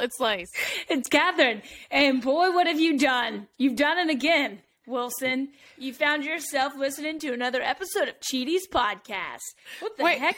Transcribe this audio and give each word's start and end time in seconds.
it's 0.00 0.18
Lace. 0.20 0.50
It's 0.88 1.08
Catherine. 1.08 1.62
And 1.90 2.20
boy, 2.22 2.50
what 2.52 2.66
have 2.66 2.80
you 2.80 2.98
done? 2.98 3.46
You've 3.58 3.76
done 3.76 3.98
it 3.98 4.10
again, 4.10 4.60
Wilson. 4.86 5.50
You 5.78 5.92
found 5.94 6.24
yourself 6.24 6.74
listening 6.76 7.18
to 7.20 7.32
another 7.32 7.62
episode 7.62 8.08
of 8.08 8.20
Cheaties 8.20 8.68
Podcast. 8.70 9.38
What 9.80 9.96
the 9.96 10.04
Wait. 10.04 10.18
heck? 10.18 10.36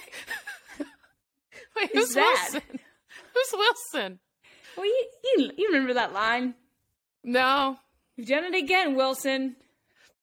Wait, 1.77 1.91
Who's 1.93 2.09
who's 2.09 2.15
that? 2.15 2.49
Wilson? 2.53 2.79
Who's 3.35 3.53
Wilson? 3.53 4.19
Well, 4.77 4.87
you, 4.87 5.07
you, 5.37 5.51
you 5.57 5.69
remember 5.73 5.95
that 5.95 6.13
line? 6.13 6.55
No, 7.25 7.79
You've 8.17 8.29
done 8.29 8.45
it 8.45 8.55
again, 8.55 8.95
Wilson. 8.95 9.57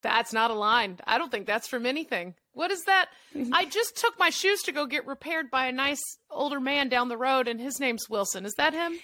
that's 0.01 0.31
not 0.33 0.51
a 0.51 0.55
line. 0.55 0.99
I 1.07 1.17
don't 1.17 1.31
think 1.31 1.47
that's 1.47 1.67
from 1.67 1.85
anything. 1.85 2.35
What 2.53 2.71
is 2.71 2.81
that? 2.87 3.07
I 3.53 3.65
just 3.65 3.95
took 3.97 4.17
my 4.19 4.29
shoes 4.29 4.61
to 4.63 4.71
go 4.71 4.85
get 4.85 5.07
repaired 5.07 5.49
by 5.49 5.67
a 5.67 5.71
nice 5.71 6.01
older 6.29 6.59
man 6.59 6.89
down 6.89 7.07
the 7.09 7.17
road, 7.17 7.47
and 7.47 7.59
his 7.59 7.79
name's 7.79 8.09
Wilson. 8.09 8.45
Is 8.45 8.53
that 8.57 8.73
him? 8.73 8.99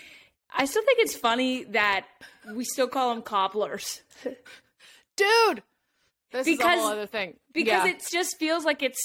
I 0.53 0.65
still 0.65 0.83
think 0.83 0.99
it's 0.99 1.15
funny 1.15 1.63
that 1.65 2.05
we 2.53 2.63
still 2.65 2.87
call 2.87 3.13
them 3.13 3.21
cobblers 3.23 4.01
Dude, 5.15 5.63
this 6.31 6.47
is 6.47 6.53
a 6.53 6.57
Because- 6.57 6.79
whole 6.79 6.89
other 6.89 7.05
thing. 7.07 7.37
because 7.53 7.85
Yeah. 7.85 7.91
it 7.91 8.03
just 8.11 8.37
feels 8.37 8.65
like 8.65 8.83
it's. 8.83 8.99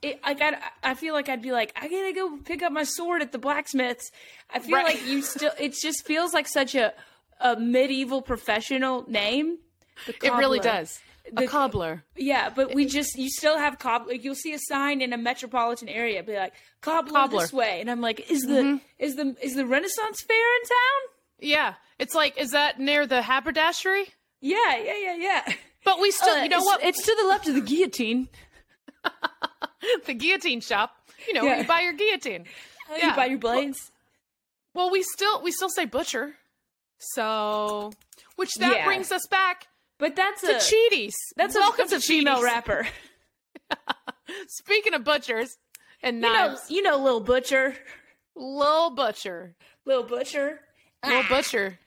It, 0.00 0.18
I, 0.24 0.56
I 0.82 0.94
feel 0.94 1.12
like 1.12 1.28
I'd 1.28 1.42
be 1.42 1.52
like 1.52 1.70
I 1.76 1.88
gotta 1.88 2.12
go 2.14 2.38
pick 2.38 2.62
up 2.62 2.72
my 2.72 2.84
sword 2.84 3.20
at 3.20 3.30
the 3.32 3.38
blacksmith's. 3.38 4.10
I 4.48 4.58
feel 4.60 4.74
Right. 4.76 4.86
like 4.86 5.06
you 5.06 5.20
still. 5.20 5.52
It 5.58 5.74
just 5.74 6.06
feels 6.06 6.32
like 6.32 6.48
such 6.48 6.74
a 6.74 6.94
a 7.40 7.56
medieval 7.60 8.22
professional 8.22 9.04
name. 9.10 9.58
It 10.06 10.22
really 10.22 10.58
cobbler. 10.58 10.72
Does. 11.34 11.42
A 11.42 11.46
The- 11.46 11.46
cobbler. 11.48 12.04
Yeah, 12.16 12.50
but 12.54 12.74
we 12.74 12.86
just 12.86 13.16
you 13.16 13.28
still 13.30 13.58
have 13.58 13.78
cob. 13.78 14.06
Like 14.08 14.24
you'll 14.24 14.34
see 14.34 14.52
a 14.52 14.58
sign 14.58 15.00
in 15.00 15.12
a 15.12 15.16
metropolitan 15.18 15.88
area, 15.88 16.22
be 16.22 16.36
like 16.36 16.54
cobbler, 16.80 17.12
Cobbler. 17.20 17.40
this 17.42 17.52
way, 17.52 17.80
and 17.80 17.90
I'm 17.90 18.00
like, 18.00 18.30
is 18.30 18.42
the 18.42 18.80
is 18.98 19.14
the 19.16 19.36
is 19.42 19.54
the 19.54 19.66
Renaissance 19.66 20.22
fair 20.22 20.36
in 20.56 20.62
town? 20.68 21.12
Yeah, 21.38 21.74
it's 21.98 22.14
like, 22.14 22.38
is 22.38 22.50
that 22.52 22.78
near 22.80 23.06
the 23.06 23.22
haberdashery? 23.22 24.06
Yeah, 24.40 24.76
yeah, 24.76 24.96
yeah, 24.98 25.16
yeah. 25.16 25.52
But 25.84 26.00
we 26.00 26.10
still, 26.10 26.34
Uh, 26.36 26.42
you 26.42 26.48
know 26.48 26.56
it's, 26.58 26.66
what? 26.66 26.84
It's 26.84 27.02
to 27.04 27.16
the 27.20 27.28
left 27.28 27.46
of 27.48 27.54
the 27.54 27.60
guillotine. 27.60 28.28
the 30.06 30.14
guillotine 30.14 30.60
shop. 30.60 30.96
You 31.28 31.34
know, 31.34 31.44
Yeah. 31.44 31.60
you 31.60 31.64
buy 31.66 31.80
your 31.80 31.92
guillotine. 31.92 32.44
You 33.02 33.12
buy 33.14 33.26
your 33.26 33.38
blades. 33.38 33.90
Well, 34.74 34.90
we 34.90 35.02
still 35.02 35.42
we 35.42 35.50
still 35.52 35.68
say 35.70 35.84
butcher. 35.86 36.36
So, 36.98 37.92
which 38.36 38.54
that 38.54 38.72
Yeah. 38.76 38.84
brings 38.84 39.10
us 39.12 39.26
back 39.30 39.66
But 39.98 40.16
that's 40.16 40.42
to 40.42 40.56
a 40.56 40.58
Cheaties. 40.58 41.14
that's 41.36 41.54
a 41.56 41.60
Welcome 41.60 41.86
that's 41.88 41.92
a 41.92 42.00
to 42.00 42.06
female 42.06 42.42
rapper. 42.42 42.86
Speaking 44.48 44.94
of 44.94 45.04
butchers 45.04 45.56
and 46.02 46.16
You 46.16 46.22
know, 46.22 46.28
knives, 46.32 46.70
you 46.70 46.82
know, 46.82 46.98
little 46.98 47.20
butcher, 47.20 47.74
Lil 48.34 48.90
Butcher, 48.90 49.54
little 49.84 50.02
butcher. 50.04 50.60
Lil 51.06 51.22
Butcher. 51.28 51.78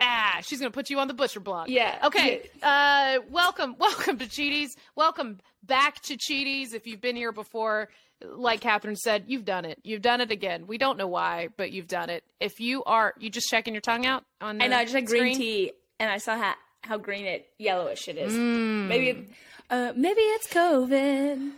Ah, 0.00 0.38
she's 0.42 0.58
gonna 0.58 0.70
put 0.70 0.90
you 0.90 0.98
on 0.98 1.08
the 1.08 1.14
butcher 1.14 1.40
block. 1.40 1.68
Yeah. 1.68 1.98
Okay. 2.04 2.48
Uh, 2.62 3.18
welcome, 3.30 3.76
welcome 3.78 4.18
to 4.18 4.26
Cheaties. 4.26 4.70
Welcome 4.96 5.38
back 5.62 6.00
to 6.02 6.16
Cheaties. 6.16 6.74
If 6.74 6.86
you've 6.86 7.00
been 7.00 7.14
here 7.16 7.30
before, 7.32 7.88
like 8.24 8.60
Catherine 8.60 8.96
said, 8.96 9.24
you've 9.28 9.44
done 9.44 9.64
it. 9.64 9.78
You've 9.84 10.02
done 10.02 10.20
it 10.20 10.30
again. 10.32 10.66
We 10.66 10.78
don't 10.78 10.96
know 10.98 11.06
why, 11.06 11.48
but 11.56 11.70
you've 11.72 11.86
done 11.88 12.10
it. 12.10 12.24
If 12.40 12.58
you 12.60 12.82
are, 12.84 13.14
you 13.18 13.30
just 13.30 13.48
checking 13.48 13.74
your 13.74 13.80
tongue 13.80 14.06
out 14.06 14.24
on. 14.40 14.58
The 14.58 14.64
I 14.64 14.68
know. 14.68 14.76
I 14.78 14.84
just 14.84 14.94
had 14.94 15.06
green 15.06 15.36
tea, 15.36 15.72
and 16.00 16.10
I 16.10 16.18
saw 16.18 16.36
how 16.36 16.54
how 16.82 16.98
green 16.98 17.24
it 17.24 17.48
yellowish 17.58 18.08
it 18.08 18.18
is. 18.18 18.32
Mm. 18.32 18.88
Maybe, 18.88 19.28
uh, 19.70 19.92
maybe 19.96 20.20
it's 20.20 20.48
COVID. 20.48 21.52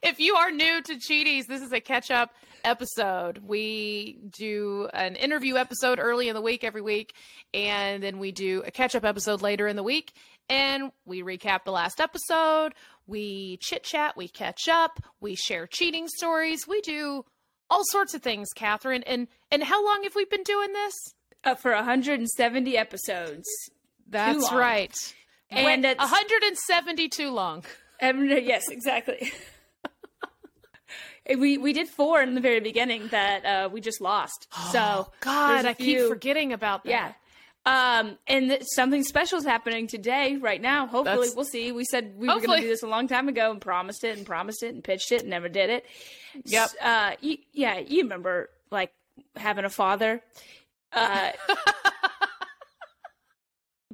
if 0.01 0.19
you 0.19 0.35
are 0.35 0.51
new 0.51 0.81
to 0.81 0.95
Cheaties, 0.95 1.47
this 1.47 1.61
is 1.61 1.71
a 1.71 1.81
catch 1.81 2.09
up 2.11 2.31
episode. 2.63 3.39
We 3.39 4.19
do 4.29 4.89
an 4.93 5.15
interview 5.15 5.55
episode 5.55 5.99
early 5.99 6.29
in 6.29 6.35
the 6.35 6.41
week 6.41 6.63
every 6.63 6.81
week, 6.81 7.13
and 7.53 8.01
then 8.01 8.19
we 8.19 8.31
do 8.31 8.63
a 8.65 8.71
catch 8.71 8.95
up 8.95 9.05
episode 9.05 9.41
later 9.41 9.67
in 9.67 9.75
the 9.75 9.83
week, 9.83 10.13
and 10.49 10.91
we 11.05 11.21
recap 11.21 11.63
the 11.63 11.71
last 11.71 11.99
episode. 11.99 12.73
We 13.05 13.57
chit 13.61 13.83
chat, 13.83 14.17
we 14.17 14.27
catch 14.27 14.67
up, 14.67 14.99
we 15.19 15.35
share 15.35 15.67
cheating 15.67 16.07
stories, 16.07 16.67
we 16.67 16.81
do 16.81 17.23
all 17.69 17.83
sorts 17.85 18.13
of 18.13 18.21
things, 18.21 18.49
Catherine. 18.55 19.03
And 19.03 19.27
and 19.51 19.63
how 19.63 19.85
long 19.85 20.03
have 20.03 20.15
we 20.15 20.25
been 20.25 20.43
doing 20.43 20.73
this? 20.73 20.93
Uh, 21.47 21.55
for 21.55 21.71
170 21.73 22.77
episodes. 22.77 23.47
That's 24.09 24.51
right. 24.51 24.93
And 25.49 25.67
And 25.67 25.85
it's- 25.85 25.97
172 26.11 27.29
long. 27.31 27.63
Um, 28.01 28.25
yes, 28.29 28.67
exactly. 28.69 29.31
we 31.37 31.57
we 31.57 31.73
did 31.73 31.87
four 31.87 32.21
in 32.21 32.35
the 32.35 32.41
very 32.41 32.59
beginning 32.59 33.07
that 33.09 33.45
uh, 33.45 33.69
we 33.71 33.79
just 33.81 34.01
lost. 34.01 34.47
So 34.71 34.79
Oh, 34.79 35.13
God, 35.21 35.65
I 35.65 35.69
I 35.69 35.73
keep 35.73 35.99
forgetting 36.07 36.51
about 36.53 36.83
that. 36.83 36.89
Yeah. 36.89 37.11
Um, 37.65 38.17
and 38.27 38.49
th- 38.49 38.63
something 38.75 39.03
special 39.03 39.37
is 39.39 39.45
happening 39.45 39.87
today, 39.87 40.37
right 40.37 40.61
now. 40.61 40.87
Hopefully, 40.87 41.17
That's- 41.17 41.35
we'll 41.35 41.45
see. 41.45 41.71
We 41.71 41.83
said 41.85 42.13
we 42.17 42.27
were 42.27 42.39
going 42.39 42.61
to 42.61 42.61
do 42.61 42.67
this 42.67 42.83
a 42.83 42.87
long 42.87 43.07
time 43.07 43.27
ago 43.29 43.51
and 43.51 43.59
promised 43.59 44.03
it 44.03 44.17
and 44.17 44.25
promised 44.25 44.63
it 44.63 44.73
and 44.73 44.83
pitched 44.83 45.11
it 45.11 45.21
and 45.21 45.29
never 45.29 45.49
did 45.49 45.69
it. 45.69 45.85
Yep. 46.45 46.69
Uh, 46.81 47.11
you, 47.21 47.37
yeah, 47.51 47.79
you 47.79 48.03
remember 48.03 48.49
like 48.69 48.91
having 49.35 49.65
a 49.65 49.69
father. 49.69 50.21
Uh, 50.93 51.31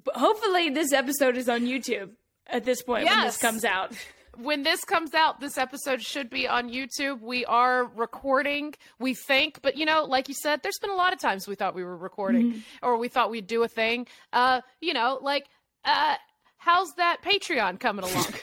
but 0.04 0.16
hopefully, 0.16 0.70
this 0.70 0.92
episode 0.94 1.38
is 1.38 1.48
on 1.50 1.62
YouTube 1.62 2.12
at 2.48 2.66
this 2.66 2.82
point 2.84 3.06
when 3.06 3.22
this 3.22 3.38
comes 3.38 3.64
out. 3.64 3.94
when 4.38 4.64
this 4.64 4.84
comes 4.84 5.14
out, 5.14 5.40
this 5.40 5.58
episode 5.58 6.02
should 6.02 6.30
be 6.30 6.48
on 6.48 6.70
YouTube. 6.70 7.22
We 7.22 7.46
are 7.46 7.86
recording, 7.86 8.74
we 9.00 9.14
think, 9.14 9.62
but 9.62 9.78
you 9.78 9.86
know, 9.86 10.04
like 10.04 10.28
you 10.28 10.34
said, 10.36 10.62
there's 10.64 10.80
been 10.82 10.90
a 10.92 10.96
lot 10.96 11.14
of 11.14 11.20
times 11.20 11.48
we 11.48 11.56
thought 11.56 11.76
we 11.76 11.84
were 11.84 11.98
recording 11.98 12.52
Mm-hmm. 12.52 12.60
or 12.86 12.98
we 12.98 13.08
thought 13.08 13.30
we'd 13.32 13.48
do 13.48 13.64
a 13.64 13.68
thing. 13.68 14.08
Uh, 14.34 14.62
you 14.82 14.94
know, 14.94 15.20
like 15.22 15.46
uh 15.86 16.16
how's 16.58 16.94
that 16.98 17.18
Patreon 17.24 17.80
coming 17.80 18.06
along? 18.06 18.34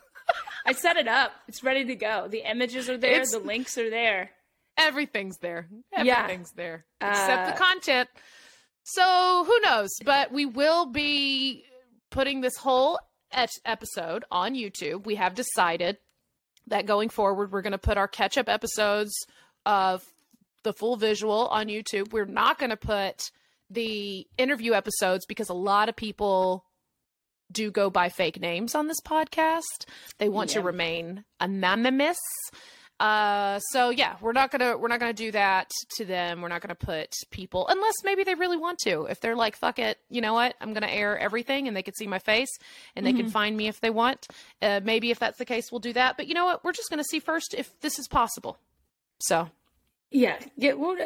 I 0.66 0.72
set 0.72 0.96
it 0.98 1.08
up. 1.08 1.32
It's 1.46 1.62
ready 1.62 1.84
to 1.86 1.94
go. 1.94 2.28
The 2.28 2.48
images 2.50 2.90
are 2.90 2.98
there. 2.98 3.12
It's- 3.12 3.30
the 3.32 3.38
links 3.38 3.78
are 3.78 3.88
there. 3.88 4.30
Everything's 4.78 5.36
there. 5.38 5.68
Yeah. 6.02 6.22
Everything's 6.22 6.52
there. 6.52 6.86
Except 7.00 7.48
Uh, 7.48 7.50
the 7.52 7.58
content. 7.58 8.08
So 8.84 9.44
who 9.46 9.60
knows? 9.60 9.90
But 10.04 10.32
we 10.32 10.46
will 10.46 10.86
be 10.86 11.64
putting 12.10 12.40
this 12.40 12.56
whole 12.56 12.98
et- 13.32 13.50
episode 13.64 14.24
on 14.30 14.54
YouTube. 14.54 15.04
We 15.04 15.16
have 15.16 15.34
decided 15.34 15.98
that 16.68 16.86
going 16.86 17.08
forward, 17.08 17.50
we're 17.52 17.62
going 17.62 17.72
to 17.72 17.78
put 17.78 17.98
our 17.98 18.08
catch 18.08 18.38
up 18.38 18.48
episodes 18.48 19.12
of 19.66 20.02
the 20.64 20.72
full 20.72 20.96
visual 20.96 21.48
on 21.48 21.66
YouTube. 21.66 22.12
We're 22.12 22.24
not 22.24 22.58
going 22.58 22.70
to 22.70 22.76
put 22.76 23.30
the 23.70 24.26
interview 24.38 24.72
episodes 24.72 25.26
because 25.26 25.48
a 25.50 25.54
lot 25.54 25.88
of 25.88 25.96
people 25.96 26.64
do 27.50 27.70
go 27.70 27.88
by 27.90 28.08
fake 28.10 28.40
names 28.40 28.74
on 28.74 28.86
this 28.88 29.00
podcast. 29.06 29.86
They 30.18 30.28
want 30.28 30.50
to 30.50 30.60
remain 30.60 31.24
anonymous. 31.40 32.18
Uh, 33.00 33.60
so 33.60 33.90
yeah, 33.90 34.16
we're 34.20 34.32
not 34.32 34.50
gonna 34.50 34.76
we're 34.76 34.88
not 34.88 34.98
gonna 34.98 35.12
do 35.12 35.30
that 35.30 35.70
to 35.96 36.04
them. 36.04 36.42
We're 36.42 36.48
not 36.48 36.60
gonna 36.62 36.74
put 36.74 37.14
people 37.30 37.66
unless 37.68 37.94
maybe 38.02 38.24
they 38.24 38.34
really 38.34 38.56
want 38.56 38.78
to. 38.80 39.04
If 39.04 39.20
they're 39.20 39.36
like, 39.36 39.54
fuck 39.56 39.78
it, 39.78 39.98
you 40.10 40.20
know 40.20 40.34
what? 40.34 40.56
I'm 40.60 40.74
gonna 40.74 40.88
air 40.88 41.16
everything, 41.18 41.68
and 41.68 41.76
they 41.76 41.82
can 41.82 41.94
see 41.94 42.08
my 42.08 42.18
face, 42.18 42.50
and 42.96 43.06
they 43.06 43.12
can 43.12 43.30
find 43.30 43.56
me 43.56 43.68
if 43.68 43.80
they 43.80 43.90
want. 43.90 44.26
Uh, 44.60 44.80
maybe 44.82 45.10
if 45.12 45.18
that's 45.20 45.38
the 45.38 45.44
case, 45.44 45.70
we'll 45.70 45.78
do 45.78 45.92
that. 45.92 46.16
But 46.16 46.26
you 46.26 46.34
know 46.34 46.44
what? 46.46 46.64
We're 46.64 46.72
just 46.72 46.90
gonna 46.90 47.04
see 47.04 47.20
first 47.20 47.54
if 47.54 47.78
this 47.80 47.98
is 48.00 48.08
possible. 48.08 48.58
So 49.20 49.48
Yeah, 50.10 50.38
get, 50.58 50.78
well, 50.78 50.96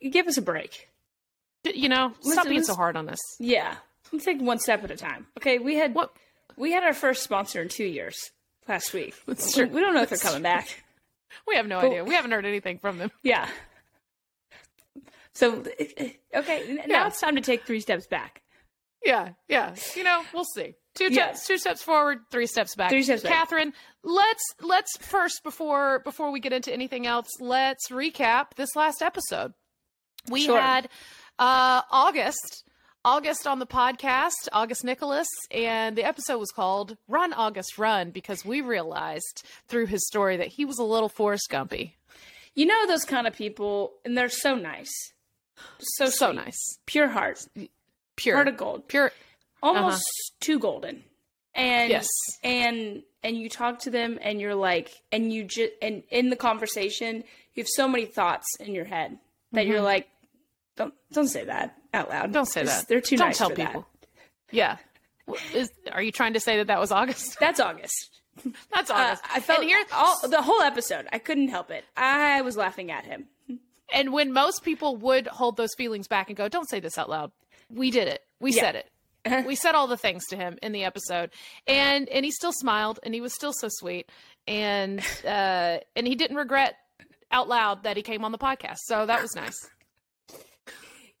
give 0.00 0.26
us 0.28 0.38
a 0.38 0.42
break. 0.42 0.88
you 1.64 1.88
know, 1.88 2.12
stop 2.22 2.46
being 2.48 2.62
so 2.64 2.74
hard 2.74 2.96
on 2.96 3.04
this. 3.06 3.20
Yeah, 3.38 3.76
let's 4.12 4.24
take 4.24 4.40
one 4.40 4.58
step 4.58 4.82
at 4.84 4.90
a 4.90 4.96
time. 4.96 5.26
Okay, 5.38 5.58
we 5.58 5.74
had 5.76 5.94
What? 5.94 6.16
we 6.56 6.72
had 6.72 6.84
our 6.84 6.94
first 6.94 7.22
sponsor 7.22 7.60
in 7.60 7.68
two 7.68 7.84
years 7.84 8.16
last 8.68 8.94
week. 8.94 9.14
We- 9.26 9.34
We 9.64 9.80
don't 9.80 9.94
know 9.94 10.02
if 10.02 10.08
they're 10.08 10.18
coming 10.30 10.42
back. 10.42 10.83
We 11.46 11.56
have 11.56 11.66
no 11.66 11.80
But- 11.80 11.86
idea. 11.90 12.04
We 12.04 12.14
haven't 12.14 12.30
heard 12.32 12.46
anything 12.46 12.78
from 12.78 12.98
them. 12.98 13.10
Yeah. 13.22 13.48
So 15.34 15.64
okay, 16.34 16.74
now 16.74 16.82
Yeah. 16.86 17.06
it's 17.08 17.20
time 17.20 17.34
to 17.34 17.40
take 17.40 17.64
three 17.64 17.80
steps 17.80 18.06
back. 18.06 18.42
Yeah, 19.04 19.30
yeah. 19.48 19.74
You 19.96 20.04
know, 20.04 20.22
we'll 20.32 20.44
see. 20.44 20.76
Two 20.94 21.08
Yeah. 21.12 21.32
steps, 21.32 21.46
two 21.46 21.58
steps 21.58 21.82
forward, 21.82 22.20
three 22.30 22.46
steps 22.46 22.74
back. 22.76 22.90
Three 22.90 23.02
steps 23.02 23.22
back. 23.22 23.32
Catherine, 23.32 23.72
let's 24.04 24.42
let's 24.60 24.96
first 24.98 25.42
before 25.42 25.98
before 26.00 26.30
we 26.30 26.38
get 26.38 26.52
into 26.52 26.72
anything 26.72 27.06
else, 27.06 27.26
let's 27.40 27.88
recap 27.90 28.54
this 28.56 28.76
last 28.76 29.02
episode. 29.02 29.52
we 30.30 30.44
Sure. 30.46 30.58
had 30.60 30.88
uh, 31.38 31.82
August. 31.90 32.63
August 33.04 33.46
on 33.46 33.58
the 33.58 33.66
podcast, 33.66 34.48
August 34.52 34.82
Nicholas, 34.82 35.28
and 35.50 35.94
the 35.96 36.04
episode 36.04 36.38
was 36.38 36.50
called 36.50 36.96
Run 37.06 37.34
August 37.34 37.76
Run 37.76 38.10
because 38.10 38.44
we 38.46 38.62
realized 38.62 39.44
through 39.68 39.86
his 39.86 40.06
story 40.06 40.38
that 40.38 40.48
he 40.48 40.64
was 40.64 40.78
a 40.78 40.84
little 40.84 41.10
Forrest 41.10 41.48
Gumpy. 41.50 41.92
You 42.54 42.64
know 42.64 42.86
those 42.86 43.04
kind 43.04 43.26
of 43.26 43.34
people, 43.34 43.92
and 44.06 44.16
they're 44.16 44.30
so 44.30 44.54
nice, 44.54 44.90
so 45.78 46.06
So 46.06 46.28
sweet. 46.28 46.36
nice. 46.36 46.78
pure 46.86 47.08
heart, 47.08 47.40
Pure. 48.16 48.36
heart 48.36 48.48
of 48.48 48.56
gold, 48.56 48.88
Pure. 48.88 49.12
almost 49.62 49.96
uh-huh. 49.96 50.36
too 50.40 50.58
golden. 50.58 51.04
And 51.54 51.90
Yes. 51.90 52.08
and 52.42 53.02
and 53.22 53.36
you 53.36 53.48
talk 53.50 53.80
to 53.80 53.90
them, 53.90 54.18
and 54.22 54.40
you're 54.40 54.54
like, 54.54 54.90
and 55.12 55.30
you 55.32 55.44
just 55.44 55.72
and 55.82 56.02
in 56.10 56.30
the 56.30 56.36
conversation, 56.36 57.22
you 57.54 57.62
have 57.62 57.68
so 57.68 57.86
many 57.86 58.06
thoughts 58.06 58.46
in 58.60 58.74
your 58.74 58.86
head 58.86 59.18
that 59.52 59.66
you're 59.66 59.76
mm-hmm. 59.76 59.84
like, 59.84 60.08
don't 60.76 60.94
don't 61.12 61.28
say 61.28 61.44
that 61.44 61.76
out 61.92 62.08
loud. 62.10 62.32
Don't 62.32 62.46
say 62.46 62.64
that. 62.64 62.88
They're 62.88 63.00
too 63.00 63.16
Don't 63.16 63.28
nice 63.28 63.38
tell 63.38 63.50
people. 63.50 63.86
that. 64.00 64.08
Yeah. 64.56 64.76
Is, 65.54 65.70
are 65.92 66.02
you 66.02 66.12
trying 66.12 66.34
to 66.34 66.40
say 66.40 66.58
that 66.58 66.66
that 66.66 66.78
was 66.80 66.92
August? 66.92 67.36
That's 67.40 67.60
August. 67.60 68.20
That's 68.74 68.90
Uh, 68.90 68.94
August. 68.94 69.22
I 69.32 69.40
felt 69.40 69.60
and 69.60 69.68
here, 69.68 69.82
all 69.92 70.18
the 70.28 70.42
whole 70.42 70.60
episode. 70.62 71.06
I 71.12 71.18
couldn't 71.18 71.48
help 71.48 71.70
it. 71.70 71.84
I 71.96 72.42
was 72.42 72.56
laughing 72.56 72.90
at 72.90 73.04
him. 73.06 73.28
and 73.92 74.12
when 74.12 74.32
most 74.32 74.62
people 74.64 74.96
would 74.96 75.26
hold 75.28 75.56
those 75.56 75.74
feelings 75.76 76.08
back 76.08 76.28
and 76.28 76.36
go, 76.36 76.48
"Don't 76.48 76.68
say 76.68 76.80
this 76.80 76.98
out 76.98 77.08
loud," 77.08 77.30
we 77.70 77.90
did 77.90 78.08
it. 78.08 78.22
We 78.40 78.52
Yeah. 78.52 78.62
said 78.62 78.74
it. 78.76 78.90
we 79.46 79.54
said 79.54 79.74
all 79.74 79.86
the 79.86 79.96
things 79.96 80.26
to 80.26 80.36
him 80.36 80.58
in 80.62 80.72
the 80.72 80.84
episode, 80.84 81.30
and 81.66 82.08
and 82.10 82.24
he 82.24 82.30
still 82.30 82.52
smiled, 82.52 83.00
and 83.02 83.14
he 83.14 83.20
was 83.22 83.32
still 83.32 83.52
so 83.54 83.68
sweet, 83.70 84.10
and 84.46 85.00
uh, 85.24 85.78
and 85.96 86.06
he 86.06 86.14
didn't 86.14 86.36
regret 86.36 86.74
out 87.30 87.48
loud 87.48 87.84
that 87.84 87.96
he 87.96 88.02
came 88.02 88.24
on 88.24 88.32
the 88.32 88.38
podcast. 88.38 88.76
So 88.84 89.06
that 89.06 89.22
was 89.22 89.34
nice. 89.34 89.56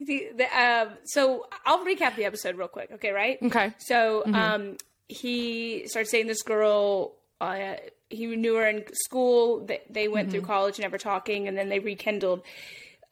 The, 0.00 0.30
the, 0.36 0.60
um, 0.60 0.88
so 1.04 1.46
I'll 1.64 1.84
recap 1.84 2.16
the 2.16 2.24
episode 2.24 2.56
real 2.56 2.68
quick. 2.68 2.90
Okay, 2.94 3.12
right? 3.12 3.38
Okay. 3.40 3.72
So 3.78 4.24
um, 4.26 4.76
he 5.08 5.86
started 5.86 6.08
saying 6.08 6.26
this 6.26 6.42
girl. 6.42 7.14
Uh, 7.40 7.76
he 8.10 8.26
knew 8.26 8.56
her 8.56 8.66
in 8.66 8.84
school. 8.92 9.64
They, 9.64 9.80
they 9.88 10.08
went 10.08 10.30
through 10.30 10.42
college, 10.42 10.78
never 10.78 10.98
talking, 10.98 11.48
and 11.48 11.56
then 11.56 11.68
they 11.68 11.78
rekindled 11.78 12.42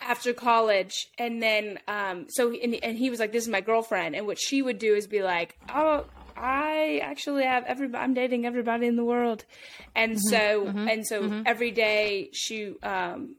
after 0.01 0.33
college. 0.33 1.09
And 1.19 1.43
then, 1.43 1.79
um, 1.89 2.27
so 2.29 2.53
and, 2.53 2.75
and 2.83 2.97
he 2.97 3.11
was 3.11 3.21
like, 3.21 3.33
"This 3.33 3.45
is 3.45 3.49
my 3.49 3.61
girlfriend." 3.61 4.15
And 4.15 4.27
what 4.27 4.39
she 4.41 4.63
would 4.63 4.79
do 4.79 4.95
is 4.95 5.07
be 5.07 5.23
like, 5.23 5.57
"Oh, 5.73 6.07
I 6.37 7.01
actually 7.03 7.45
have 7.45 7.65
every 7.65 7.89
i'm 7.95 8.15
dating 8.15 8.47
everybody 8.47 8.87
in 8.87 8.97
the 8.97 9.05
world." 9.05 9.45
And 9.95 10.21
so, 10.21 10.67
and 10.67 11.07
so 11.07 11.43
every 11.47 11.71
day 11.71 12.31
she, 12.33 12.75
um, 12.83 13.37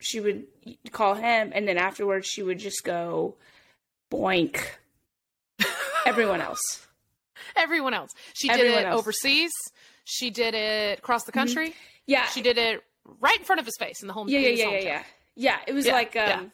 she 0.00 0.20
would 0.20 0.44
call 0.92 1.14
him, 1.14 1.52
and 1.54 1.66
then 1.68 1.78
afterwards 1.78 2.26
she 2.26 2.42
would 2.42 2.58
just 2.58 2.84
go, 2.84 3.36
boink. 4.12 4.58
Everyone 6.06 6.40
else. 6.40 6.86
Everyone 7.56 7.94
else, 7.94 8.10
she 8.34 8.48
did 8.48 8.60
Everyone 8.60 8.78
it 8.80 8.86
else. 8.86 8.88
Mm-hmm. 8.90 8.98
overseas. 8.98 9.50
She 10.04 10.30
did 10.30 10.54
it 10.54 10.98
across 10.98 11.24
the 11.24 11.32
country. 11.32 11.74
Yeah, 12.06 12.26
She 12.26 12.42
did 12.42 12.58
it 12.58 12.82
right 13.20 13.38
in 13.38 13.44
front 13.44 13.60
of 13.60 13.64
his 13.66 13.74
face 13.78 14.02
in 14.02 14.08
the 14.08 14.14
home. 14.14 14.28
Yeah, 14.28 14.40
yeah, 14.40 14.48
yeah, 14.48 14.70
yeah, 14.70 14.80
yeah. 14.80 15.02
Yeah, 15.36 15.58
it 15.66 15.72
was 15.72 15.86
Yeah, 15.86 15.92
like 15.92 16.14
um 16.16 16.28
yeah. 16.28 16.36
have 16.36 16.50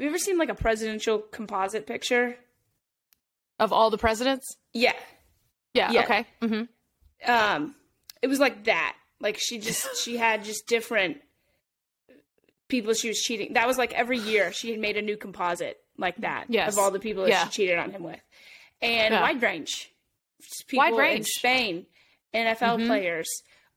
you 0.00 0.06
ever 0.08 0.18
seen 0.18 0.36
like 0.38 0.50
a 0.50 0.54
presidential 0.54 1.18
composite 1.18 1.86
picture? 1.86 2.36
Of 3.58 3.72
all 3.72 3.90
the 3.90 3.98
presidents. 3.98 4.46
Yeah. 4.74 4.92
Yeah. 5.74 5.90
Yeah. 5.92 6.02
Okay. 6.02 6.26
hmm 6.42 6.62
Um 7.30 7.74
it 8.22 8.26
was 8.28 8.38
like 8.38 8.64
that. 8.64 8.96
Like 9.20 9.36
she 9.38 9.58
just 9.58 9.96
she 10.02 10.16
had 10.16 10.44
just 10.44 10.66
different 10.66 11.18
people 12.68 12.92
she 12.94 13.08
was 13.08 13.18
cheating. 13.20 13.54
That 13.54 13.66
was 13.66 13.78
like 13.78 13.92
every 13.94 14.18
year 14.18 14.52
she 14.52 14.70
had 14.70 14.78
made 14.80 14.96
a 14.96 15.02
new 15.02 15.16
composite 15.16 15.78
like 15.96 16.16
that 16.18 16.46
Yes. 16.48 16.72
of 16.74 16.78
all 16.78 16.90
the 16.90 17.00
people 17.00 17.24
that 17.24 17.30
Yeah. 17.30 17.44
she 17.44 17.50
cheated 17.50 17.78
on 17.78 17.90
him 17.90 18.02
with. 18.02 18.20
And 18.80 19.14
Yeah. 19.14 19.22
wide 19.22 19.42
range. 19.42 19.90
People 20.66 20.84
Wide 20.84 20.92
in 20.92 20.98
range. 20.98 21.26
Spain, 21.26 21.86
NFL 22.34 22.78
players, 22.86 23.28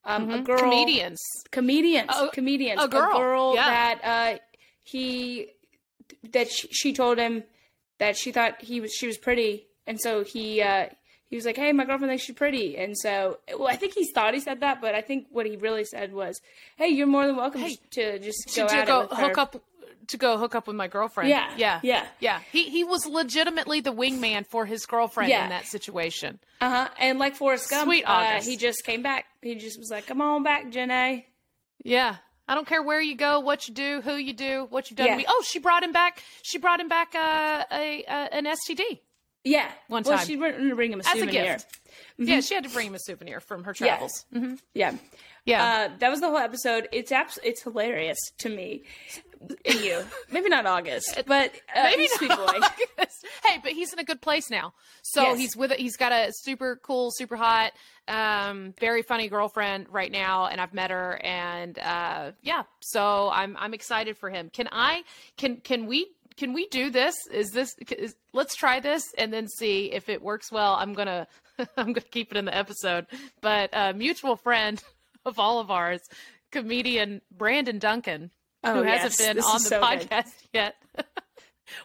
um, 0.05 0.29
a 0.29 0.37
Mhm. 0.39 0.43
girl 0.43 0.59
Comedians. 0.59 1.19
comedians 1.51 2.09
A- 2.15 2.29
comedians 2.29 2.83
a 2.83 2.87
girl, 2.87 3.53
yeah. 3.55 3.69
that 3.69 4.01
uh 4.03 4.39
he 4.83 5.47
that 6.31 6.51
she, 6.51 6.67
she 6.71 6.93
told 6.93 7.17
him 7.17 7.43
that 7.97 8.15
she 8.17 8.31
thought 8.31 8.61
he 8.61 8.79
was 8.81 8.93
she 8.93 9.07
was 9.07 9.17
pretty 9.17 9.67
and 9.87 9.99
so 9.99 10.23
he 10.23 10.61
uh 10.61 10.87
he 11.31 11.35
was 11.35 11.45
like 11.45 11.55
hey 11.57 11.71
my 11.73 11.83
girlfriend 11.85 12.11
thinks 12.11 12.23
she's 12.23 12.35
pretty 12.35 12.77
and 12.77 12.95
so 12.95 13.39
well 13.57 13.67
i 13.67 13.75
think 13.75 13.93
he 13.95 14.05
thought 14.13 14.33
he 14.35 14.39
said 14.39 14.59
that 14.59 14.79
but 14.81 14.93
i 14.93 15.01
think 15.01 15.25
what 15.31 15.47
he 15.47 15.55
really 15.57 15.83
said 15.85 16.13
was 16.13 16.39
hey 16.77 16.89
you're 16.89 17.07
more 17.07 17.25
than 17.25 17.35
welcome 17.35 17.61
Hey, 17.61 17.77
to 17.91 18.19
just 18.19 18.47
to, 18.49 18.61
go 18.61 18.67
to 18.67 18.75
at 18.75 18.85
go 18.87 19.07
hook 19.07 19.35
her. 19.35 19.39
up 19.39 19.63
to 20.07 20.17
go 20.17 20.37
hook 20.37 20.55
up 20.55 20.67
with 20.67 20.75
my 20.75 20.87
girlfriend. 20.87 21.29
Yeah, 21.29 21.53
yeah, 21.55 21.79
yeah. 21.83 22.05
yeah. 22.19 22.39
He 22.51 22.69
he 22.69 22.83
was 22.83 23.05
legitimately 23.05 23.79
the 23.81 23.93
wingman 23.93 24.45
for 24.45 24.65
his 24.65 24.85
girlfriend 24.85 25.29
Yeah. 25.29 25.43
in 25.43 25.49
that 25.51 25.67
situation. 25.67 26.39
uh-huh 26.59 26.89
and 26.99 27.17
like 27.17 27.35
Forrest 27.35 27.69
Gump 27.69 27.85
Sweet 27.87 28.03
uh, 28.03 28.11
August. 28.11 28.49
he 28.49 28.57
just 28.57 28.83
came 28.83 29.03
back 29.03 29.25
he 29.41 29.55
just 29.55 29.79
was 29.79 29.89
like 29.89 30.07
come 30.07 30.19
on 30.21 30.43
back 30.43 30.69
Janae 30.71 31.25
Yeah. 31.83 32.15
I 32.47 32.55
don't 32.55 32.67
care 32.67 32.83
where 32.83 32.99
you 32.99 33.15
go, 33.15 33.39
what 33.39 33.69
you 33.69 33.73
do, 33.73 34.01
who 34.01 34.15
you 34.15 34.33
do, 34.33 34.67
what 34.69 34.89
you've 34.89 34.97
done 34.97 35.05
Yeah. 35.07 35.13
to 35.13 35.17
me. 35.19 35.25
Oh, 35.29 35.41
she 35.47 35.59
brought 35.59 35.83
him 35.83 35.93
back. 35.93 36.21
She 36.41 36.57
brought 36.57 36.81
him 36.81 36.89
back 36.89 37.15
uh, 37.15 37.63
a, 37.71 38.03
uh, 38.03 38.27
an 38.33 38.45
STD 38.45 38.99
yeah 39.43 39.71
One 39.87 40.03
well 40.03 40.17
time. 40.17 40.27
she 40.27 40.37
went 40.37 40.57
to 40.57 40.75
bring 40.75 40.91
him 40.93 40.99
a 40.99 41.07
as 41.07 41.15
a 41.15 41.19
souvenir 41.19 41.43
gift. 41.43 41.77
Yeah, 42.17 42.41
she 42.41 42.53
had 42.55 42.63
to 42.63 42.69
bring 42.69 42.87
him 42.87 42.95
a 42.95 42.99
souvenir 42.99 43.39
from 43.39 43.63
her 43.63 43.73
Mm-hmm. 43.73 43.85
Yeah. 43.85 43.89
travels. 43.97 44.25
hmm 44.33 44.53
yeah 44.73 44.93
Yeah. 45.45 45.63
Uh, 45.91 45.97
that 45.99 46.09
was 46.11 46.19
the 46.21 46.27
whole 46.27 46.37
episode. 46.37 46.87
It's 46.91 47.11
abs- 47.11 47.39
it's 47.43 47.63
hilarious 47.63 48.19
to 48.39 48.49
me. 48.49 48.83
And 49.65 49.79
you, 49.81 50.03
maybe 50.31 50.49
not 50.49 50.67
August, 50.67 51.19
but 51.25 51.51
uh, 51.75 51.83
Maybe 51.85 52.03
he's 52.03 52.21
a 52.21 52.25
not 52.27 52.37
boy. 52.37 52.43
August. 52.99 53.25
Hey, 53.43 53.59
but 53.63 53.71
he's 53.71 53.91
in 53.91 53.97
a 53.97 54.03
good 54.03 54.21
place 54.21 54.51
now. 54.51 54.73
So 55.01 55.23
Yes. 55.23 55.39
he's 55.39 55.57
with 55.57 55.71
it. 55.71 55.79
He's 55.79 55.97
got 55.97 56.11
a 56.11 56.29
super 56.43 56.79
cool, 56.83 57.09
super 57.11 57.35
hot, 57.35 57.71
um, 58.07 58.75
very 58.79 59.01
funny 59.01 59.29
girlfriend 59.29 59.87
right 59.89 60.11
now, 60.11 60.45
and 60.45 60.61
I've 60.61 60.75
met 60.75 60.91
her, 60.91 61.19
and 61.23 61.79
uh, 61.79 62.33
yeah. 62.43 62.63
So 62.81 63.31
I'm 63.33 63.57
I'm 63.57 63.73
excited 63.73 64.15
for 64.15 64.29
him. 64.29 64.51
Can 64.53 64.69
I? 64.71 65.03
Can 65.37 65.57
can 65.57 65.87
we? 65.87 66.11
Can 66.37 66.53
we 66.53 66.67
do 66.67 66.89
this? 66.89 67.15
Is 67.31 67.49
this? 67.51 67.75
Is, 67.97 68.15
let's 68.33 68.55
try 68.55 68.79
this 68.79 69.03
and 69.17 69.31
then 69.33 69.47
see 69.47 69.91
if 69.91 70.09
it 70.09 70.21
works 70.21 70.51
well. 70.51 70.73
I'm 70.75 70.93
gonna 70.93 71.27
I'm 71.77 71.87
gonna 71.93 72.01
keep 72.01 72.31
it 72.31 72.37
in 72.37 72.45
the 72.45 72.55
episode. 72.57 73.05
But 73.41 73.69
a 73.73 73.93
mutual 73.93 74.35
friend 74.37 74.81
of 75.25 75.39
all 75.39 75.59
of 75.59 75.69
ours, 75.71 76.01
comedian 76.51 77.21
Brandon 77.35 77.79
Duncan, 77.79 78.31
Oh, 78.63 78.75
who 78.75 78.83
yes. 78.85 79.01
hasn't 79.03 79.27
been 79.27 79.35
This 79.37 79.45
on 79.45 79.53
the 79.55 79.59
so 79.59 79.79
good. 79.81 80.09
podcast 80.09 80.31
yet. 80.53 80.75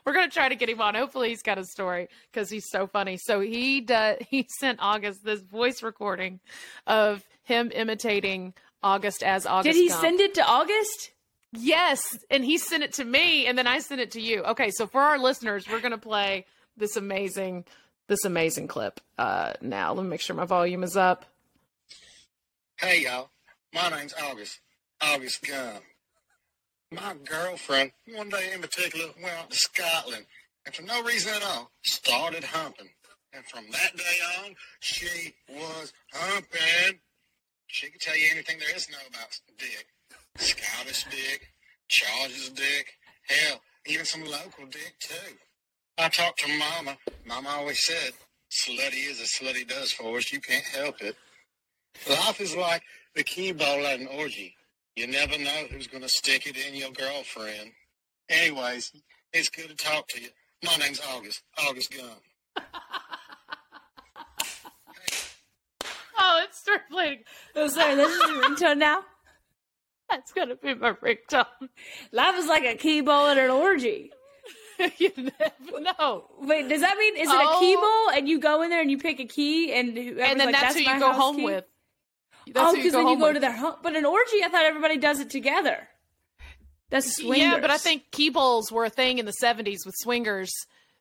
We're 0.04 0.14
gonna 0.14 0.30
try 0.30 0.48
to 0.48 0.54
get 0.56 0.68
him 0.68 0.80
on. 0.80 0.94
Hopefully, 0.94 1.28
he's 1.30 1.42
got 1.42 1.58
a 1.58 1.64
story 1.64 2.08
because 2.32 2.50
he's 2.50 2.68
so 2.70 2.86
funny. 2.86 3.18
So 3.18 3.40
he 3.40 3.80
does. 3.80 4.18
He 4.28 4.48
sent 4.58 4.78
August 4.80 5.24
this 5.24 5.40
voice 5.42 5.82
recording 5.82 6.40
of 6.86 7.22
him 7.44 7.70
imitating 7.74 8.54
August 8.82 9.22
as 9.22 9.46
August. 9.46 9.74
Did 9.74 9.80
he 9.80 9.88
Gump. 9.88 10.00
send 10.00 10.20
it 10.20 10.34
to 10.34 10.44
August? 10.46 11.10
Yes, 11.52 12.00
and 12.30 12.44
he 12.44 12.58
sent 12.58 12.82
it 12.82 12.94
to 12.94 13.04
me, 13.04 13.46
and 13.46 13.56
then 13.56 13.66
I 13.66 13.78
sent 13.78 14.00
it 14.00 14.12
to 14.12 14.20
you. 14.20 14.42
Okay, 14.42 14.70
so 14.70 14.86
for 14.86 15.00
our 15.00 15.18
listeners, 15.18 15.66
we're 15.68 15.80
gonna 15.80 15.98
play 15.98 16.44
this 16.76 16.96
amazing, 16.96 17.64
this 18.08 18.24
amazing 18.24 18.68
clip. 18.68 19.00
Uh, 19.16 19.54
now 19.60 19.92
let 19.94 20.02
me 20.02 20.08
make 20.10 20.20
sure 20.20 20.36
my 20.36 20.44
volume 20.44 20.82
is 20.82 20.96
up. 20.96 21.24
Hey 22.78 23.04
y'all, 23.04 23.30
my 23.72 23.88
name's 23.88 24.14
August. 24.22 24.60
August 25.00 25.46
Gump. 25.46 25.82
My 26.92 27.14
girlfriend, 27.24 27.92
one 28.14 28.28
day 28.28 28.50
in 28.54 28.60
particular, 28.60 29.06
went 29.22 29.34
out 29.34 29.50
to 29.50 29.56
Scotland 29.56 30.26
and 30.66 30.74
for 30.74 30.82
no 30.82 31.02
reason 31.02 31.32
at 31.32 31.42
all 31.42 31.70
started 31.84 32.44
humping. 32.44 32.90
And 33.32 33.44
from 33.46 33.64
that 33.70 33.96
day 33.96 34.44
on, 34.44 34.54
she 34.80 35.34
was 35.48 35.92
humping. 36.12 37.00
She 37.66 37.90
could 37.90 38.00
tell 38.00 38.16
you 38.16 38.26
anything 38.30 38.58
there 38.58 38.74
is 38.74 38.86
to 38.86 38.92
know 38.92 38.98
about 39.08 39.28
dick. 39.58 39.86
Scottish 40.36 41.04
dick, 41.04 41.48
Charles' 41.88 42.50
dick, 42.50 42.94
hell, 43.28 43.60
even 43.86 44.04
some 44.04 44.24
local 44.24 44.66
dick 44.70 44.94
too. 45.00 45.34
I 45.98 46.08
talked 46.08 46.40
to 46.40 46.58
Mama. 46.58 46.98
Mama 47.26 47.48
always 47.48 47.84
said, 47.84 48.12
slutty 48.50 49.08
is 49.10 49.20
as 49.20 49.32
slutty 49.32 49.66
does 49.66 49.92
for 49.92 50.16
us. 50.16 50.32
You 50.32 50.40
can't 50.40 50.64
help 50.64 51.00
it. 51.00 51.16
Life 52.08 52.40
is 52.40 52.54
like 52.54 52.82
the 53.14 53.24
key 53.24 53.52
bowl 53.52 53.86
at 53.86 53.98
an 53.98 54.08
orgy. 54.08 54.54
You 54.94 55.06
never 55.06 55.38
know 55.38 55.66
who's 55.70 55.86
going 55.86 56.02
to 56.02 56.08
stick 56.08 56.46
it 56.46 56.56
in 56.56 56.74
your 56.74 56.90
girlfriend. 56.90 57.72
Anyways, 58.28 58.92
it's 59.32 59.48
good 59.48 59.68
to 59.68 59.74
talk 59.74 60.08
to 60.08 60.20
you. 60.20 60.28
My 60.64 60.76
name's 60.76 61.00
August. 61.14 61.42
August 61.66 61.94
Gump. 61.96 62.22
Oh, 66.18 66.42
it's 66.42 66.58
start 66.58 66.80
playing. 66.90 67.18
Oh, 67.54 67.68
sorry, 67.68 67.94
this 67.94 68.10
is 68.10 68.18
your 68.30 68.42
ringtone 68.42 68.78
now. 68.78 69.02
That's 70.10 70.32
gonna 70.32 70.56
be 70.56 70.74
my 70.74 70.92
ringtone. 70.92 71.46
Life 72.12 72.38
is 72.38 72.46
like 72.46 72.64
a 72.64 72.74
key 72.76 73.00
bowl 73.00 73.26
at 73.26 73.38
an 73.38 73.50
orgy. 73.50 74.12
you 74.98 75.10
never 75.16 75.80
know. 75.80 76.24
Wait, 76.40 76.68
does 76.68 76.82
that 76.82 76.96
mean 76.98 77.16
is 77.16 77.28
it 77.28 77.34
a 77.34 77.58
key 77.58 77.74
Oh. 77.78 78.04
bowl 78.06 78.16
and 78.16 78.28
you 78.28 78.38
go 78.38 78.62
in 78.62 78.70
there 78.70 78.80
and 78.80 78.90
you 78.90 78.98
pick 78.98 79.18
a 79.20 79.24
key 79.24 79.72
and 79.72 79.96
and 79.96 80.18
then 80.40 80.46
like, 80.46 80.52
that's, 80.54 80.74
who 80.76 80.82
you 80.82 80.98
go 81.00 81.12
home 81.12 81.36
key? 81.36 81.44
with. 81.44 81.64
That's 82.52 82.72
oh, 82.72 82.76
because 82.76 82.92
then 82.92 83.08
you 83.08 83.18
go 83.18 83.24
with. 83.26 83.34
to 83.34 83.40
their 83.40 83.56
home. 83.56 83.76
But 83.82 83.96
an 83.96 84.04
orgy, 84.04 84.44
I 84.44 84.48
thought 84.48 84.64
everybody 84.64 84.98
does 84.98 85.18
it 85.18 85.30
together. 85.30 85.88
That's 86.90 87.16
swingers. 87.16 87.38
Yeah, 87.38 87.60
but 87.60 87.70
I 87.70 87.78
think 87.78 88.10
key 88.12 88.30
bowls 88.30 88.70
were 88.70 88.84
a 88.84 88.90
thing 88.90 89.18
in 89.18 89.26
the 89.26 89.34
'70s 89.42 89.84
with 89.84 89.94
swingers. 89.98 90.52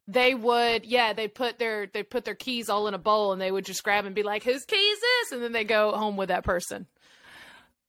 They 0.08 0.34
would, 0.34 0.86
yeah, 0.86 1.14
they 1.14 1.28
put 1.28 1.60
their 1.60 1.86
they 1.86 2.02
put 2.02 2.26
their 2.26 2.34
keys 2.36 2.70
all 2.70 2.88
in 2.88 2.94
a 2.96 2.98
bowl, 3.00 3.34
and 3.34 3.42
they 3.42 3.52
would 3.52 3.66
just 3.66 3.84
grab 3.84 4.06
and 4.06 4.16
be 4.16 4.24
like, 4.24 4.44
"Whose 4.44 4.66
key 4.66 4.76
is 4.76 5.00
this?" 5.00 5.32
And 5.34 5.44
then 5.44 5.52
they 5.52 5.64
go 5.64 5.92
home 5.92 6.18
with 6.18 6.30
that 6.30 6.44
person. 6.44 6.88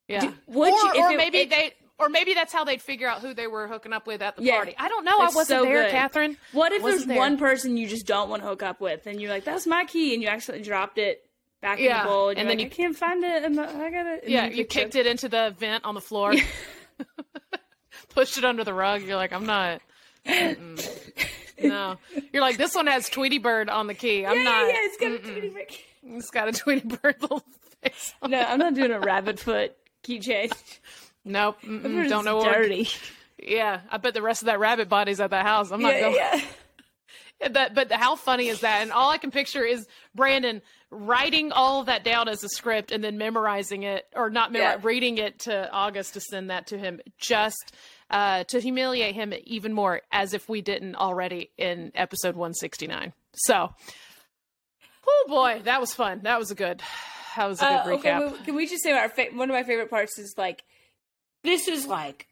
Yeah, 0.09 0.33
would 0.47 0.73
or, 0.73 0.77
you- 0.77 0.93
if 0.95 1.05
or 1.05 1.11
it- 1.13 1.17
maybe 1.17 1.39
it- 1.39 1.51
they, 1.51 1.73
or 1.99 2.09
maybe 2.09 2.35
that's 2.35 2.53
how 2.53 2.63
they'd 2.65 2.81
figure 2.83 3.09
out 3.09 3.21
who 3.21 3.33
they 3.35 3.47
were 3.47 3.67
hooking 3.67 3.93
up 3.93 4.07
with 4.07 4.21
at 4.23 4.37
the 4.37 4.43
Yeah. 4.45 4.57
party. 4.57 4.75
I 4.79 4.89
don't 4.89 5.05
know. 5.05 5.19
I 5.19 5.25
wasn't 5.27 5.47
so 5.49 5.63
there, 5.65 5.83
good. 5.85 5.91
Catherine. 5.91 6.37
What 6.53 6.73
if 6.73 6.83
there's 6.83 7.07
there. 7.07 7.17
one 7.17 7.39
person 7.39 7.77
you 7.77 7.89
just 7.89 8.07
don't 8.07 8.29
want 8.29 8.43
to 8.43 8.49
hook 8.49 8.63
up 8.63 8.81
with, 8.81 9.07
and 9.07 9.21
you're 9.21 9.31
like, 9.31 9.45
"That's 9.45 9.67
my 9.67 9.85
key," 9.85 10.13
and 10.15 10.23
you 10.23 10.29
accidentally 10.29 10.65
dropped 10.65 10.99
it 10.99 11.25
back 11.63 11.79
in 11.81 11.89
the 11.97 12.05
bowl, 12.05 12.29
and, 12.29 12.39
and 12.39 12.49
then 12.51 12.59
like, 12.59 12.65
you- 12.79 12.85
"I 12.85 12.87
can't 12.89 12.97
find 12.97 13.25
it," 13.25 13.43
and 13.45 13.59
I 13.59 13.91
got 13.91 14.07
it. 14.07 14.25
Yeah, 14.29 14.47
you 14.47 14.65
kicked 14.65 14.95
it 14.95 15.07
into 15.07 15.29
the 15.29 15.55
vent 15.59 15.85
on 15.85 15.95
the 15.95 16.01
floor, 16.03 16.35
pushed 18.11 18.37
it 18.39 18.45
under 18.45 18.63
the 18.63 18.75
rug. 18.75 19.03
You're 19.03 19.17
like, 19.17 19.33
I'm 19.33 19.47
not. 19.47 19.81
No, 21.59 21.97
you're 22.33 22.43
like 22.43 22.59
this 22.59 22.75
one 22.75 22.87
has 22.87 23.09
Tweety 23.09 23.39
Bird 23.39 23.71
on 23.71 23.87
the 23.87 23.95
key. 23.95 24.27
I'm 24.27 24.37
Yeah, 24.37 24.43
not. 24.45 24.61
yeah, 24.61 24.67
yeah, 24.69 24.75
it's 24.83 24.97
got 24.99 25.13
a 25.13 25.19
Tweety 25.19 25.49
Bird 25.49 25.69
key. 25.69 25.85
It's 26.05 26.31
got 26.31 26.49
a 26.49 26.53
Tweety 26.53 26.87
Bird 26.87 27.17
little 27.23 27.43
face. 27.83 28.13
on 28.21 28.31
No, 28.33 28.41
I'm 28.43 28.59
not 28.59 28.75
doing 28.75 28.91
a 28.91 29.01
rabbit 29.01 29.41
foot 29.41 29.75
keychain. 30.07 30.53
Nope. 31.29 31.57
don't 31.63 32.25
know 32.25 32.37
what. 32.37 32.99
Yeah, 33.43 33.81
I 33.91 33.97
bet 33.97 34.15
the 34.15 34.23
rest 34.23 34.43
of 34.43 34.47
that 34.47 34.61
rabbit 34.61 34.89
body's 34.89 35.19
at 35.19 35.31
the 35.31 35.43
house. 35.43 35.73
I'm 35.73 35.83
not 35.83 35.95
Yeah, 35.95 36.01
going. 36.03 36.15
yeah. 36.15 36.41
Yeah, 37.41 37.49
That, 37.49 37.75
but 37.75 37.91
how 37.93 38.15
funny 38.15 38.47
is 38.47 38.61
that? 38.61 38.81
And 38.83 38.93
all 38.93 39.11
I 39.11 39.19
can 39.19 39.33
picture 39.33 39.65
is 39.65 39.87
Brandon 40.15 40.63
writing 40.91 41.51
all 41.51 41.81
of 41.81 41.87
that 41.87 42.05
down 42.05 42.29
as 42.29 42.45
a 42.45 42.49
script 42.49 42.93
and 42.93 43.03
then 43.05 43.19
memorizing 43.19 43.83
it, 43.83 44.07
or 44.15 44.31
not 44.31 44.51
memori- 44.53 44.59
Yeah. 44.61 44.79
reading 44.85 45.19
it 45.19 45.41
to 45.41 45.69
August 45.73 46.15
to 46.15 46.21
send 46.21 46.49
that 46.51 46.69
to 46.69 46.79
him, 46.79 47.01
just 47.19 47.75
uh, 48.09 48.45
to 48.45 48.61
humiliate 48.61 49.17
him 49.17 49.35
even 49.45 49.73
more, 49.75 50.01
as 50.13 50.33
if 50.33 50.49
we 50.49 50.63
didn't 50.63 50.95
already 50.95 51.51
in 51.59 51.91
episode 51.97 52.37
169. 52.37 53.13
So, 53.35 53.75
oh 55.09 55.25
boy, 55.29 55.61
that 55.65 55.81
was 55.81 55.93
fun. 55.93 56.21
That 56.23 56.39
was 56.39 56.51
a 56.53 56.55
good. 56.55 56.81
That 57.37 57.49
was 57.49 57.61
a 57.61 57.65
good 57.65 57.71
Uh, 57.73 57.95
okay, 57.99 58.11
recap. 58.11 58.33
wait, 58.33 58.45
can 58.45 58.55
we 58.55 58.67
just 58.67 58.83
say 58.83 58.93
our 58.93 59.09
fa- 59.09 59.29
one 59.33 59.51
of 59.51 59.55
my 59.55 59.63
favorite 59.63 59.91
parts 59.91 60.19
is 60.19 60.35
like 60.39 60.65
this 61.45 61.69
is 61.69 61.87
like 61.87 62.27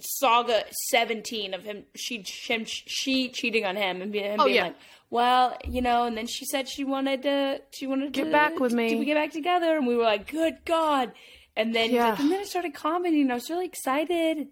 saga 0.00 0.64
17 0.90 1.54
of 1.54 1.62
him 1.64 1.84
she 1.94 2.24
him 2.46 2.64
she 2.66 3.28
cheating 3.28 3.64
on 3.64 3.76
him 3.76 4.02
and 4.02 4.10
being, 4.10 4.24
him 4.24 4.40
Oh, 4.40 4.44
being 4.44 4.56
yeah. 4.56 4.62
like 4.64 4.76
well 5.10 5.56
you 5.64 5.80
know 5.82 6.04
and 6.04 6.16
then 6.16 6.26
she 6.26 6.44
said 6.46 6.66
she 6.68 6.82
wanted 6.82 7.22
to 7.22 7.60
she 7.72 7.86
wanted 7.86 8.06
to 8.06 8.10
Get 8.20 8.24
to 8.24 8.30
back 8.32 8.58
with 8.58 8.72
me. 8.72 8.98
to 8.98 9.04
get 9.04 9.14
back 9.14 9.32
together 9.32 9.76
and 9.76 9.86
we 9.86 9.94
were 9.94 10.02
like 10.04 10.30
good 10.30 10.56
god 10.64 11.12
and 11.56 11.74
then 11.74 11.84
he's 11.90 11.96
Yeah. 11.96 12.10
like, 12.10 12.20
and 12.20 12.32
then 12.32 12.40
I 12.40 12.44
started 12.44 12.74
commenting 12.74 13.22
and 13.22 13.30
I 13.30 13.34
was 13.34 13.48
really 13.50 13.66
excited 13.66 14.48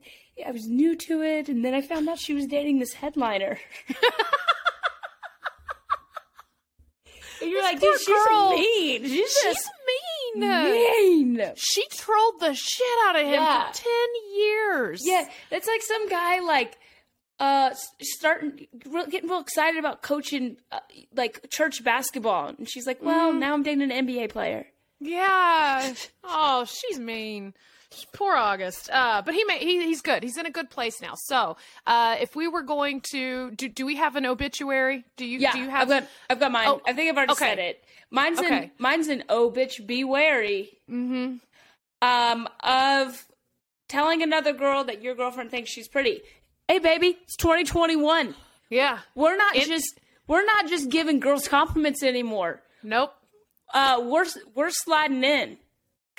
I 0.47 0.51
was 0.53 0.67
new 0.69 0.95
to 0.97 1.23
it 1.23 1.49
and 1.49 1.65
then 1.65 1.75
I 1.75 1.81
found 1.81 2.09
out 2.09 2.19
she 2.19 2.35
was 2.35 2.47
dating 2.47 2.79
this 2.79 2.93
headliner 2.93 3.59
and 7.41 7.51
you're 7.51 7.63
like 7.63 7.81
poor 7.81 7.91
dude 7.93 8.01
she's 8.01 8.09
girl. 8.09 8.51
mean 8.51 9.03
she's, 9.03 9.13
She's 9.13 9.37
just 9.43 9.71
mean. 10.35 10.41
mean 10.41 11.51
She 11.57 11.85
trolled 11.89 12.41
the 12.41 12.55
shit 12.55 12.87
out 13.07 13.17
of 13.17 13.23
him 13.23 13.33
Yeah. 13.35 13.71
for 13.71 13.77
10 13.79 13.87
years. 14.37 15.01
Yeah, 15.05 15.29
it's 15.51 15.67
like 15.67 15.83
some 15.83 16.09
guy 16.09 16.41
like 16.41 16.79
uh 17.39 17.71
starting 18.03 18.67
real, 18.87 19.07
getting 19.07 19.29
real 19.31 19.41
excited 19.41 19.79
about 19.79 20.03
coaching 20.03 20.59
uh, 20.71 20.81
like 21.15 21.49
church 21.51 21.83
basketball, 21.83 22.49
and 22.49 22.69
she's 22.69 22.87
like, 22.87 23.03
"Well, 23.03 23.33
now 23.33 23.55
I'm 23.55 23.63
dating 23.63 23.91
an 23.91 24.07
NBA 24.07 24.29
player." 24.31 24.67
Yeah. 25.01 25.95
Oh, 26.61 26.65
she's 26.65 26.99
mean. 26.99 27.55
Poor 28.13 28.35
August. 28.37 28.89
Uh, 28.93 29.21
but 29.25 29.35
he, 29.35 29.43
may, 29.45 29.59
he 29.59 29.83
he's 29.85 30.01
good. 30.01 30.23
He's 30.23 30.37
in 30.37 30.47
a 30.47 30.51
good 30.51 30.71
place 30.71 31.01
now. 31.03 31.15
So, 31.17 31.57
uh, 31.89 32.17
if 32.21 32.37
we 32.37 32.47
were 32.47 32.63
going 32.63 33.01
to 33.11 33.51
do, 33.53 33.69
do 33.69 33.85
we 33.85 33.97
have 33.97 34.15
an 34.15 34.27
obituary? 34.27 35.05
Do 35.17 35.25
you? 35.27 35.41
Yeah, 35.41 35.53
Do 35.53 35.59
you 35.59 35.69
have? 35.69 35.83
I've 35.83 35.89
got 35.89 36.09
I've 36.31 36.39
got 36.41 36.53
mine. 36.53 36.69
Oh, 36.69 36.81
I 36.87 36.93
think 36.93 37.11
I've 37.11 37.17
already 37.17 37.33
okay. 37.33 37.45
said 37.47 37.59
it. 37.59 37.83
Mine's 38.13 38.39
in 38.39 38.45
Okay. 38.47 38.71
mine's 38.79 39.09
an 39.09 39.25
oh 39.29 39.51
bitch 39.51 39.85
be 39.87 40.05
wary. 40.05 40.71
Mm-hmm. 40.89 41.37
Um, 42.03 42.49
of 42.63 43.27
telling 43.89 44.23
another 44.23 44.53
girl 44.53 44.85
that 44.85 45.03
your 45.03 45.15
girlfriend 45.17 45.51
thinks 45.51 45.71
she's 45.71 45.89
pretty. 45.89 46.21
Hey, 46.69 46.79
baby, 46.79 47.19
it's 47.25 47.37
2021. 47.37 48.35
yeah. 48.71 49.01
We're 49.17 49.37
not 49.37 49.57
It- 49.57 49.67
just 49.67 49.99
we're 50.29 50.45
not 50.45 50.69
just 50.69 50.91
giving 50.91 51.19
girls 51.19 51.49
compliments 51.49 52.03
anymore. 52.05 52.63
Nope. 52.85 53.13
uh 53.75 54.01
we're 54.05 54.27
we're 54.55 54.71
sliding 54.71 55.25
in 55.25 55.59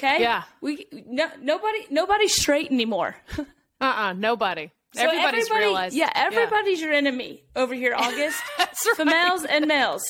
okay 0.03 0.21
Yeah. 0.21 0.43
we 0.61 0.85
no, 1.07 1.29
nobody 1.41 1.79
nobody's 1.89 2.33
straight 2.33 2.71
anymore 2.71 3.15
Uh. 3.81 3.83
uh 3.83 4.13
Nobody. 4.13 4.69
So 4.93 5.01
Everybody's 5.03 5.45
everybody- 5.45 5.65
realized. 5.65 5.95
yeah 5.95 6.11
everybody's 6.13 6.81
your 6.81 6.91
enemy 6.93 7.43
over 7.55 7.73
here 7.73 7.93
august 8.05 8.41
That's 8.57 8.85
right. 8.85 8.97
females 8.97 9.43
and 9.45 9.65
males 9.67 10.03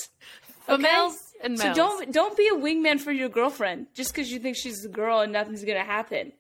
okay? 0.67 0.77
Females 0.83 1.15
and 1.43 1.57
males. 1.57 1.62
so 1.62 1.74
don't 1.75 2.12
don't 2.12 2.36
be 2.38 2.48
a 2.48 2.55
wingman 2.55 3.00
for 3.00 3.12
your 3.12 3.29
girlfriend 3.29 3.88
just 3.93 4.12
because 4.13 4.31
you 4.31 4.39
think 4.39 4.57
she's 4.57 4.83
a 4.86 4.89
girl 4.89 5.19
and 5.21 5.31
nothing's 5.31 5.63
gonna 5.63 5.83
happen 5.98 6.33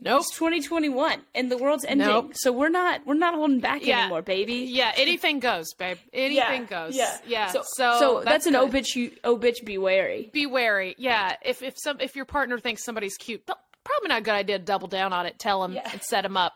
Nope. 0.00 0.20
it's 0.20 0.34
2021 0.36 1.22
and 1.34 1.50
the 1.50 1.56
world's 1.58 1.84
ending 1.84 2.06
Nope. 2.06 2.30
so 2.34 2.52
we're 2.52 2.68
not 2.68 3.04
we're 3.04 3.14
not 3.14 3.34
holding 3.34 3.58
back 3.60 3.84
Yeah. 3.84 4.02
anymore 4.02 4.22
baby 4.22 4.54
Yeah. 4.68 4.92
Anything 4.96 5.40
goes, 5.40 5.74
babe. 5.74 5.98
Anything 6.12 6.66
goes. 6.66 6.96
Yeah. 6.96 7.50
so, 7.50 7.62
So, 7.76 7.96
so 7.98 8.22
that's, 8.24 8.46
an 8.46 8.52
good. 8.52 8.60
oh 8.62 8.68
bitch 8.68 8.94
you 8.94 9.10
oh 9.24 9.36
bitch 9.36 9.64
be 9.64 9.76
wary 9.78 10.30
be 10.32 10.46
wary. 10.46 10.94
Yeah, 10.98 11.34
if 11.44 11.62
if 11.62 11.74
some 11.78 12.00
if 12.00 12.14
your 12.14 12.24
partner 12.26 12.58
thinks 12.58 12.84
somebody's 12.84 13.16
cute, 13.16 13.44
probably 13.46 14.08
not 14.08 14.20
a 14.20 14.22
good 14.22 14.34
idea 14.34 14.58
to 14.58 14.64
double 14.64 14.86
down 14.88 15.12
on 15.12 15.26
it. 15.26 15.38
Tell 15.38 15.62
them 15.62 15.72
Yeah. 15.72 15.88
and 15.92 16.00
set 16.02 16.22
them 16.22 16.36
up. 16.36 16.52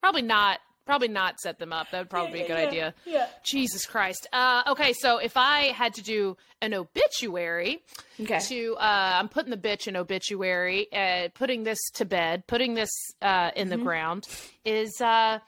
Probably 0.00 0.22
not. 0.22 0.58
Probably 0.84 1.08
not 1.08 1.38
set 1.40 1.58
them 1.58 1.72
up. 1.72 1.90
That 1.92 1.98
would 2.00 2.10
probably 2.10 2.32
be 2.32 2.40
a 2.42 2.48
good 2.48 2.58
yeah, 2.58 2.66
idea. 2.68 2.94
yeah. 3.06 3.26
Jesus 3.44 3.86
Christ. 3.86 4.26
Uh, 4.32 4.62
okay, 4.68 4.92
so 4.92 5.18
if 5.18 5.36
I 5.36 5.66
had 5.72 5.94
to 5.94 6.02
do 6.02 6.36
an 6.60 6.74
obituary, 6.74 7.82
okay 8.20 8.38
to 8.48 8.74
uh, 8.76 9.12
I'm 9.20 9.28
putting 9.28 9.50
the 9.50 9.56
bitch 9.56 9.86
in 9.86 9.96
obituary, 9.96 10.88
uh, 10.92 11.28
putting 11.34 11.62
this 11.62 11.78
to 11.94 12.04
bed, 12.04 12.46
putting 12.46 12.74
this 12.74 12.90
uh, 13.20 13.50
in 13.54 13.68
Mm-hmm. 13.68 13.78
the 13.78 13.84
ground, 13.84 14.28
is 14.64 15.00
uh, 15.00 15.38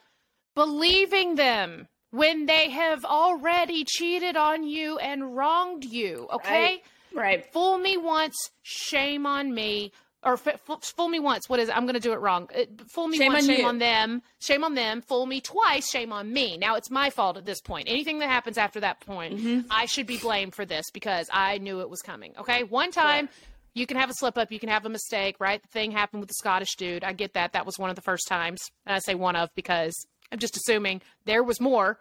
believing 0.55 1.35
them 1.35 1.89
when 2.11 2.47
they 2.47 2.71
have 2.71 3.05
already 3.05 3.85
cheated 3.85 4.37
on 4.37 4.63
you 4.63 4.99
and 4.99 5.37
wronged 5.37 5.85
you. 5.85 6.29
Okay, 6.33 6.83
right 7.13 7.53
fool 7.53 7.79
me 7.79 7.97
once, 7.97 8.37
shame 8.63 9.27
on 9.27 9.53
me. 9.53 9.93
Or 10.25 10.35
f- 10.35 10.47
f- 10.47 10.83
fool 10.97 11.09
me 11.09 11.21
once. 11.21 11.49
What 11.49 11.61
is? 11.61 11.69
it? 11.69 11.77
I'm 11.77 11.85
going 11.85 11.95
to 11.95 12.01
do 12.01 12.13
it 12.13 12.21
wrong. 12.21 12.49
Uh, 12.57 12.65
fool 12.93 13.09
me 13.09 13.19
Shame 13.19 13.33
once, 13.33 13.45
on 13.45 13.51
shame 13.51 13.61
you. 13.61 13.67
on 13.67 13.79
them. 13.79 14.23
Shame 14.41 14.65
on 14.65 14.75
them. 14.75 15.03
Fool 15.03 15.27
me 15.27 15.41
twice, 15.41 15.91
shame 15.91 16.13
on 16.13 16.33
me. 16.33 16.57
Now 16.57 16.77
it's 16.77 16.91
my 16.91 17.11
fault 17.11 17.37
at 17.37 17.45
this 17.45 17.61
point. 17.61 17.89
Anything 17.89 18.19
that 18.21 18.29
happens 18.31 18.57
after 18.59 18.81
that 18.81 19.01
point, 19.01 19.35
Mm-hmm. 19.39 19.61
I 19.71 19.87
should 19.87 20.07
be 20.07 20.17
blamed 20.17 20.55
for 20.55 20.65
this 20.65 20.87
because 20.93 21.29
I 21.33 21.59
knew 21.59 21.81
it 21.81 21.91
was 21.91 22.01
coming. 22.01 22.33
Okay, 22.39 22.63
one 22.65 22.91
time. 22.91 23.29
You 23.77 23.87
can 23.89 23.97
have 23.97 24.09
a 24.09 24.15
slip 24.15 24.39
up, 24.39 24.53
you 24.53 24.61
can 24.61 24.69
have 24.69 24.87
a 24.87 24.89
mistake, 24.89 25.35
right? 25.41 25.61
The 25.61 25.69
thing 25.69 25.91
happened 25.91 26.21
with 26.21 26.29
the 26.29 26.35
Scottish 26.35 26.77
dude. 26.77 27.03
I 27.03 27.13
get 27.13 27.35
that. 27.35 27.55
That 27.55 27.67
was 27.67 27.77
one 27.77 27.91
of 27.91 27.97
the 27.97 28.03
first 28.03 28.29
times. 28.29 28.61
And 28.87 28.95
I 28.95 29.01
say 29.01 29.17
one 29.17 29.35
of 29.35 29.51
because 29.57 29.93
I'm 30.31 30.39
just 30.39 30.57
assuming 30.57 31.03
there 31.25 31.43
was 31.43 31.61
more. 31.61 31.99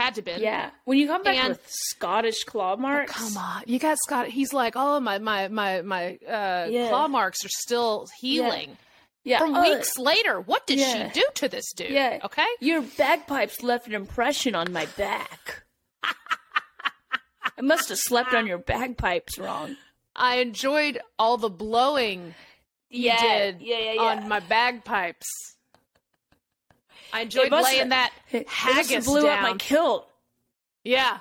Had 0.00 0.14
to 0.14 0.22
been. 0.22 0.40
Yeah, 0.40 0.70
when 0.84 0.96
you 0.98 1.06
come 1.06 1.22
back 1.22 1.36
And- 1.36 1.48
with 1.50 1.66
Scottish 1.68 2.44
claw 2.44 2.76
marks, 2.76 3.12
Come 3.12 3.36
on, 3.36 3.62
you 3.66 3.78
got 3.78 3.98
Scott. 4.06 4.28
He's 4.28 4.52
like, 4.52 4.72
oh 4.76 4.98
my 5.00 5.18
my 5.18 5.48
my 5.48 5.82
my 5.82 6.18
uh, 6.26 6.66
Yeah. 6.70 6.88
claw 6.88 7.06
marks 7.08 7.44
are 7.44 7.50
still 7.50 8.08
healing 8.20 8.78
yeah, 9.24 9.38
from 9.40 9.54
uh, 9.54 9.62
weeks 9.62 9.98
later. 9.98 10.40
What 10.40 10.66
did 10.66 10.78
yeah. 10.78 11.08
she 11.12 11.20
do 11.20 11.26
to 11.34 11.48
this 11.48 11.70
dude? 11.74 11.90
Yeah, 11.90 12.20
Okay. 12.24 12.46
Your 12.60 12.80
bagpipes 12.80 13.62
left 13.62 13.86
an 13.88 13.94
impression 13.94 14.54
on 14.54 14.72
my 14.72 14.86
back. 14.96 15.64
I 16.02 17.62
must 17.62 17.90
have 17.90 17.98
slept 17.98 18.32
on 18.32 18.46
your 18.46 18.58
bagpipes 18.58 19.38
wrong. 19.38 19.76
I 20.16 20.36
enjoyed 20.36 20.98
all 21.18 21.36
the 21.36 21.50
blowing 21.50 22.34
you 22.88 23.10
Yeah, 23.10 23.20
did 23.20 23.60
yeah, 23.60 23.78
yeah, 23.78 23.92
yeah. 23.92 24.00
on 24.02 24.28
my 24.28 24.40
bagpipes. 24.40 25.26
I 27.12 27.22
enjoyed 27.22 27.50
must 27.50 27.66
laying 27.68 27.80
have- 27.80 27.88
that 27.90 28.12
It 28.30 28.46
must 28.46 28.56
have 28.58 28.76
haggis 28.86 29.06
blew 29.06 29.22
down. 29.22 29.38
up 29.38 29.42
my 29.52 29.56
kilt. 29.58 30.08
yeah. 30.84 31.18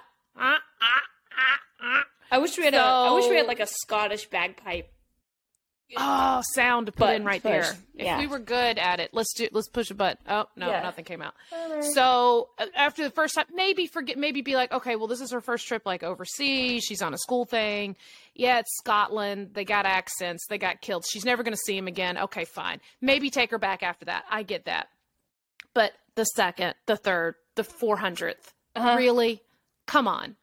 I 2.32 2.38
wish 2.38 2.58
we 2.58 2.66
had 2.66 2.76
a. 2.76 2.80
I 2.80 3.12
wish 3.14 3.28
we 3.30 3.36
had 3.38 3.48
like 3.48 3.60
a 3.60 3.66
Scottish 3.68 4.28
bagpipe. 4.30 4.92
Oh, 5.98 6.44
sound 6.54 6.86
to 6.86 6.92
put 6.92 7.00
Button 7.00 7.22
in 7.22 7.26
right 7.26 7.42
push. 7.42 7.50
there. 7.52 7.72
If 7.96 8.06
Yeah. 8.06 8.20
we 8.20 8.28
were 8.28 8.38
good 8.38 8.78
at 8.78 9.00
it, 9.00 9.10
let's 9.12 9.34
do. 9.34 9.48
Let's 9.52 9.68
push 9.70 9.90
a 9.90 9.96
button. 9.96 10.20
Oh 10.30 10.46
no, 10.56 10.70
Yeah. 10.70 10.84
nothing 10.84 11.04
came 11.04 11.20
out. 11.24 11.34
So 11.96 12.50
uh, 12.60 12.68
after 12.76 13.04
the 13.04 13.10
first 13.10 13.34
time, 13.34 13.48
maybe 13.52 13.88
forget. 13.88 14.16
Maybe 14.16 14.42
be 14.44 14.56
like, 14.56 14.72
okay, 14.72 14.96
well, 14.96 15.08
this 15.08 15.20
is 15.20 15.32
her 15.32 15.42
first 15.42 15.68
trip 15.68 15.82
like 15.88 16.04
overseas. 16.04 16.84
She's 16.84 17.02
on 17.02 17.16
a 17.16 17.18
school 17.18 17.46
thing. 17.46 17.96
Yeah, 18.36 18.60
it's 18.60 18.70
Scotland. 18.78 19.56
They 19.56 19.66
got 19.66 19.88
accents. 19.88 20.46
They 20.48 20.60
got 20.60 20.82
killed. 20.82 21.06
She's 21.10 21.26
never 21.26 21.42
going 21.42 21.54
to 21.56 21.62
see 21.66 21.76
him 21.76 21.88
again. 21.88 22.20
Okay, 22.20 22.46
fine. 22.46 22.80
Maybe 23.02 23.32
take 23.32 23.50
her 23.50 23.58
back 23.58 23.82
after 23.82 24.06
that. 24.06 24.26
I 24.30 24.44
get 24.44 24.66
that. 24.66 24.90
But 25.74 25.94
the 26.16 26.26
second, 26.26 26.76
the 26.86 26.98
third, 26.98 27.36
the 27.56 27.64
400th. 27.64 28.54
Uh-huh. 28.76 28.96
Really? 28.98 29.42
come 29.88 30.08
on, 30.08 30.36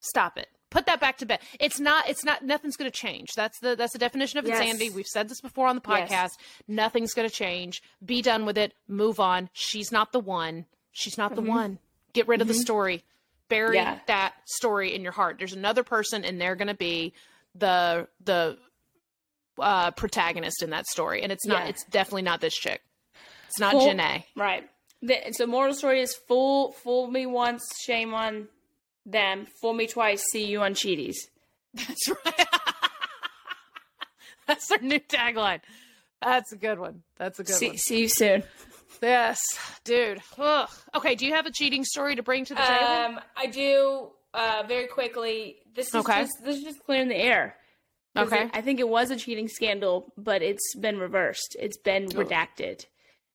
stop 0.00 0.36
it. 0.38 0.48
Put 0.70 0.86
that 0.86 1.00
back 1.00 1.18
to 1.18 1.26
bed. 1.26 1.38
It's 1.60 1.78
not. 1.78 2.08
It's 2.08 2.24
not. 2.24 2.44
Nothing's 2.44 2.76
going 2.76 2.90
to 2.90 2.96
change. 2.96 3.28
That's 3.36 3.58
the. 3.60 3.76
That's 3.76 3.92
the 3.92 3.98
definition 3.98 4.40
of 4.40 4.46
Yes. 4.46 4.58
insanity. 4.60 4.90
We've 4.90 5.06
said 5.06 5.28
this 5.28 5.40
before 5.40 5.68
on 5.68 5.76
the 5.76 5.80
podcast. 5.80 6.10
Yes. 6.10 6.36
Nothing's 6.66 7.14
going 7.14 7.28
to 7.28 7.34
change. 7.34 7.80
Be 8.04 8.22
done 8.22 8.44
with 8.44 8.58
it. 8.58 8.74
Move 8.88 9.20
on. 9.20 9.50
She's 9.52 9.92
not 9.92 10.10
the 10.10 10.18
one. 10.18 10.66
She's 10.90 11.16
not 11.16 11.36
the 11.36 11.42
one. 11.42 11.78
Get 12.12 12.26
rid 12.26 12.40
of 12.42 12.48
the 12.48 12.54
story. 12.54 13.04
Bury 13.48 13.76
Yeah. 13.76 14.00
that 14.08 14.34
story 14.46 14.94
in 14.94 15.02
your 15.02 15.12
heart. 15.12 15.36
There's 15.38 15.52
another 15.52 15.84
person, 15.84 16.24
and 16.24 16.40
they're 16.40 16.56
going 16.56 16.66
to 16.68 16.74
be 16.74 17.12
the 17.54 18.08
the 18.24 18.58
uh, 19.60 19.92
protagonist 19.92 20.60
in 20.60 20.70
that 20.70 20.86
story, 20.86 21.22
and 21.22 21.30
it's 21.30 21.46
not. 21.46 21.62
Yeah. 21.64 21.68
It's 21.68 21.84
definitely 21.84 22.22
not 22.22 22.40
this 22.40 22.54
chick. 22.54 22.82
It's 23.54 23.60
not 23.60 23.72
Full- 23.72 23.88
Janae. 23.88 24.24
Right. 24.36 24.68
The, 25.02 25.18
so 25.32 25.46
moral 25.46 25.74
story 25.74 26.00
is 26.00 26.14
fool 26.14 26.72
fool 26.72 27.08
me 27.08 27.26
once, 27.26 27.62
shame 27.80 28.14
on 28.14 28.48
them. 29.06 29.46
Fool 29.60 29.74
me 29.74 29.86
twice, 29.86 30.24
see 30.32 30.46
you 30.46 30.60
on 30.62 30.74
cheaties. 30.74 31.16
That's 31.74 32.08
right. 32.08 32.46
That's 34.46 34.70
our 34.70 34.78
new 34.78 35.00
tagline. 35.00 35.60
That's 36.22 36.52
a 36.52 36.56
good 36.56 36.78
one. 36.78 37.02
That's 37.16 37.38
a 37.38 37.44
good 37.44 37.54
See, 37.54 37.68
one. 37.68 37.76
see 37.78 38.00
you 38.02 38.08
soon. 38.08 38.42
Yes, 39.02 39.40
dude. 39.84 40.20
Ugh. 40.38 40.68
Okay, 40.94 41.14
do 41.14 41.26
you 41.26 41.34
have 41.34 41.44
a 41.46 41.50
cheating 41.50 41.84
story 41.84 42.16
to 42.16 42.22
bring 42.22 42.44
to 42.46 42.54
the 42.54 42.60
table? 42.60 42.86
Um, 42.86 43.20
I 43.36 43.46
do 43.46 44.08
uh, 44.32 44.62
very 44.66 44.86
quickly. 44.86 45.56
This 45.74 45.88
is 45.88 45.94
Okay. 45.96 46.22
just 46.22 46.32
this 46.42 46.56
is 46.56 46.62
just 46.64 46.84
clearing 46.84 47.08
the 47.08 47.16
air. 47.16 47.56
Okay. 48.16 48.44
it- 48.44 48.50
I 48.54 48.62
think 48.62 48.80
it 48.80 48.88
was 48.88 49.10
a 49.10 49.16
cheating 49.16 49.48
scandal, 49.48 50.12
but 50.16 50.40
it's 50.42 50.74
been 50.76 50.98
reversed. 50.98 51.56
It's 51.60 51.76
been 51.76 52.06
redacted. 52.08 52.86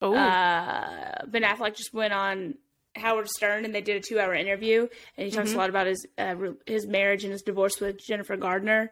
Ooh. 0.03 0.15
Uh, 0.15 1.25
ben 1.27 1.44
Affleck 1.44 1.75
just 1.75 1.94
went 1.94 2.13
on 2.13 2.56
Howard 2.96 3.27
Stern 3.29 3.65
and 3.65 3.74
they 3.75 3.82
did 3.82 3.98
a 3.98 4.00
two-hour 4.00 4.34
interview, 4.34 4.88
and 5.18 5.25
he 5.25 5.32
talks 5.32 5.53
a 5.53 5.58
lot 5.58 5.70
about 5.70 5.88
his 5.88 6.06
uh, 6.18 6.36
his 6.65 6.88
marriage 6.88 7.24
and 7.24 7.32
his 7.32 7.41
divorce 7.41 7.79
with 7.79 7.98
Jennifer 8.06 8.36
Gardner. 8.38 8.91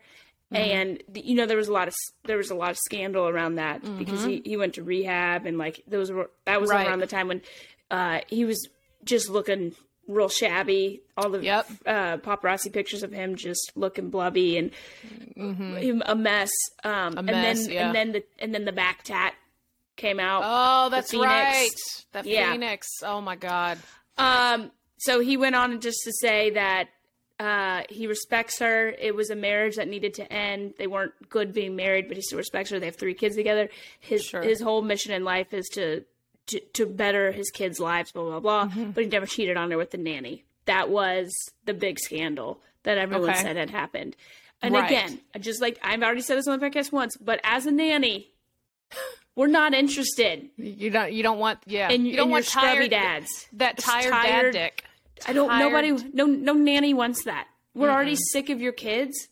And 0.49 1.03
you 1.13 1.35
know 1.35 1.45
there 1.45 1.57
was 1.57 1.67
a 1.67 1.73
lot 1.73 1.89
of 1.89 1.93
there 2.23 2.37
was 2.37 2.51
a 2.51 2.55
lot 2.55 2.71
of 2.71 2.77
scandal 2.77 3.27
around 3.27 3.55
that 3.55 3.81
because 3.97 4.23
he, 4.23 4.41
he 4.45 4.55
went 4.55 4.75
to 4.75 4.83
rehab 4.83 5.45
and 5.45 5.57
like 5.57 5.83
those 5.87 6.09
were 6.09 6.29
that 6.45 6.61
was 6.61 6.69
Right. 6.69 6.87
around 6.87 6.99
the 6.99 7.07
time 7.07 7.27
when 7.27 7.41
uh, 7.91 8.19
he 8.29 8.45
was 8.45 8.69
just 9.03 9.29
looking 9.29 9.75
real 10.07 10.29
shabby. 10.29 11.01
All 11.17 11.29
the 11.29 11.43
Yep. 11.43 11.67
uh, 11.85 12.17
paparazzi 12.19 12.71
pictures 12.71 13.03
of 13.03 13.11
him 13.11 13.35
just 13.35 13.73
looking 13.75 14.09
blubby 14.09 14.57
and 14.57 14.71
him 15.35 16.01
a 16.05 16.15
mess. 16.15 16.51
Um, 16.83 17.17
and 17.17 17.17
Mm-hmm. 17.17 17.25
mess, 17.27 17.65
then 17.65 17.73
yeah. 17.73 17.85
and 17.87 17.95
then 17.95 18.11
the 18.13 18.23
and 18.39 18.53
then 18.55 18.63
the 18.63 18.71
back 18.71 19.03
tat 19.03 19.33
came 19.97 20.19
out. 20.19 20.43
oh, 20.45 20.89
that's 20.89 21.11
Phoenix. 21.11 21.27
right. 21.29 21.69
The 22.23 22.29
Yeah. 22.29 22.51
Phoenix. 22.53 22.87
Oh 23.03 23.19
my 23.19 23.35
God. 23.35 23.77
Um, 24.17 24.71
so 24.97 25.19
he 25.19 25.35
went 25.37 25.55
on 25.55 25.79
just 25.81 25.99
to 26.05 26.11
say 26.13 26.51
that 26.51 26.89
uh, 27.39 27.83
he 27.89 28.07
respects 28.07 28.57
her. 28.59 28.89
It 28.89 29.13
was 29.13 29.29
a 29.29 29.35
marriage 29.35 29.75
that 29.75 29.87
needed 29.87 30.15
to 30.15 30.33
end. 30.33 30.73
They 30.79 30.87
weren't 30.87 31.13
good 31.29 31.53
being 31.53 31.75
married, 31.75 32.07
but 32.07 32.17
he 32.17 32.23
still 32.23 32.39
respects 32.39 32.71
her. 32.71 32.79
They 32.79 32.87
have 32.87 32.95
three 32.95 33.13
kids 33.13 33.35
together. 33.35 33.69
His 33.99 34.23
Sure. 34.23 34.41
his 34.41 34.59
whole 34.61 34.81
mission 34.81 35.11
in 35.13 35.23
life 35.23 35.53
is 35.53 35.67
to 35.73 36.03
to, 36.47 36.59
to 36.61 36.85
better 36.87 37.31
his 37.31 37.51
kids' 37.51 37.79
lives. 37.79 38.11
Blah 38.11 38.23
blah 38.23 38.39
blah. 38.39 38.65
Mm-hmm. 38.69 38.91
But 38.91 39.03
he 39.03 39.09
never 39.09 39.25
cheated 39.27 39.55
on 39.57 39.69
her 39.69 39.77
with 39.77 39.91
the 39.91 39.97
nanny. 39.97 40.45
That 40.65 40.89
was 40.89 41.31
the 41.65 41.73
big 41.75 41.99
scandal 41.99 42.59
that 42.83 42.97
everyone 42.97 43.29
Okay. 43.29 43.39
said 43.41 43.55
had 43.55 43.69
happened. 43.69 44.15
And 44.61 44.73
Right. 44.73 44.85
again, 44.89 45.19
I 45.35 45.39
just 45.39 45.61
like 45.61 45.77
I've 45.83 46.01
already 46.01 46.21
said 46.21 46.37
this 46.39 46.47
on 46.47 46.57
the 46.59 46.65
podcast 46.65 46.91
once, 46.91 47.15
but 47.17 47.39
as 47.43 47.67
a 47.67 47.71
nanny, 47.71 48.31
we're 49.37 49.47
not 49.47 49.73
interested 49.73 50.49
You 50.57 50.89
don't. 50.89 51.13
You 51.13 51.23
don't 51.23 51.39
want. 51.39 51.59
Yeah. 51.65 51.89
in, 51.89 52.05
you 52.05 52.17
don't 52.17 52.29
want 52.29 52.53
your 52.53 52.61
tired 52.63 52.89
dads. 52.89 53.47
That 53.53 53.77
tired, 53.77 54.11
tired- 54.11 54.51
dad 54.53 54.59
dick. 54.59 54.83
I 55.25 55.31
don't. 55.33 55.47
tired- 55.47 55.59
Nobody. 55.71 56.11
No. 56.13 56.25
No 56.25 56.53
nanny 56.53 56.93
wants 56.93 57.23
that. 57.23 57.47
We're 57.73 57.89
already 57.91 58.15
sick 58.15 58.49
of 58.49 58.59
your 58.59 58.73
kids. 58.73 59.29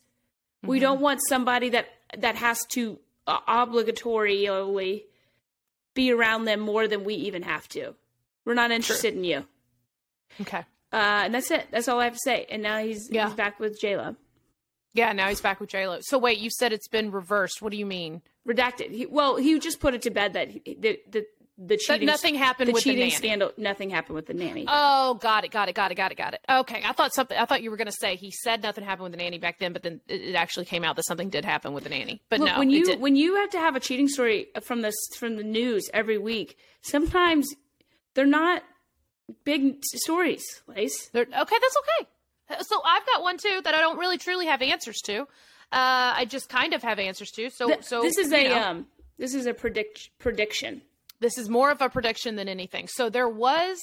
We 0.62 0.78
don't 0.78 1.00
want 1.00 1.20
somebody 1.28 1.68
that 1.70 1.86
that 2.18 2.36
has 2.36 2.64
to 2.70 2.98
uh, 3.26 3.40
obligatorily 3.48 5.02
be 5.94 6.12
around 6.12 6.44
them 6.44 6.60
more 6.60 6.86
than 6.88 7.04
we 7.04 7.14
even 7.14 7.42
have 7.42 7.68
to. 7.70 7.94
We're 8.44 8.54
not 8.54 8.70
interested 8.70 9.14
in 9.14 9.24
you. 9.24 9.44
Okay. 10.40 10.64
Uh, 10.92 11.22
and 11.24 11.34
that's 11.34 11.50
it. 11.50 11.66
That's 11.70 11.88
all 11.88 11.98
I 12.00 12.04
have 12.04 12.12
to 12.14 12.20
say. 12.22 12.46
And 12.48 12.62
now 12.62 12.78
he's 12.78 13.08
Yeah. 13.10 13.26
he's 13.26 13.34
back 13.34 13.58
with 13.58 13.80
J 13.80 13.96
Lo. 13.96 14.14
Yeah. 14.94 15.12
Now 15.12 15.28
he's 15.28 15.40
back 15.40 15.58
with 15.60 15.70
J 15.70 15.88
Lo. 15.88 15.98
So 16.02 16.16
wait, 16.18 16.38
you 16.38 16.50
said 16.50 16.72
it's 16.72 16.88
been 16.88 17.10
reversed. 17.10 17.60
What 17.60 17.72
do 17.72 17.78
you 17.78 17.86
mean? 17.86 18.22
Redacted. 18.46 18.90
He, 18.92 19.06
well, 19.06 19.36
he 19.36 19.58
just 19.58 19.80
put 19.80 19.94
it 19.94 20.02
to 20.02 20.10
bed 20.10 20.34
that 20.34 20.48
he, 20.50 20.60
the 20.78 21.00
the 21.10 21.26
the 21.58 21.66
That 21.68 21.78
cheating 21.80 22.06
nothing 22.06 22.34
happened 22.34 22.68
the 22.68 22.72
with 22.74 22.84
the 22.84 22.90
cheating 22.90 23.00
nanny. 23.06 23.10
scandal. 23.12 23.50
Nothing 23.56 23.88
happened 23.90 24.14
with 24.14 24.26
the 24.26 24.34
nanny. 24.34 24.66
Oh, 24.68 25.14
got 25.14 25.44
it, 25.44 25.50
got 25.50 25.68
it, 25.70 25.74
got 25.74 25.90
it, 25.90 25.94
got 25.94 26.12
it, 26.12 26.18
got 26.18 26.34
it. 26.34 26.40
Okay, 26.48 26.82
I 26.84 26.92
thought 26.92 27.14
something. 27.14 27.36
I 27.36 27.46
thought 27.46 27.62
you 27.62 27.70
were 27.70 27.78
going 27.78 27.86
to 27.86 27.92
say 27.98 28.14
he 28.14 28.30
said 28.30 28.62
nothing 28.62 28.84
happened 28.84 29.04
with 29.04 29.12
the 29.12 29.18
nanny 29.18 29.38
back 29.38 29.58
then, 29.58 29.72
but 29.72 29.82
then 29.82 30.00
it, 30.06 30.34
actually 30.34 30.66
came 30.66 30.84
out 30.84 30.96
that 30.96 31.06
something 31.06 31.30
did 31.30 31.44
happen 31.46 31.72
with 31.72 31.84
the 31.84 31.90
nanny. 31.90 32.20
But 32.28 32.40
Look, 32.40 32.50
no, 32.50 32.58
when 32.58 32.68
you 32.70 32.96
when 32.98 33.16
you 33.16 33.36
have 33.36 33.50
to 33.50 33.58
have 33.58 33.74
a 33.74 33.80
cheating 33.80 34.06
story 34.08 34.48
from 34.62 34.82
this 34.82 34.94
from 35.18 35.36
the 35.36 35.42
news 35.44 35.88
every 35.94 36.18
week, 36.18 36.58
sometimes 36.82 37.48
they're 38.14 38.26
not 38.26 38.62
big 39.44 39.82
stories, 39.82 40.44
Lace. 40.68 41.08
They're- 41.08 41.22
okay, 41.22 41.32
that's 41.32 41.76
okay. 41.78 42.08
So 42.62 42.80
I've 42.84 43.06
got 43.06 43.22
one 43.22 43.38
too 43.38 43.60
that 43.64 43.74
I 43.74 43.80
don't 43.80 43.98
really 43.98 44.18
truly 44.18 44.46
have 44.46 44.62
answers 44.62 44.98
to. 45.06 45.26
Uh, 45.72 46.14
I 46.16 46.26
just 46.28 46.48
kind 46.48 46.74
of 46.74 46.82
have 46.82 46.98
answers 46.98 47.30
to. 47.32 47.50
So, 47.50 47.70
so 47.80 48.02
this 48.02 48.18
is 48.18 48.32
a 48.32 48.48
know. 48.48 48.62
um 48.62 48.86
this 49.18 49.34
is 49.34 49.46
a 49.46 49.54
predict 49.54 50.10
prediction. 50.18 50.82
this 51.20 51.38
is 51.38 51.48
more 51.48 51.70
of 51.70 51.80
a 51.80 51.88
prediction 51.88 52.36
than 52.36 52.48
anything. 52.48 52.88
So 52.88 53.08
there 53.10 53.28
was 53.28 53.78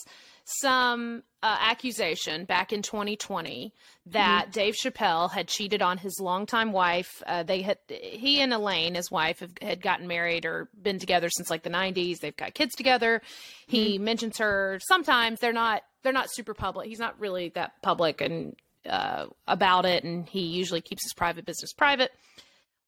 some 0.45 1.23
uh, 1.41 1.57
accusation 1.61 2.45
back 2.45 2.73
in 2.73 2.81
2020 2.81 3.73
that 4.07 4.51
Dave 4.51 4.75
Chappelle 4.75 5.31
had 5.31 5.47
cheated 5.47 5.81
on 5.81 5.97
his 5.97 6.19
longtime 6.19 6.71
wife. 6.73 7.23
Uh, 7.25 7.43
they 7.43 7.61
had 7.61 7.77
he 7.87 8.41
and 8.41 8.53
Elaine, 8.53 8.95
his 8.95 9.09
wife, 9.09 9.39
have, 9.39 9.51
had 9.61 9.81
gotten 9.81 10.07
married 10.07 10.45
or 10.45 10.69
been 10.81 10.99
together 10.99 11.29
since 11.29 11.49
like 11.49 11.63
the 11.63 11.69
90s. 11.69 12.19
They've 12.19 12.35
got 12.35 12.53
kids 12.53 12.75
together. 12.75 13.21
He 13.67 13.97
mentions 13.97 14.37
her 14.37 14.79
sometimes. 14.85 15.39
They're 15.39 15.53
not 15.53 15.83
they're 16.03 16.13
not 16.13 16.27
super 16.31 16.53
public. 16.53 16.87
He's 16.87 16.99
not 16.99 17.19
really 17.19 17.49
that 17.49 17.81
public 17.81 18.19
and 18.21 18.55
uh, 18.89 19.27
about 19.47 19.85
it, 19.85 20.03
and 20.03 20.27
he 20.27 20.41
usually 20.41 20.81
keeps 20.81 21.03
his 21.03 21.13
private 21.13 21.45
business 21.45 21.73
private. 21.73 22.11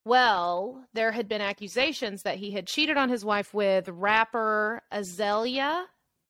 Well, 0.04 0.86
there 0.94 1.12
had 1.12 1.28
been 1.28 1.42
accusations 1.42 2.22
that 2.24 2.38
he 2.38 2.52
had 2.52 2.68
cheated 2.68 2.96
on 2.96 3.10
his 3.10 3.26
wife 3.26 3.54
with 3.54 3.90
rapper 3.90 4.84
Azealia 4.94 5.86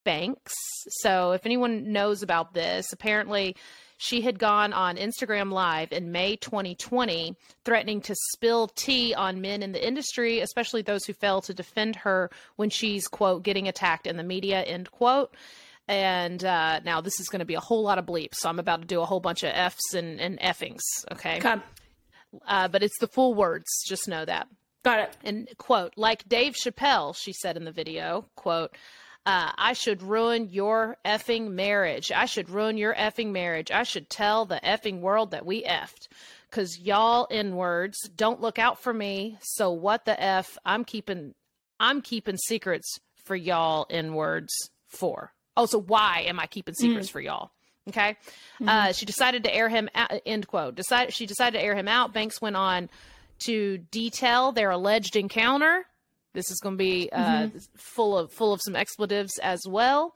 Banks. 0.06 0.54
So, 1.02 1.32
if 1.32 1.46
anyone 1.46 1.92
knows 1.92 2.24
about 2.24 2.54
this, 2.54 2.86
apparently 2.94 3.58
she 3.98 4.22
had 4.22 4.40
gone 4.40 4.74
on 4.74 4.98
Instagram 4.98 5.52
Live 5.52 5.92
in 5.92 6.12
May 6.12 6.36
2020, 6.36 7.36
threatening 7.64 8.02
to 8.02 8.16
spill 8.34 8.68
tea 8.68 9.14
on 9.14 9.42
men 9.42 9.64
in 9.64 9.72
the 9.72 9.86
industry, 9.86 10.40
especially 10.40 10.82
those 10.82 11.06
who 11.06 11.14
fail 11.14 11.42
to 11.42 11.54
defend 11.54 11.96
her 11.98 12.30
when 12.58 12.70
she's, 12.70 13.08
quote, 13.08 13.44
getting 13.44 13.68
attacked 13.68 14.08
in 14.08 14.18
the 14.18 14.24
media, 14.24 14.62
end 14.62 14.92
quote. 14.92 15.34
And 15.88 16.44
uh, 16.44 16.80
now 16.84 17.02
this 17.02 17.20
is 17.20 17.28
going 17.30 17.40
to 17.40 17.46
be 17.46 17.54
a 17.56 17.60
whole 17.60 17.84
lot 17.84 17.98
of 18.00 18.06
bleeps. 18.06 18.36
So 18.36 18.50
I'm 18.50 18.60
about 18.60 18.82
to 18.82 18.88
do 18.88 19.02
a 19.02 19.06
whole 19.06 19.20
bunch 19.20 19.44
of 19.44 19.52
F's 19.54 19.94
and, 19.94 20.20
and 20.20 20.40
effings. 20.40 20.82
Okay. 21.12 21.40
Come, 21.40 21.62
Uh, 22.48 22.68
but 22.68 22.82
it's 22.84 22.98
the 23.00 23.08
full 23.08 23.34
words. 23.36 23.66
Just 23.88 24.08
know 24.08 24.26
that 24.26 24.48
got 24.84 25.00
it. 25.00 25.18
and 25.24 25.48
quote 25.58 25.94
like 25.98 26.28
dave 26.30 26.54
chappelle 26.54 27.16
she 27.18 27.34
said 27.34 27.58
in 27.58 27.64
the 27.66 27.72
video 27.72 28.24
quote 28.36 28.70
uh, 29.26 29.52
i 29.58 29.74
should 29.74 30.04
ruin 30.04 30.48
your 30.52 30.96
effing 31.04 31.50
marriage 31.54 32.12
i 32.12 32.26
should 32.26 32.52
ruin 32.52 32.78
your 32.78 32.94
effing 32.94 33.32
marriage 33.32 33.72
i 33.72 33.82
should 33.82 34.08
tell 34.12 34.46
the 34.46 34.60
effing 34.64 35.00
world 35.00 35.32
that 35.32 35.44
we 35.44 35.64
effed 35.64 36.08
because 36.52 36.78
y'all 36.78 37.26
in 37.32 37.56
words 37.56 37.98
don't 38.16 38.42
look 38.42 38.60
out 38.60 38.80
for 38.80 38.94
me 38.94 39.40
so 39.42 39.72
what 39.72 40.06
the 40.06 40.22
f 40.22 40.56
i'm 40.66 40.84
keeping 40.84 41.34
i'm 41.80 42.00
keeping 42.00 42.38
secrets 42.38 43.00
for 43.24 43.36
y'all 43.36 43.86
in 43.90 44.14
words 44.14 44.54
for 44.88 45.32
oh 45.58 45.66
so 45.66 45.80
why 45.80 46.24
am 46.28 46.40
i 46.40 46.46
keeping 46.46 46.74
secrets 46.74 47.10
for 47.10 47.20
y'all 47.20 47.52
okay 47.88 48.16
uh, 48.68 48.92
she 48.92 49.06
decided 49.06 49.44
to 49.44 49.54
air 49.54 49.70
him 49.70 49.90
out 49.96 50.12
end 50.26 50.48
quote 50.48 50.76
decided 50.76 51.14
she 51.14 51.26
decided 51.26 51.58
to 51.58 51.64
air 51.64 51.76
him 51.76 51.88
out 51.88 52.14
banks 52.14 52.42
went 52.42 52.56
on 52.56 52.90
to 53.40 53.80
detail 53.92 54.52
their 54.52 54.72
alleged 54.72 55.16
encounter. 55.16 55.86
This 56.34 56.52
is 56.52 56.60
going 56.60 56.76
to 56.76 56.78
be 56.78 57.10
uh, 57.12 57.48
full 57.76 58.18
of 58.18 58.32
full 58.34 58.52
of 58.54 58.60
some 58.64 58.76
expletives 58.76 59.40
as 59.40 59.62
well. 59.68 60.16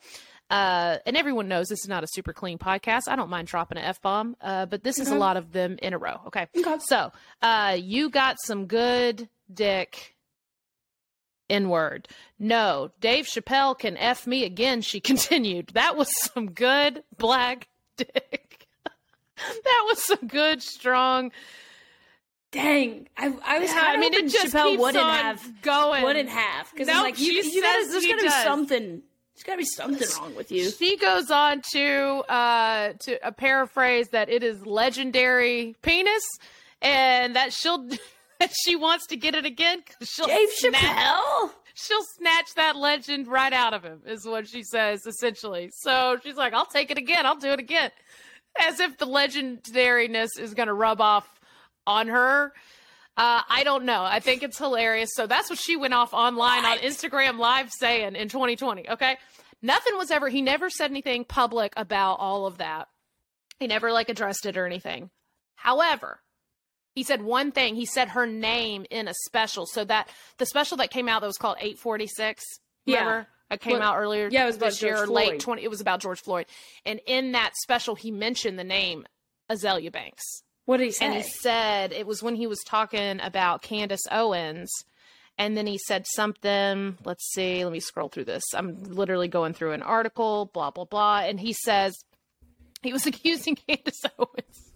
Uh, 0.50 0.98
and 1.06 1.16
everyone 1.16 1.48
knows 1.48 1.68
this 1.68 1.80
is 1.80 1.88
not 1.88 2.04
a 2.04 2.08
super 2.08 2.34
clean 2.34 2.58
podcast. 2.58 3.04
I 3.08 3.16
don't 3.16 3.30
mind 3.30 3.48
dropping 3.48 3.78
an 3.78 3.86
f 3.86 4.02
bomb, 4.02 4.36
uh, 4.42 4.66
but 4.66 4.84
this 4.84 5.00
is 5.00 5.10
a 5.10 5.16
lot 5.16 5.38
of 5.38 5.52
them 5.52 5.78
in 5.82 5.94
a 5.94 5.98
row. 5.98 6.20
Okay, 6.28 6.48
so 6.88 7.12
uh, 7.42 7.78
you 7.80 8.10
got 8.10 8.38
some 8.44 8.66
good 8.66 9.30
dick. 9.54 10.16
In 11.50 11.70
word, 11.70 12.08
no. 12.38 12.92
Dave 13.02 13.26
Chappelle 13.26 13.78
can 13.78 13.98
f 13.98 14.28
me 14.28 14.44
again. 14.44 14.82
She 14.82 15.00
continued. 15.02 15.72
That 15.74 15.98
was 15.98 16.10
some 16.32 16.52
good 16.52 17.04
black 17.18 17.68
dick. 17.98 18.68
that 18.86 19.84
was 19.88 20.04
some 20.06 20.28
good 20.28 20.62
strong 20.62 21.32
Dang, 22.52 23.08
I, 23.16 23.28
I 23.46 23.60
was. 23.60 23.70
Yeah, 23.70 23.84
I 23.86 23.98
mean, 23.98 24.14
it 24.14 24.28
just 24.28 24.56
Chappelle 24.56 24.70
keeps 24.70 24.82
wouldn't 24.82 25.04
on 25.04 25.14
have 25.14 25.62
going. 25.62 26.04
Wouldn't 26.04 26.30
have 26.30 26.72
because 26.72 26.88
Nope, 26.88 26.96
I'm 26.96 27.04
like, 27.04 27.20
you, 27.20 27.32
you 27.34 27.44
says 27.44 27.92
there's 27.92 28.04
he 28.04 28.10
got 28.10 28.20
to 28.20 28.26
be 28.26 28.30
something, 28.30 29.04
There's 29.36 29.44
got 29.44 29.52
to 29.54 29.58
be 29.60 29.66
something 29.66 30.08
wrong 30.20 30.36
with 30.36 30.52
you. 30.52 30.72
She 30.72 30.98
goes 30.98 31.30
on 31.30 31.62
to 31.74 32.24
uh 32.28 32.94
to 33.02 33.28
a 33.28 33.32
paraphrase 33.32 34.10
that 34.10 34.30
it 34.30 34.44
is 34.44 34.66
legendary 34.66 35.76
penis 35.84 36.24
and 36.82 37.36
that 37.36 37.54
she'll 37.54 37.88
she 38.66 38.76
wants 38.76 39.08
to 39.08 39.16
get 39.18 39.36
it 39.36 39.46
again 39.46 39.82
'cause 39.82 40.08
she'll 40.10 40.28
Dave 40.28 40.50
snatch, 40.52 40.74
Chappelle. 40.82 41.52
she'll 41.74 42.04
snatch 42.18 42.54
that 42.56 42.76
legend 42.76 43.28
right 43.28 43.54
out 43.54 43.74
of 43.74 43.84
him 43.84 44.02
is 44.06 44.26
what 44.26 44.48
she 44.48 44.64
says 44.64 45.06
essentially. 45.06 45.70
So 45.74 46.18
she's 46.24 46.36
like, 46.36 46.54
I'll 46.54 46.66
take 46.66 46.92
it 46.92 46.98
again. 46.98 47.26
I'll 47.26 47.36
do 47.36 47.50
it 47.52 47.60
again. 47.60 47.92
As 48.60 48.80
if 48.80 48.98
the 48.98 49.06
legendariness 49.06 50.40
is 50.40 50.54
going 50.54 50.68
to 50.68 50.74
rub 50.74 51.02
off 51.02 51.28
on 51.86 52.08
her. 52.08 52.54
Uh, 53.18 53.42
I 53.50 53.64
don't 53.64 53.84
know. 53.86 54.04
I 54.04 54.20
think 54.22 54.44
it's 54.44 54.58
hilarious. 54.58 55.10
So 55.14 55.28
that's 55.28 55.50
what 55.50 55.60
she 55.60 55.76
went 55.76 55.94
off 55.94 56.14
online 56.14 56.66
on 56.66 56.78
Instagram 56.80 57.38
Live 57.38 57.70
saying 57.80 58.16
in 58.16 58.30
2020. 58.30 58.90
Okay. 58.90 59.18
Nothing 59.62 59.98
was 59.98 60.10
ever, 60.10 60.30
he 60.30 60.42
never 60.42 60.70
said 60.70 60.90
anything 60.90 61.26
public 61.26 61.74
about 61.76 62.16
all 62.16 62.46
of 62.46 62.60
that. 62.60 62.88
He 63.60 63.68
never 63.68 63.92
like 63.92 64.08
addressed 64.08 64.46
it 64.46 64.56
or 64.56 64.66
anything. 64.66 65.10
However, 65.56 66.22
he 67.00 67.04
said 67.04 67.22
one 67.22 67.54
thing. 67.54 67.76
He 67.76 67.86
said 67.86 68.10
her 68.10 68.26
name 68.28 68.86
in 68.90 69.08
a 69.08 69.14
special. 69.24 69.66
So 69.66 69.86
that 69.86 70.10
the 70.38 70.46
special 70.46 70.76
that 70.80 70.92
came 70.92 71.08
out 71.08 71.22
that 71.22 71.28
was 71.28 71.38
called 71.38 71.56
846. 71.58 72.44
Yeah. 72.86 72.98
Remember? 73.00 73.28
It 73.50 73.62
came 73.62 73.80
Well, 73.80 73.84
out 73.84 73.98
earlier 73.98 74.28
yeah, 74.30 74.44
it 74.44 74.48
was 74.48 74.58
about 74.58 74.72
this 74.72 74.82
year, 74.82 74.98
George 74.98 75.10
late 75.10 75.28
Floyd. 75.30 75.40
20. 75.40 75.64
It 75.64 75.70
was 75.70 75.80
about 75.80 76.02
George 76.02 76.20
Floyd. 76.20 76.46
And 76.86 77.00
in 77.08 77.32
that 77.32 77.54
special, 77.56 77.96
he 77.96 78.12
mentioned 78.12 78.60
the 78.60 78.66
name 78.66 79.08
Azealia 79.50 79.94
Banks. 79.94 80.44
What 80.66 80.78
did 80.78 80.88
he 80.88 80.92
say? 80.92 81.06
And 81.06 81.16
he 81.16 81.24
said 81.24 81.94
it 81.94 82.06
was 82.06 82.22
when 82.22 82.36
he 82.36 82.48
was 82.48 82.60
talking 82.68 83.22
about 83.22 83.62
Candace 83.62 84.06
Owens. 84.12 84.70
And 85.38 85.56
then 85.56 85.68
he 85.68 85.78
said 85.78 86.06
something. 86.06 86.98
Let's 87.06 87.32
see. 87.32 87.64
Let 87.64 87.72
me 87.72 87.80
scroll 87.80 88.10
through 88.10 88.26
this. 88.26 88.44
I'm 88.54 88.84
literally 88.84 89.30
going 89.30 89.54
through 89.54 89.72
an 89.72 89.84
article, 89.84 90.52
blah, 90.54 90.72
blah, 90.72 90.84
blah. 90.84 91.20
And 91.20 91.40
he 91.40 91.54
says 91.54 91.96
he 92.84 92.92
was 92.92 93.06
accusing 93.12 93.56
Candace 93.56 94.02
Owens 94.20 94.69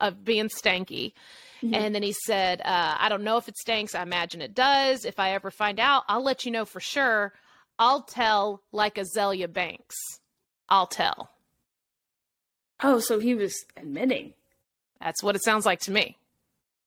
of 0.00 0.24
being 0.24 0.48
stanky. 0.48 1.12
And 1.60 1.92
then 1.92 2.04
he 2.04 2.12
said, 2.12 2.60
uh, 2.60 2.96
I 3.00 3.08
don't 3.08 3.24
know 3.24 3.36
if 3.36 3.48
it 3.48 3.56
stinks. 3.58 3.96
I 3.96 4.02
imagine 4.02 4.40
it 4.40 4.54
does. 4.54 5.04
If 5.04 5.18
I 5.18 5.32
ever 5.32 5.50
find 5.50 5.80
out, 5.80 6.04
I'll 6.08 6.22
let 6.22 6.44
you 6.44 6.52
know 6.52 6.64
for 6.64 6.78
sure. 6.78 7.32
I'll 7.80 8.02
tell 8.02 8.62
like 8.70 8.94
Azealia 8.94 9.52
Banks. 9.52 9.96
I'll 10.68 10.86
tell. 10.86 11.30
oh, 12.80 13.00
so 13.00 13.18
he 13.18 13.34
was 13.34 13.64
admitting. 13.76 14.34
That's 15.00 15.20
what 15.22 15.34
it 15.34 15.42
sounds 15.42 15.66
like 15.66 15.80
to 15.80 15.90
me. 15.90 16.16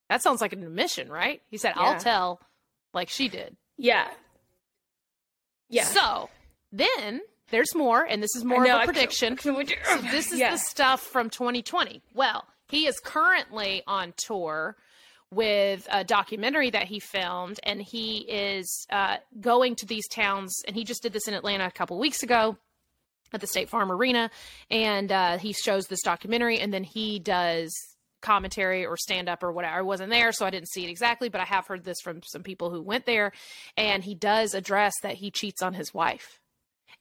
That 0.10 0.22
sounds 0.22 0.40
like 0.40 0.54
an 0.54 0.64
admission, 0.64 1.10
right? 1.10 1.42
He 1.50 1.58
said, 1.58 1.74
Yeah. 1.76 1.82
I'll 1.84 2.00
tell 2.00 2.40
like 2.94 3.10
she 3.10 3.28
did. 3.28 3.58
Yeah. 3.78 4.08
Yeah. 5.70 5.84
So 5.86 6.30
then 6.72 7.22
there's 7.50 7.74
more, 7.76 8.04
and 8.06 8.22
this 8.24 8.36
is 8.36 8.44
more 8.46 8.64
know, 8.66 8.78
of 8.78 8.84
a 8.84 8.86
prediction. 8.86 9.36
can 9.38 9.54
do- 9.66 9.74
So 9.86 9.98
this 10.12 10.32
is 10.32 10.40
Yeah. 10.40 10.52
the 10.52 10.58
stuff 10.58 11.02
from 11.02 11.30
2020. 11.30 12.02
Well, 12.14 12.46
he 12.72 12.88
is 12.88 13.00
currently 13.00 13.84
on 13.86 14.14
tour 14.18 14.78
with 15.30 15.88
a 15.92 16.04
documentary 16.04 16.70
that 16.70 16.86
he 16.86 17.00
filmed, 17.00 17.60
and 17.64 17.82
he 17.82 18.20
is 18.20 18.86
uh, 18.90 19.18
going 19.40 19.76
to 19.76 19.86
these 19.86 20.08
towns. 20.08 20.62
And 20.66 20.76
he 20.76 20.84
just 20.84 21.04
did 21.04 21.14
this 21.14 21.28
in 21.28 21.34
Atlanta 21.34 21.68
a 21.68 21.72
couple 21.72 22.00
weeks 22.00 22.24
ago 22.24 22.58
at 23.34 23.40
the 23.40 23.48
State 23.48 23.70
Farm 23.70 23.92
Arena, 23.92 24.30
and 24.70 25.12
uh, 25.12 25.38
he 25.38 25.54
shows 25.54 25.88
this 25.88 26.02
documentary, 26.02 26.60
and 26.60 26.74
then 26.74 26.84
he 26.84 27.20
does 27.20 27.74
commentary 28.22 28.86
or 28.86 28.98
stand 28.98 29.30
up 29.30 29.42
or 29.42 29.52
whatever. 29.52 29.78
I 29.78 29.82
wasn't 29.82 30.12
there, 30.12 30.32
so 30.32 30.46
I 30.46 30.50
didn't 30.50 30.70
see 30.70 30.84
it 30.84 30.90
exactly, 30.90 31.30
but 31.30 31.42
I 31.42 31.46
have 31.46 31.68
heard 31.68 31.84
this 31.84 32.02
from 32.02 32.22
some 32.24 32.44
people 32.44 32.70
who 32.70 32.82
went 32.82 33.06
there, 33.06 33.32
and 33.78 34.04
he 34.04 34.16
does 34.16 34.54
address 34.54 34.94
that 35.02 35.16
he 35.16 35.32
cheats 35.32 35.62
on 35.62 35.74
his 35.74 35.94
wife, 35.94 36.40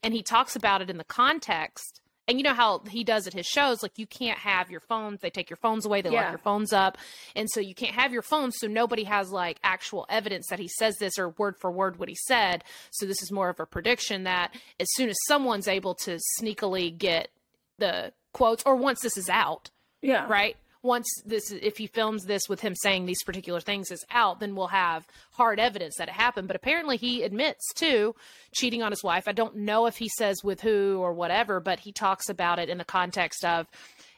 and 0.03 0.15
he 0.15 0.23
talks 0.23 0.57
about 0.57 0.83
it 0.83 0.91
in 0.91 0.99
the 0.99 1.05
context. 1.05 2.00
And 2.31 2.38
you 2.38 2.45
know 2.45 2.55
how 2.55 2.79
he 2.88 3.03
does 3.03 3.27
at 3.27 3.33
his 3.33 3.45
shows, 3.45 3.83
like 3.83 3.99
you 3.99 4.07
can't 4.07 4.38
have 4.38 4.71
your 4.71 4.79
phones. 4.79 5.21
They 5.21 5.31
take 5.31 5.51
your 5.51 5.57
phones 5.57 5.85
away. 5.85 6.01
They 6.01 6.11
lock 6.11 6.31
your 6.31 6.38
phones 6.38 6.73
up, 6.73 6.97
and 7.35 7.49
so 7.51 7.59
you 7.59 7.75
can't 7.75 7.97
have 7.97 8.12
your 8.12 8.23
phone. 8.23 8.53
So 8.53 8.69
nobody 8.69 9.03
has 9.03 9.33
like 9.33 9.59
actual 9.64 10.07
evidence 10.09 10.47
that 10.49 10.61
he 10.61 10.69
says 10.69 10.97
this 10.99 11.19
or 11.19 11.31
word 11.31 11.57
for 11.59 11.73
word 11.73 11.99
what 11.99 12.09
he 12.09 12.14
said. 12.29 12.62
So 12.93 13.05
this 13.05 13.21
is 13.21 13.33
more 13.33 13.49
of 13.49 13.59
a 13.59 13.66
prediction 13.66 14.23
that 14.25 14.55
as 14.79 14.87
soon 14.93 15.09
as 15.09 15.16
someone's 15.27 15.66
able 15.66 15.97
to 15.97 16.21
sneakily 16.40 16.97
get 16.97 17.31
the 17.79 18.12
quotes, 18.33 18.62
or 18.64 18.77
once 18.77 19.01
this 19.01 19.16
is 19.16 19.29
out, 19.29 19.71
yeah. 20.01 20.25
right? 20.29 20.57
Once 20.83 21.07
this, 21.27 21.51
if 21.51 21.77
he 21.77 21.87
films 21.87 22.25
this 22.25 22.49
with 22.49 22.61
him 22.61 22.75
saying 22.75 23.05
these 23.05 23.23
particular 23.23 23.61
things 23.61 23.90
is 23.90 24.05
out, 24.11 24.40
then 24.40 24.55
we'll 24.55 24.69
have 24.69 25.07
hard 25.33 25.61
evidence 25.61 25.97
that 25.99 26.09
it 26.09 26.14
happened. 26.14 26.47
But 26.47 26.57
apparently, 26.57 26.97
he 26.97 27.23
admits 27.23 27.62
to 27.75 28.14
cheating 28.53 28.83
on 28.83 28.90
his 28.90 29.05
wife. 29.05 29.29
I 29.29 29.33
don't 29.33 29.57
know 29.57 29.87
if 29.87 29.99
he 29.99 30.09
says 30.09 30.43
with 30.43 30.62
who 30.62 30.99
or 31.01 31.12
whatever, 31.12 31.61
but 31.61 31.81
he 31.81 31.93
talks 31.93 32.29
about 32.31 32.59
it 32.59 32.71
in 32.71 32.79
the 32.79 32.85
context 32.85 33.45
of 33.45 33.66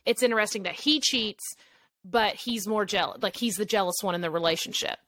it's 0.06 0.22
interesting 0.22 0.62
that 0.64 0.74
he 0.74 1.00
cheats, 1.00 1.42
but 2.04 2.34
he's 2.34 2.66
more 2.66 2.84
jealous. 2.84 3.22
Like 3.22 3.36
he's 3.36 3.56
the 3.56 3.64
jealous 3.64 3.96
one 4.00 4.14
in 4.14 4.20
the 4.20 4.30
relationship. 4.30 4.98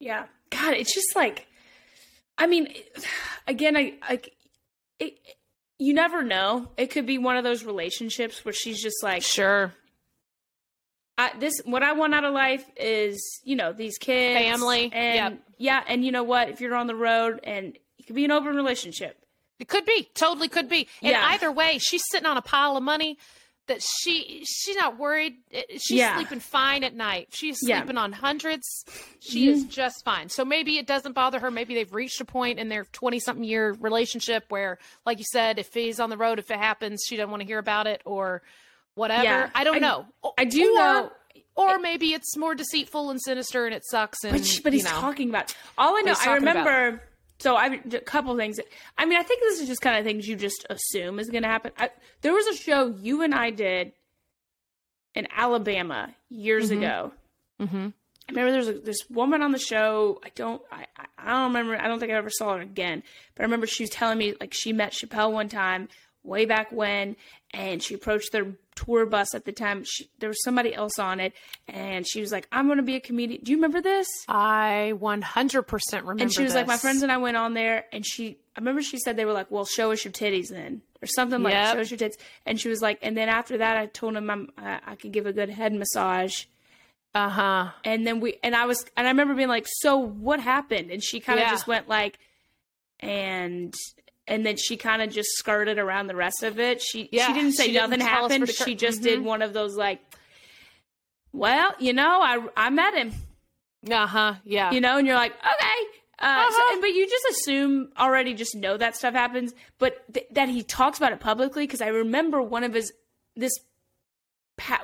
Yeah. 0.00 0.26
God, 0.50 0.74
it's 0.74 0.94
just 0.94 1.14
like, 1.14 1.46
I 2.36 2.46
mean, 2.46 2.72
again, 3.46 3.76
I, 3.76 3.94
I, 4.02 4.20
it, 4.98 5.14
you 5.78 5.94
never 5.94 6.22
know. 6.22 6.68
It 6.76 6.90
could 6.90 7.06
be 7.06 7.18
one 7.18 7.36
of 7.36 7.44
those 7.44 7.64
relationships 7.64 8.44
where 8.44 8.54
she's 8.54 8.82
just 8.82 9.02
like, 9.02 9.22
Sure. 9.22 9.72
I, 11.18 11.32
this, 11.38 11.60
what 11.64 11.82
I 11.82 11.92
want 11.92 12.14
out 12.14 12.24
of 12.24 12.32
life 12.32 12.64
is, 12.76 13.40
you 13.42 13.56
know, 13.56 13.72
these 13.72 13.98
kids, 13.98 14.38
Family, 14.38 14.90
and 14.92 15.34
yep. 15.34 15.42
yeah, 15.58 15.82
and 15.88 16.04
you 16.04 16.12
know 16.12 16.22
what? 16.22 16.48
If 16.48 16.60
you're 16.60 16.76
on 16.76 16.86
the 16.86 16.94
road, 16.94 17.40
and 17.42 17.76
it 17.98 18.06
could 18.06 18.14
be 18.14 18.24
an 18.24 18.30
open 18.30 18.54
relationship. 18.54 19.18
It 19.58 19.66
could 19.66 19.84
be, 19.84 20.08
totally 20.14 20.48
could 20.48 20.68
be. 20.68 20.86
And 21.02 21.10
Yeah. 21.10 21.26
either 21.32 21.50
way, 21.50 21.78
she's 21.78 22.02
sitting 22.12 22.26
on 22.26 22.36
a 22.36 22.42
pile 22.42 22.76
of 22.76 22.84
money 22.84 23.18
that 23.66 23.82
she 23.82 24.44
she's 24.46 24.76
not 24.76 24.96
worried. 24.96 25.34
She's 25.72 25.98
Yeah. 25.98 26.14
sleeping 26.14 26.38
fine 26.40 26.84
at 26.84 26.94
night. 26.94 27.28
She's 27.32 27.58
Yeah. 27.60 27.80
sleeping 27.80 27.98
on 27.98 28.12
hundreds. 28.12 28.84
She 29.18 29.48
mm-hmm. 29.48 29.54
is 29.54 29.64
just 29.64 30.04
fine. 30.04 30.28
So 30.28 30.44
maybe 30.44 30.78
it 30.78 30.86
doesn't 30.86 31.12
bother 31.12 31.40
her. 31.40 31.50
Maybe 31.50 31.74
they've 31.74 31.92
reached 31.92 32.20
a 32.20 32.24
point 32.24 32.60
in 32.60 32.68
their 32.68 32.84
twenty 32.92 33.18
something 33.18 33.44
year 33.44 33.72
relationship 33.72 34.44
where, 34.48 34.78
like 35.04 35.18
you 35.18 35.26
said, 35.32 35.58
if 35.58 35.74
he's 35.74 35.98
on 35.98 36.10
the 36.10 36.16
road, 36.16 36.38
if 36.38 36.50
it 36.50 36.58
happens, 36.58 37.02
she 37.06 37.16
doesn't 37.16 37.30
want 37.30 37.40
to 37.42 37.46
hear 37.46 37.58
about 37.58 37.86
it 37.88 38.00
or 38.04 38.42
whatever. 38.98 39.24
Yeah. 39.24 39.50
I 39.54 39.64
don't 39.64 39.76
I- 39.76 39.78
know. 39.78 40.06
I 40.36 40.44
do 40.44 40.72
or, 40.72 40.78
know- 40.78 41.12
Or 41.54 41.78
maybe 41.78 42.12
it's 42.12 42.36
more 42.36 42.54
deceitful 42.54 43.10
and 43.10 43.20
sinister 43.20 43.64
and 43.66 43.74
it 43.74 43.82
sucks. 43.86 44.22
And 44.24 44.32
But, 44.36 44.60
but 44.64 44.72
he's 44.72 44.84
know. 44.84 44.90
talking 44.90 45.28
about 45.30 45.54
all 45.78 45.96
I 45.96 46.02
know. 46.02 46.12
I 46.12 46.14
talking 46.14 46.42
about 46.42 46.56
remember. 46.66 47.02
So 47.40 47.54
I 47.56 47.80
a 47.92 48.00
couple 48.00 48.36
things. 48.36 48.58
I 48.96 49.06
mean, 49.06 49.18
I 49.18 49.22
think 49.22 49.40
this 49.40 49.60
is 49.60 49.68
just 49.68 49.80
kind 49.80 49.96
of 49.96 50.04
things 50.04 50.26
you 50.28 50.36
just 50.36 50.66
assume 50.70 51.18
is 51.20 51.30
going 51.30 51.44
to 51.44 51.48
happen. 51.48 51.70
I, 51.78 51.90
there 52.20 52.32
was 52.32 52.46
a 52.48 52.54
show 52.56 52.88
you 52.88 53.22
and 53.22 53.32
I 53.34 53.50
did 53.50 53.92
in 55.14 55.26
Alabama 55.36 56.14
years 56.28 56.70
ago. 56.70 57.12
Mhm. 57.60 57.92
I 58.28 58.32
remember 58.32 58.50
there 58.50 58.58
was 58.60 58.68
a, 58.68 58.72
this 58.74 58.98
woman 59.10 59.42
on 59.42 59.52
the 59.52 59.58
show. 59.58 60.20
I 60.24 60.30
don't. 60.34 60.60
I 60.70 60.84
I 61.16 61.30
don't 61.32 61.44
remember. 61.54 61.80
I 61.80 61.88
don't 61.88 61.98
think 61.98 62.12
I 62.12 62.16
ever 62.16 62.28
saw 62.30 62.56
her 62.56 62.60
again. 62.60 63.02
But 63.34 63.42
I 63.42 63.44
remember 63.44 63.66
she 63.66 63.84
was 63.84 63.90
telling 63.90 64.18
me 64.18 64.34
like 64.40 64.52
she 64.52 64.72
met 64.72 64.92
Chappelle 64.92 65.32
one 65.32 65.48
time 65.48 65.88
way 66.28 66.44
back 66.44 66.70
when, 66.70 67.16
and 67.52 67.82
she 67.82 67.94
approached 67.94 68.30
their 68.32 68.46
tour 68.76 69.06
bus 69.06 69.34
at 69.34 69.44
the 69.44 69.50
time. 69.52 69.82
She, 69.84 70.08
there 70.20 70.28
was 70.28 70.40
somebody 70.44 70.72
else 70.74 70.98
on 70.98 71.18
it, 71.18 71.32
and 71.66 72.06
she 72.06 72.20
was 72.20 72.30
like, 72.30 72.46
"I'm 72.52 72.66
going 72.66 72.76
to 72.76 72.82
be 72.84 72.94
a 72.96 73.00
comedian." 73.00 73.42
Do 73.42 73.50
you 73.50 73.56
remember 73.56 73.80
this? 73.80 74.06
I 74.28 74.92
one 74.98 75.22
hundred 75.22 75.62
percent 75.62 76.04
remember. 76.04 76.22
and 76.22 76.32
she 76.32 76.42
was 76.44 76.54
like, 76.54 76.66
"My 76.66 76.76
friends 76.76 77.02
and 77.02 77.10
I 77.10 77.16
went 77.16 77.36
on 77.36 77.54
there," 77.54 77.86
and 77.92 78.06
she, 78.06 78.38
I 78.56 78.60
remember 78.60 78.82
she 78.82 78.98
said 78.98 79.16
they 79.16 79.24
were 79.24 79.32
like, 79.32 79.50
"Well, 79.50 79.64
show 79.64 79.90
us 79.90 80.04
your 80.04 80.12
titties 80.12 80.48
then," 80.50 80.82
or 81.02 81.06
something 81.06 81.42
like, 81.42 81.54
Yep. 81.54 81.74
"Show 81.74 81.80
us 81.80 81.90
your 81.90 81.98
tits." 81.98 82.16
And 82.46 82.60
she 82.60 82.68
was 82.68 82.80
like, 82.80 82.98
and 83.02 83.16
then 83.16 83.28
after 83.28 83.58
that, 83.58 83.76
I 83.76 83.86
told 83.86 84.14
him 84.16 84.30
I'm, 84.30 84.50
I, 84.56 84.80
I 84.86 84.94
could 84.94 85.12
give 85.12 85.26
a 85.26 85.32
good 85.32 85.50
head 85.50 85.72
massage, 85.72 86.44
Uh 87.14 87.28
huh. 87.30 87.68
and 87.84 88.06
then 88.06 88.20
we, 88.20 88.38
and 88.44 88.54
I 88.54 88.66
was, 88.66 88.84
and 88.96 89.06
I 89.06 89.10
remember 89.10 89.34
being 89.34 89.48
like, 89.48 89.66
"So 89.80 89.96
what 89.96 90.38
happened?" 90.40 90.90
And 90.90 91.02
she 91.02 91.18
kind 91.20 91.38
of 91.40 91.46
Yeah. 91.46 91.50
just 91.50 91.66
went 91.66 91.88
like, 91.88 92.18
and. 93.00 93.74
And 94.28 94.44
then 94.46 94.56
she 94.56 94.76
kind 94.76 95.02
of 95.02 95.10
just 95.10 95.30
skirted 95.36 95.78
around 95.78 96.06
the 96.06 96.14
rest 96.16 96.42
of 96.42 96.60
it. 96.60 96.80
She 96.82 97.08
Yeah, 97.10 97.26
she 97.26 97.32
didn't 97.32 97.52
say 97.52 97.64
she 97.66 97.72
didn't 97.72 97.90
nothing 97.90 98.06
happened, 98.06 98.46
but 98.46 98.54
sure. 98.54 98.66
she 98.66 98.74
just 98.74 99.00
Mhm. 99.00 99.04
did 99.04 99.22
one 99.24 99.42
of 99.42 99.52
those 99.52 99.74
like, 99.76 100.00
well, 101.32 101.74
you 101.78 101.92
know, 101.92 102.20
I 102.22 102.46
I 102.56 102.70
met 102.70 102.94
him. 102.94 103.12
Uh 103.90 104.06
huh. 104.06 104.34
Yeah. 104.44 104.70
you 104.72 104.80
know, 104.80 104.98
and 104.98 105.06
you're 105.06 105.16
like, 105.16 105.32
okay. 105.32 105.80
Uh, 106.20 106.24
Uh-huh. 106.48 106.78
but 106.80 106.88
you 106.90 107.08
just 107.08 107.24
assume 107.30 107.92
already, 107.96 108.34
just 108.34 108.56
know 108.56 108.76
that 108.76 108.96
stuff 108.96 109.14
happens. 109.14 109.54
But 109.78 110.12
th- 110.12 110.26
that 110.32 110.48
he 110.48 110.62
talks 110.64 110.98
about 110.98 111.12
it 111.12 111.20
publicly, 111.20 111.64
because 111.64 111.80
I 111.80 111.88
remember 111.88 112.42
one 112.42 112.64
of 112.64 112.74
his 112.74 112.92
this 113.36 113.52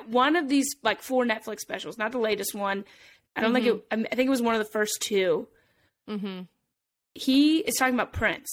one 0.07 0.35
of 0.37 0.47
these 0.47 0.75
like 0.81 1.01
four 1.01 1.25
Netflix 1.25 1.59
specials, 1.59 1.97
not 1.97 2.11
the 2.13 2.19
latest 2.19 2.55
one. 2.55 2.85
I 3.35 3.41
don't 3.41 3.53
think 3.53 3.65
it. 3.67 3.85
I 3.91 3.95
I 3.95 4.15
think 4.15 4.27
it 4.27 4.29
was 4.29 4.41
one 4.41 4.55
of 4.55 4.59
the 4.59 4.71
first 4.71 5.01
two. 5.01 5.47
mm-hmm. 6.07 6.43
He 7.13 7.59
is 7.59 7.75
talking 7.75 7.93
about 7.93 8.13
Prince. 8.13 8.49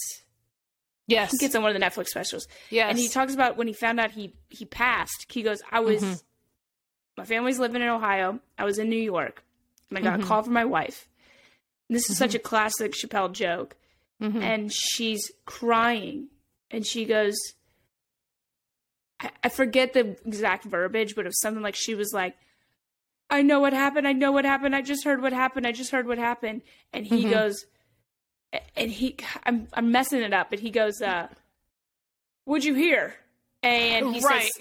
Yes. 1.07 1.31
He 1.31 1.37
gets 1.37 1.53
on 1.55 1.63
one 1.63 1.75
of 1.75 1.79
the 1.79 1.85
Netflix 1.85 2.07
specials, 2.07 2.47
yes. 2.69 2.89
and 2.89 2.97
he 2.97 3.09
talks 3.09 3.33
about 3.33 3.57
when 3.57 3.67
he 3.67 3.73
found 3.73 3.99
out 3.99 4.11
he 4.11 4.33
he 4.49 4.65
passed. 4.65 5.25
He 5.29 5.41
goes, 5.43 5.61
"I 5.71 5.81
was, 5.81 6.01
Mhm. 6.01 6.23
my 7.17 7.25
family's 7.25 7.59
living 7.59 7.81
in 7.81 7.89
Ohio. 7.89 8.39
I 8.57 8.63
was 8.63 8.79
in 8.79 8.89
New 8.89 8.95
York, 9.01 9.43
and 9.89 9.97
I 9.97 10.01
got 10.01 10.19
Mhm. 10.19 10.23
a 10.23 10.25
call 10.27 10.43
from 10.43 10.53
my 10.53 10.63
wife. 10.65 11.07
And 11.89 11.95
this 11.97 12.09
is 12.09 12.17
such 12.17 12.33
a 12.35 12.39
classic 12.39 12.93
Chappelle 12.93 13.31
joke, 13.33 13.75
Mhm. 14.21 14.41
and 14.41 14.73
she's 14.73 15.29
crying 15.45 16.29
and 16.71 16.87
she 16.87 17.03
goes, 17.05 17.35
I, 19.19 19.31
I 19.43 19.49
forget 19.49 19.93
the 19.93 20.17
exact 20.25 20.63
verbiage, 20.65 21.15
but 21.15 21.25
it 21.25 21.29
was 21.29 21.39
something 21.41 21.61
like 21.63 21.75
she 21.75 21.95
was 21.95 22.11
like, 22.13 22.35
I 23.29 23.41
know 23.41 23.59
what 23.59 23.73
happened. 23.73 24.07
I 24.07 24.13
know 24.13 24.31
what 24.31 24.45
happened. 24.45 24.75
I 24.75 24.81
just 24.81 25.03
heard 25.03 25.21
what 25.21 25.33
happened. 25.33 25.65
I 25.67 25.71
just 25.71 25.91
heard 25.91 26.07
what 26.07 26.17
happened. 26.17 26.61
And 26.91 27.05
he 27.05 27.25
Mhm. 27.25 27.31
goes, 27.31 27.65
and 28.75 28.91
he, 28.91 29.15
I'm, 29.45 29.67
I'm 29.73 29.91
messing 29.91 30.21
it 30.21 30.33
up, 30.33 30.49
but 30.49 30.59
he 30.59 30.69
goes, 30.69 31.01
uh, 31.01 31.27
what'd 32.45 32.65
you 32.65 32.73
hear? 32.75 33.15
And 33.61 34.13
he 34.13 34.19
Right. 34.21 34.43
says, 34.43 34.51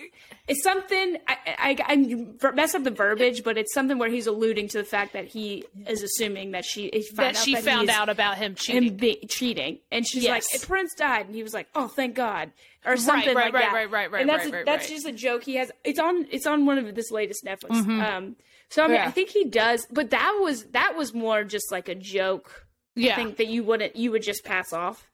it's 0.46 0.62
something, 0.62 1.16
I, 1.26 1.76
I, 1.88 2.36
I 2.44 2.50
mess 2.52 2.74
up 2.76 2.84
the 2.84 2.92
verbiage, 2.92 3.42
but 3.42 3.58
it's 3.58 3.74
something 3.74 3.98
where 3.98 4.08
he's 4.08 4.28
alluding 4.28 4.68
to 4.68 4.78
the 4.78 4.84
fact 4.84 5.12
that 5.14 5.24
he 5.26 5.64
is 5.88 6.04
assuming 6.04 6.52
that 6.52 6.64
she, 6.64 6.88
he 6.92 7.02
found 7.02 7.18
that 7.34 7.36
out 7.36 7.44
she 7.44 7.54
that 7.54 7.64
found 7.64 7.90
out 7.90 8.08
about 8.08 8.38
him 8.38 8.54
cheating. 8.54 8.82
him 8.90 8.96
be- 8.96 9.26
cheating, 9.28 9.78
and 9.90 10.06
she's 10.06 10.22
Yes. 10.22 10.46
like, 10.52 10.62
"Prince 10.62 10.94
died," 10.94 11.26
and 11.26 11.34
he 11.34 11.42
was 11.42 11.52
like, 11.52 11.66
"Oh, 11.74 11.88
thank 11.88 12.14
God," 12.14 12.52
or 12.84 12.96
something 12.96 13.34
right, 13.34 13.46
like 13.46 13.54
right, 13.54 13.62
that. 13.64 13.72
right, 13.74 13.90
right, 13.90 14.10
right, 14.12 14.20
And 14.20 14.28
that's 14.30 14.44
right, 14.44 14.52
a- 14.52 14.56
right, 14.58 14.66
that's 14.66 14.88
just 14.88 15.04
a 15.06 15.12
joke 15.12 15.42
he 15.42 15.56
has. 15.56 15.72
It's 15.84 15.98
on 15.98 16.26
it's 16.30 16.46
on 16.46 16.64
one 16.66 16.78
of 16.78 16.94
this 16.94 17.10
latest 17.10 17.44
Netflix. 17.44 17.70
Um, 18.00 18.36
so 18.68 18.84
I 18.84 18.86
mean, 18.86 18.96
Yeah. 18.96 19.06
I 19.08 19.10
think 19.10 19.30
he 19.30 19.44
does, 19.46 19.84
but 19.90 20.10
that 20.10 20.38
was 20.40 20.64
that 20.66 20.96
was 20.96 21.12
more 21.12 21.42
just 21.42 21.72
like 21.72 21.88
a 21.88 21.94
joke 21.96 22.66
yeah. 22.94 23.16
think 23.16 23.36
that 23.36 23.46
you 23.46 23.64
wouldn't 23.64 23.96
you 23.96 24.10
would 24.10 24.22
just 24.22 24.44
pass 24.44 24.72
off. 24.72 25.08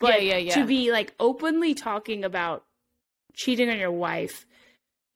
Yeah, 0.00 0.08
But 0.08 0.24
yeah, 0.24 0.36
yeah. 0.36 0.54
to 0.54 0.66
be 0.66 0.90
like 0.90 1.12
openly 1.20 1.74
talking 1.74 2.24
about 2.24 2.64
cheating 3.34 3.70
on 3.70 3.78
your 3.78 3.92
wife 3.92 4.46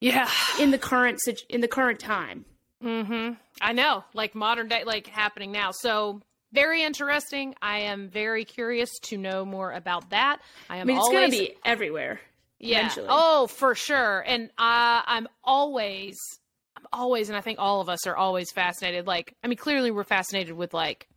yeah. 0.01 0.29
in 0.61 0.71
the 0.71 0.79
current 0.79 1.19
in 1.49 1.61
the 1.61 1.69
current 1.69 1.99
time. 1.99 2.45
Mm-hmm. 2.85 3.35
I 3.61 3.73
know, 3.73 4.05
like 4.13 4.35
modern 4.35 4.69
day, 4.69 4.85
like 4.85 5.07
happening 5.07 5.51
now. 5.51 5.71
So 5.73 6.21
very 6.53 6.83
interesting. 6.83 7.55
I 7.61 7.81
am 7.81 8.09
very 8.09 8.45
curious 8.45 8.91
to 9.05 9.17
know 9.17 9.45
more 9.45 9.73
about 9.73 10.11
that. 10.11 10.39
I 10.71 10.77
am 10.77 10.83
I 10.83 10.85
mean, 10.85 10.97
it's 10.99 11.07
always 11.07 11.31
gonna 11.31 11.31
be 11.31 11.55
everywhere. 11.65 12.21
yeah. 12.59 12.81
eventually. 12.81 13.07
Oh, 13.11 13.47
for 13.47 13.75
sure. 13.75 14.21
And 14.27 14.45
uh, 14.59 15.03
I'm 15.07 15.27
always, 15.43 16.17
I'm 16.77 16.87
always, 16.93 17.29
and 17.29 17.37
I 17.37 17.41
think 17.41 17.59
all 17.59 17.81
of 17.81 17.89
us 17.89 18.07
are 18.07 18.17
always 18.17 18.51
fascinated. 18.53 19.07
Like, 19.07 19.35
I 19.43 19.49
mean, 19.49 19.59
clearly 19.59 19.91
we're 19.91 20.05
fascinated 20.05 20.55
with 20.55 20.73
like, 20.73 21.09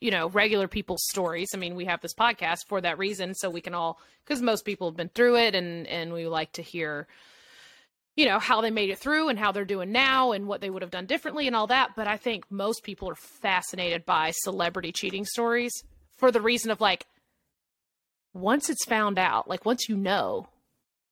you 0.00 0.10
know, 0.10 0.28
regular 0.28 0.68
people's 0.68 1.04
stories. 1.08 1.48
I 1.54 1.56
mean, 1.56 1.74
we 1.74 1.86
have 1.86 2.00
this 2.00 2.14
podcast 2.14 2.66
for 2.68 2.80
that 2.80 2.98
reason, 2.98 3.34
so 3.34 3.50
we 3.50 3.60
can 3.60 3.74
all, 3.74 4.00
because 4.24 4.42
most 4.42 4.64
people 4.64 4.88
have 4.88 4.96
been 4.96 5.08
through 5.08 5.36
it, 5.36 5.54
and 5.54 5.86
and 5.86 6.12
we 6.12 6.26
like 6.26 6.52
to 6.52 6.62
hear 6.62 7.06
you 8.16 8.26
know 8.26 8.38
how 8.38 8.60
they 8.60 8.70
made 8.70 8.90
it 8.90 8.98
through 8.98 9.28
and 9.28 9.38
how 9.38 9.52
they're 9.52 9.64
doing 9.64 9.92
now 9.92 10.32
and 10.32 10.46
what 10.46 10.60
they 10.60 10.70
would 10.70 10.82
have 10.82 10.90
done 10.90 11.06
differently 11.06 11.46
and 11.46 11.54
all 11.54 11.68
that. 11.68 11.90
But 11.94 12.08
i 12.08 12.16
think 12.16 12.44
most 12.50 12.82
people 12.82 13.08
are 13.08 13.14
fascinated 13.14 14.04
by 14.04 14.32
celebrity 14.32 14.90
cheating 14.92 15.24
stories 15.24 15.72
for 16.16 16.32
the 16.32 16.40
reason 16.40 16.72
of 16.72 16.80
like 16.80 17.06
once 18.34 18.68
it's 18.70 18.84
found 18.84 19.18
out 19.18 19.48
like 19.48 19.64
once 19.64 19.88
you 19.88 19.96
know 19.96 20.48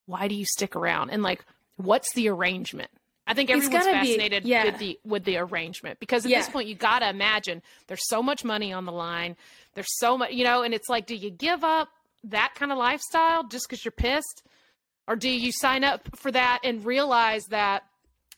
why 0.07 0.29
do 0.29 0.35
you 0.35 0.45
stick 0.47 0.75
around? 0.75 1.11
And 1.11 1.23
like 1.23 1.45
what's 1.77 2.13
the 2.15 2.29
arrangement 2.29 2.91
i 3.27 3.35
think 3.35 3.51
everyone's 3.51 3.73
gotta 3.73 4.01
be- 4.01 4.09
fascinated 4.09 4.45
yeah. 4.45 4.65
with 4.67 4.79
the 4.79 4.99
with 5.05 5.25
the 5.25 5.37
arrangement 5.37 5.99
because 6.01 6.25
at 6.25 6.31
Yeah. 6.31 6.39
this 6.39 6.49
point 6.49 6.69
you 6.69 6.75
gotta 6.75 7.09
imagine 7.09 7.63
there's 7.87 8.07
so 8.09 8.23
much 8.23 8.45
money 8.45 8.73
on 8.73 8.85
the 8.85 8.93
line 8.93 9.37
there's 9.75 9.99
so 9.99 10.17
much 10.19 10.33
you 10.33 10.45
know 10.45 10.63
and 10.63 10.73
it's 10.75 10.89
like 10.89 11.07
do 11.07 11.15
you 11.15 11.31
give 11.31 11.65
up 11.65 11.89
that 12.25 12.55
kind 12.55 12.73
of 12.73 12.79
lifestyle 12.79 13.45
just 13.45 13.69
because 13.69 13.85
you're 13.85 13.93
pissed 13.93 14.43
or 15.09 15.15
do 15.17 15.29
you 15.29 15.53
sign 15.53 15.85
up 15.85 16.09
for 16.17 16.31
that 16.33 16.61
and 16.65 16.85
realize 16.85 17.45
that 17.51 17.85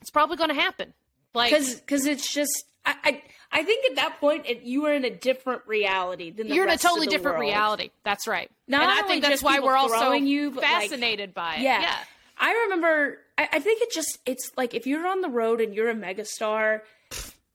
it's 0.01 0.11
probably 0.11 0.37
going 0.37 0.51
to 0.51 0.55
happen 0.55 0.93
like 1.35 1.51
because 1.51 1.75
because 1.77 2.07
it's 2.07 2.33
just 2.33 2.65
I, 2.85 2.95
I 3.05 3.23
I 3.51 3.63
think 3.63 3.91
at 3.91 3.97
that 3.97 4.21
point 4.21 4.45
it, 4.47 4.63
you 4.63 4.85
are 4.87 4.93
in 4.93 5.05
a 5.07 5.11
different 5.11 5.63
reality 5.67 6.31
than 6.31 6.49
the 6.49 6.55
you're 6.55 6.67
in 6.67 6.71
a 6.73 6.77
totally 6.79 7.07
different 7.07 7.39
world. 7.39 7.51
reality 7.51 7.91
that's 8.05 8.27
right 8.29 8.51
Not 8.67 8.83
and 8.83 8.91
i 8.91 9.03
think 9.09 9.23
that's 9.23 9.43
why 9.43 9.61
we're 9.61 9.77
all 9.77 9.89
so 9.89 10.13
you, 10.13 10.51
but, 10.51 10.63
like- 10.63 10.83
fascinated 10.91 11.33
by 11.35 11.57
it 11.57 11.63
Yeah. 11.63 11.81
yeah 11.81 11.97
I 12.41 12.53
remember. 12.65 13.19
I, 13.39 13.49
I 13.53 13.59
think 13.61 13.81
it 13.83 13.91
just 13.93 14.19
it's 14.27 14.51
like 14.57 14.75
if 14.75 14.87
you're 14.87 15.07
on 15.07 15.21
the 15.23 15.29
road 15.31 15.61
and 15.63 15.75
you're 15.75 15.89
a 15.89 15.95
megastar. 15.95 16.81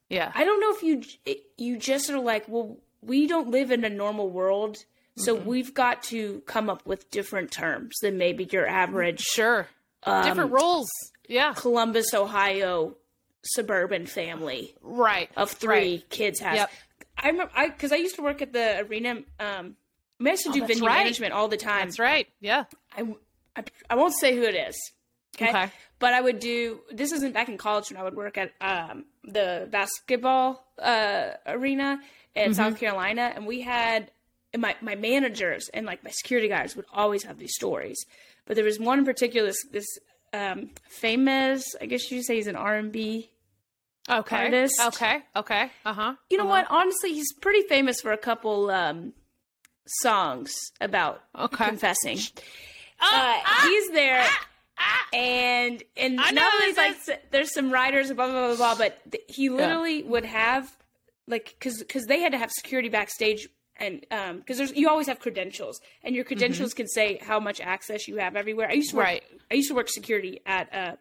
yeah 0.09 0.31
I 0.33 0.43
don't 0.43 0.59
know 0.59 0.73
if 0.73 0.83
you 0.83 1.37
you 1.57 1.77
just 1.77 2.09
are 2.09 2.19
like, 2.19 2.47
well, 2.47 2.77
we 3.01 3.27
don't 3.27 3.49
live 3.51 3.69
in 3.71 3.83
a 3.83 3.89
normal 3.89 4.29
world, 4.29 4.77
so 5.17 5.35
we've 5.35 5.73
got 5.73 6.01
to 6.03 6.41
come 6.45 6.69
up 6.69 6.85
with 6.87 7.11
different 7.11 7.51
terms 7.51 7.95
than 8.01 8.17
maybe 8.17 8.47
your 8.51 8.65
average 8.65 9.19
sure 9.21 9.67
um, 10.05 10.23
different 10.25 10.51
roles. 10.51 10.89
yeah 11.27 11.53
Columbus, 11.53 12.13
Ohio 12.13 12.95
suburban 13.45 14.05
family 14.05 14.73
right 14.81 15.29
of 15.35 15.51
three 15.51 15.73
Right. 15.95 16.09
kids 16.09 16.39
has. 16.39 16.55
Yep. 16.59 16.71
I 17.17 17.27
remember 17.29 17.51
I 17.55 17.67
because 17.67 17.91
I 17.91 17.97
used 17.97 18.15
to 18.15 18.21
work 18.23 18.41
at 18.41 18.53
the 18.53 18.79
arena. 18.87 19.17
Um, 19.39 19.75
I 20.25 20.29
used 20.29 20.43
to 20.45 20.49
Oh, 20.51 20.53
that's 20.53 20.67
venue 20.67 20.85
right. 20.87 20.99
management 21.03 21.33
all 21.33 21.49
the 21.49 21.57
time. 21.57 21.87
that's 21.87 21.99
right 21.99 22.27
yeah 22.39 22.63
I, 22.97 23.01
I, 23.57 23.63
I 23.89 23.95
won't 23.95 24.13
say 24.17 24.35
who 24.35 24.43
it 24.43 24.55
is. 24.55 24.75
Okay? 25.35 25.49
Okay. 25.49 25.71
But 25.99 26.13
I 26.13 26.21
would 26.21 26.39
do 26.39 26.79
this 26.91 27.11
isn't 27.11 27.33
back 27.33 27.49
in 27.49 27.57
college 27.57 27.89
when 27.89 27.99
I 27.99 28.03
would 28.03 28.15
work 28.15 28.37
at 28.37 28.51
um, 28.61 29.05
the 29.23 29.67
basketball 29.71 30.65
uh, 30.81 31.31
arena 31.47 31.99
in 32.35 32.51
Mm-hmm. 32.51 32.53
South 32.53 32.79
Carolina, 32.79 33.31
and 33.35 33.45
we 33.45 33.61
had 33.61 34.11
and 34.53 34.61
my 34.61 34.75
my 34.81 34.95
managers 34.95 35.69
and 35.73 35.85
like 35.85 36.03
my 36.03 36.09
security 36.11 36.47
guards 36.47 36.75
would 36.75 36.85
always 36.93 37.23
have 37.23 37.37
these 37.39 37.55
stories. 37.55 37.97
But 38.45 38.55
there 38.55 38.65
was 38.65 38.79
one 38.79 38.99
in 38.99 39.05
particular, 39.05 39.47
this, 39.47 39.63
this 39.71 39.87
um, 40.33 40.71
famous, 40.89 41.63
I 41.79 41.85
guess 41.85 42.11
you 42.11 42.21
say 42.23 42.35
he's 42.35 42.47
an 42.47 42.55
R 42.57 42.75
and 42.75 42.91
B. 42.91 43.29
okay 44.09 44.45
Artist. 44.45 44.75
okay 44.87 45.21
okay 45.35 45.71
uh-huh 45.85 46.15
You 46.29 46.37
know 46.37 46.45
what? 46.45 46.67
Honestly, 46.69 47.13
he's 47.13 47.31
pretty 47.33 47.61
famous 47.69 48.01
for 48.01 48.11
a 48.11 48.17
couple 48.17 48.69
um, 48.69 49.13
songs 49.87 50.53
about 50.81 51.21
Okay. 51.37 51.65
confessing. 51.65 52.19
uh, 52.99 53.33
he's 53.63 53.89
there, 53.91 54.25
and 55.13 55.83
and 55.95 56.19
I 56.19 56.31
know 56.31 56.41
not 56.41 56.53
only 56.53 56.73
this 56.73 57.07
like 57.07 57.31
there's 57.31 57.53
some 57.53 57.71
writers, 57.71 58.11
blah 58.11 58.27
blah 58.29 58.47
blah 58.47 58.55
blah, 58.55 58.75
but 58.75 58.99
th- 59.11 59.23
he 59.27 59.49
literally 59.49 60.03
would 60.03 60.25
have 60.25 60.75
like 61.27 61.55
because 61.59 61.79
because 61.79 62.05
they 62.05 62.19
had 62.19 62.31
to 62.31 62.37
have 62.37 62.51
security 62.51 62.89
backstage. 62.89 63.47
And 63.77 64.05
um, 64.11 64.37
because 64.37 64.57
there's 64.59 64.71
you 64.73 64.87
always 64.87 65.07
have 65.07 65.19
credentials, 65.19 65.81
and 66.03 66.15
your 66.15 66.23
credentials 66.23 66.73
can 66.75 66.87
say 66.87 67.17
how 67.21 67.39
much 67.39 67.59
access 67.59 68.07
you 68.07 68.17
have 68.17 68.35
everywhere. 68.35 68.69
I 68.69 68.73
used 68.73 68.91
to 68.91 68.97
work, 68.97 69.07
Mm-hmm. 69.07 69.13
Right. 69.13 69.41
I 69.49 69.55
used 69.55 69.69
to 69.69 69.75
work 69.75 69.89
security 69.89 70.41
at 70.45 70.73
uh, 70.73 70.95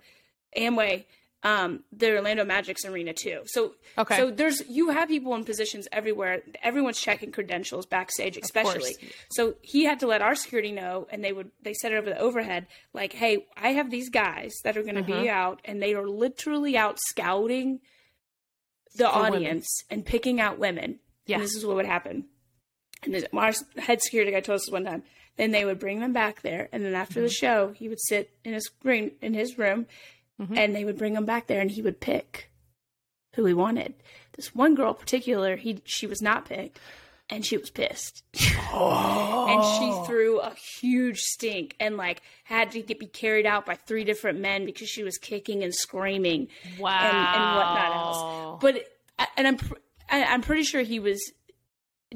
Amway, 0.56 1.04
um, 1.44 1.82
the 1.92 2.14
Orlando 2.16 2.44
Magic's 2.44 2.84
arena 2.84 3.12
too. 3.12 3.40
So 3.46 3.74
Okay. 3.98 4.16
so 4.16 4.30
there's 4.30 4.62
you 4.68 4.90
have 4.90 5.08
people 5.08 5.34
in 5.34 5.44
positions 5.44 5.88
everywhere. 5.90 6.42
Everyone's 6.62 7.00
checking 7.00 7.32
credentials 7.32 7.84
backstage, 7.86 8.36
especially. 8.36 8.94
So 9.32 9.54
he 9.60 9.84
had 9.84 9.98
to 10.00 10.06
let 10.06 10.22
our 10.22 10.34
security 10.34 10.70
know, 10.72 11.06
and 11.10 11.22
they 11.24 11.32
would 11.32 11.50
they 11.62 11.74
set 11.74 11.92
it 11.92 11.96
over 11.96 12.08
the 12.10 12.18
overhead, 12.18 12.66
like, 12.92 13.12
"Hey, 13.14 13.46
I 13.56 13.70
have 13.72 13.90
these 13.90 14.08
guys 14.08 14.52
that 14.64 14.76
are 14.76 14.82
going 14.82 14.94
to 14.94 15.00
Uh-huh. 15.02 15.22
be 15.22 15.28
out, 15.28 15.60
and 15.64 15.82
they 15.82 15.94
are 15.94 16.06
literally 16.06 16.76
out 16.76 16.98
scouting 17.08 17.80
the 18.96 19.04
women. 19.04 19.34
audience 19.34 19.66
and 19.90 20.04
picking 20.04 20.40
out 20.40 20.58
women. 20.58 21.00
Yeah. 21.26 21.36
And 21.36 21.44
this 21.44 21.54
is 21.56 21.64
what 21.64 21.76
would 21.76 21.86
happen. 21.86 22.26
And 23.02 23.14
this, 23.14 23.24
our 23.32 23.52
head 23.78 24.00
security 24.02 24.30
guy 24.30 24.40
told 24.40 24.56
us 24.60 24.70
one 24.70 24.84
time. 24.84 25.02
Then 25.38 25.50
they 25.50 25.64
would 25.64 25.78
bring 25.78 26.00
them 26.00 26.12
back 26.12 26.42
there, 26.42 26.68
and 26.72 26.84
then 26.84 26.94
after 26.94 27.20
the 27.20 27.26
Mm-hmm. 27.26 27.32
show, 27.32 27.72
he 27.74 27.88
would 27.88 28.00
sit 28.00 28.30
in 28.44 28.52
his 28.52 28.70
room 28.84 29.12
in 29.22 29.32
his 29.34 29.56
room, 29.58 29.86
Mm-hmm. 30.40 30.56
and 30.58 30.74
they 30.74 30.84
would 30.84 30.96
bring 30.98 31.14
him 31.14 31.24
back 31.26 31.46
there, 31.46 31.60
and 31.60 31.70
he 31.70 31.82
would 31.82 32.00
pick 32.00 32.50
who 33.34 33.44
he 33.44 33.54
wanted. 33.54 33.94
This 34.34 34.54
one 34.54 34.74
girl 34.74 34.90
in 34.90 34.96
particular, 34.96 35.56
he 35.56 35.80
she 35.84 36.06
was 36.06 36.22
not 36.22 36.46
picked, 36.46 36.80
and 37.28 37.44
she 37.44 37.56
was 37.56 37.70
pissed. 37.70 38.22
and 38.72 39.64
she 39.64 40.06
threw 40.06 40.40
a 40.40 40.52
huge 40.80 41.18
stink 41.20 41.76
and 41.78 41.96
like 41.96 42.22
had 42.44 42.70
to 42.72 42.80
get 42.82 42.98
be 42.98 43.06
carried 43.06 43.46
out 43.46 43.66
by 43.66 43.74
three 43.74 44.04
different 44.04 44.40
men 44.40 44.64
because 44.64 44.88
she 44.88 45.02
was 45.02 45.18
kicking 45.18 45.62
and 45.62 45.74
screaming 45.74 46.48
wow 46.78 46.90
and, 46.90 47.16
and 47.16 47.56
whatnot 47.56 47.96
else. 47.96 48.58
But 48.62 49.28
and 49.36 49.46
I'm 49.46 49.58
I'm 50.10 50.40
pretty 50.42 50.62
sure 50.64 50.82
he 50.82 50.98
was 50.98 51.20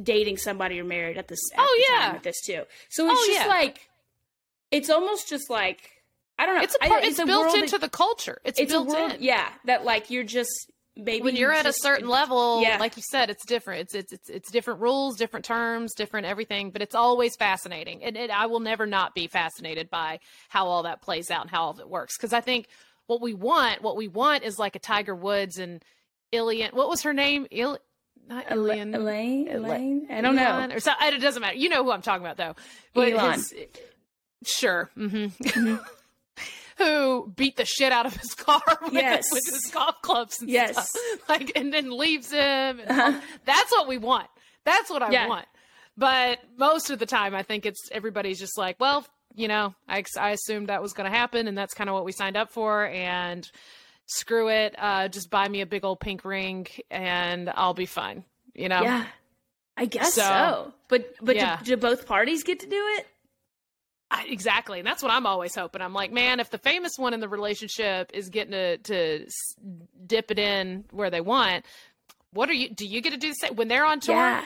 dating 0.02 0.38
somebody 0.38 0.80
or 0.80 0.84
married 0.84 1.18
at 1.18 1.28
this. 1.28 1.38
At 1.54 1.60
Oh, 1.60 1.76
the 1.86 1.92
yeah. 1.94 2.02
time 2.06 2.14
with 2.14 2.22
this 2.22 2.40
too. 2.44 2.62
So 2.90 3.06
it's 3.08 3.20
Oh, 3.20 3.26
just 3.26 3.40
yeah. 3.40 3.46
like 3.46 3.88
it's 4.70 4.90
almost 4.90 5.28
just 5.28 5.48
like 5.50 5.95
I 6.38 6.46
don't 6.46 6.56
know. 6.56 6.62
it's 6.62 6.74
a 6.74 6.84
I- 6.84 6.88
part, 6.88 7.04
it's, 7.04 7.18
a 7.18 7.26
built 7.26 7.54
into 7.54 7.72
that- 7.72 7.80
the 7.80 7.88
culture 7.88 8.38
it's, 8.44 8.58
it's 8.60 8.70
built 8.72 8.88
world, 8.88 9.12
in 9.12 9.22
yeah. 9.22 9.48
That 9.64 9.84
like 9.84 10.10
you're 10.10 10.24
just 10.24 10.70
maybe 10.96 11.22
when 11.22 11.36
you're 11.36 11.52
you 11.52 11.58
at 11.58 11.66
a 11.66 11.72
certain 11.72 12.08
level, 12.08 12.62
Yeah. 12.62 12.78
like 12.78 12.96
you 12.96 13.02
said, 13.10 13.28
it's 13.30 13.44
different. 13.46 13.82
It's, 13.82 13.94
it's 13.94 14.12
it's 14.12 14.28
it's 14.30 14.50
different 14.50 14.80
rules, 14.80 15.16
different 15.16 15.44
terms, 15.44 15.94
different 15.94 16.26
everything. 16.26 16.70
But 16.70 16.82
it's 16.82 16.94
always 16.94 17.36
fascinating, 17.36 18.02
and 18.04 18.16
it, 18.16 18.30
I 18.30 18.46
will 18.46 18.60
never 18.60 18.86
not 18.86 19.14
be 19.14 19.26
fascinated 19.28 19.88
by 19.90 20.20
how 20.48 20.66
all 20.66 20.82
that 20.84 21.02
plays 21.02 21.30
out 21.30 21.42
and 21.42 21.50
how 21.50 21.64
all 21.64 21.70
of 21.70 21.80
it 21.80 21.88
works. 21.88 22.16
Because 22.18 22.32
I 22.32 22.40
think 22.40 22.66
what 23.06 23.20
we 23.22 23.34
want, 23.34 23.82
what 23.82 23.96
we 23.96 24.08
want, 24.08 24.42
is 24.44 24.58
like 24.58 24.74
a 24.76 24.78
Tiger 24.80 25.14
Woods 25.14 25.58
and 25.58 25.82
Ilian. 26.32 26.70
What 26.74 26.88
was 26.88 27.02
her 27.02 27.12
name? 27.14 27.46
Il, 27.50 27.78
not 28.28 28.44
Ela- 28.48 28.72
Ilian. 28.72 28.94
Elaine, 28.94 29.48
Elaine. 29.48 30.06
I 30.10 30.20
don't 30.20 30.38
Elon, 30.38 30.70
know. 30.70 30.76
Or 30.76 30.80
so, 30.80 30.92
it 31.00 31.20
doesn't 31.20 31.40
matter. 31.40 31.56
You 31.56 31.68
know 31.68 31.84
who 31.84 31.92
I'm 31.92 32.02
talking 32.02 32.26
about, 32.26 32.36
though. 32.36 32.56
But 32.94 33.12
Elon. 33.12 33.34
his- 33.34 33.54
sure. 34.44 34.90
hmm 34.94 35.26
who 36.78 37.32
beat 37.36 37.56
the 37.56 37.64
shit 37.64 37.92
out 37.92 38.06
of 38.06 38.14
his 38.16 38.34
car 38.34 38.60
with, 38.82 38.92
Yes. 38.92 39.24
with 39.32 39.44
his 39.46 39.70
golf 39.72 40.00
clubs 40.02 40.40
and 40.40 40.50
Yes. 40.50 40.72
stuff. 40.90 41.02
Like, 41.28 41.52
and 41.56 41.72
then 41.72 41.90
leaves 41.96 42.30
him. 42.30 42.80
All- 42.88 43.14
That's 43.44 43.70
what 43.72 43.88
we 43.88 43.98
want. 43.98 44.28
That's 44.64 44.90
what 44.90 45.02
I 45.02 45.10
Yeah. 45.10 45.28
want. 45.28 45.46
but 45.96 46.38
most 46.58 46.90
of 46.90 46.98
the 46.98 47.06
time, 47.06 47.34
I 47.34 47.42
think 47.42 47.64
it's 47.66 47.88
everybody's 47.92 48.38
just 48.38 48.58
like, 48.58 48.78
well, 48.78 49.06
you 49.34 49.48
know, 49.48 49.74
I, 49.88 50.02
I 50.18 50.30
assumed 50.30 50.68
that 50.68 50.80
was 50.82 50.92
going 50.92 51.10
to 51.10 51.16
happen, 51.16 51.46
and 51.48 51.56
that's 51.56 51.74
kind 51.74 51.88
of 51.90 51.94
what 51.94 52.04
we 52.04 52.12
signed 52.12 52.36
up 52.36 52.50
for, 52.50 52.86
and 52.86 53.46
screw 54.06 54.48
it, 54.48 54.74
uh, 54.78 55.08
just 55.08 55.30
buy 55.30 55.48
me 55.48 55.60
a 55.62 55.66
big 55.66 55.84
old 55.84 56.00
pink 56.00 56.24
ring, 56.24 56.66
and 56.90 57.50
I'll 57.54 57.74
be 57.74 57.86
fine. 57.86 58.24
You 58.54 58.68
know, 58.68 58.82
Yeah, 58.82 59.04
I 59.76 59.84
guess 59.86 60.14
so. 60.14 60.22
So- 60.22 60.72
But 60.88 61.14
but 61.20 61.36
Yeah. 61.36 61.58
do, 61.58 61.64
do 61.64 61.76
both 61.76 62.06
parties 62.06 62.44
get 62.44 62.60
to 62.60 62.66
do 62.66 62.82
it? 62.98 63.06
I, 64.10 64.26
exactly, 64.28 64.78
and 64.78 64.86
that's 64.86 65.02
what 65.02 65.10
I'm 65.12 65.26
always 65.26 65.54
hoping. 65.54 65.82
I'm 65.82 65.92
like, 65.92 66.12
man, 66.12 66.38
if 66.40 66.50
the 66.50 66.58
famous 66.58 66.92
one 66.96 67.12
in 67.12 67.20
the 67.20 67.28
relationship 67.28 68.10
is 68.14 68.28
getting 68.30 68.52
to 68.52 68.78
to 68.78 69.26
dip 70.06 70.30
it 70.30 70.38
in 70.38 70.84
where 70.92 71.10
they 71.10 71.20
want, 71.20 71.64
what 72.32 72.48
are 72.48 72.52
you? 72.54 72.68
Do 72.70 72.86
you 72.86 73.00
get 73.00 73.10
to 73.10 73.16
do 73.16 73.28
the 73.28 73.34
same 73.34 73.56
when 73.56 73.68
they're 73.68 73.84
on 73.84 74.00
tour? 74.00 74.14
Yeah. 74.14 74.44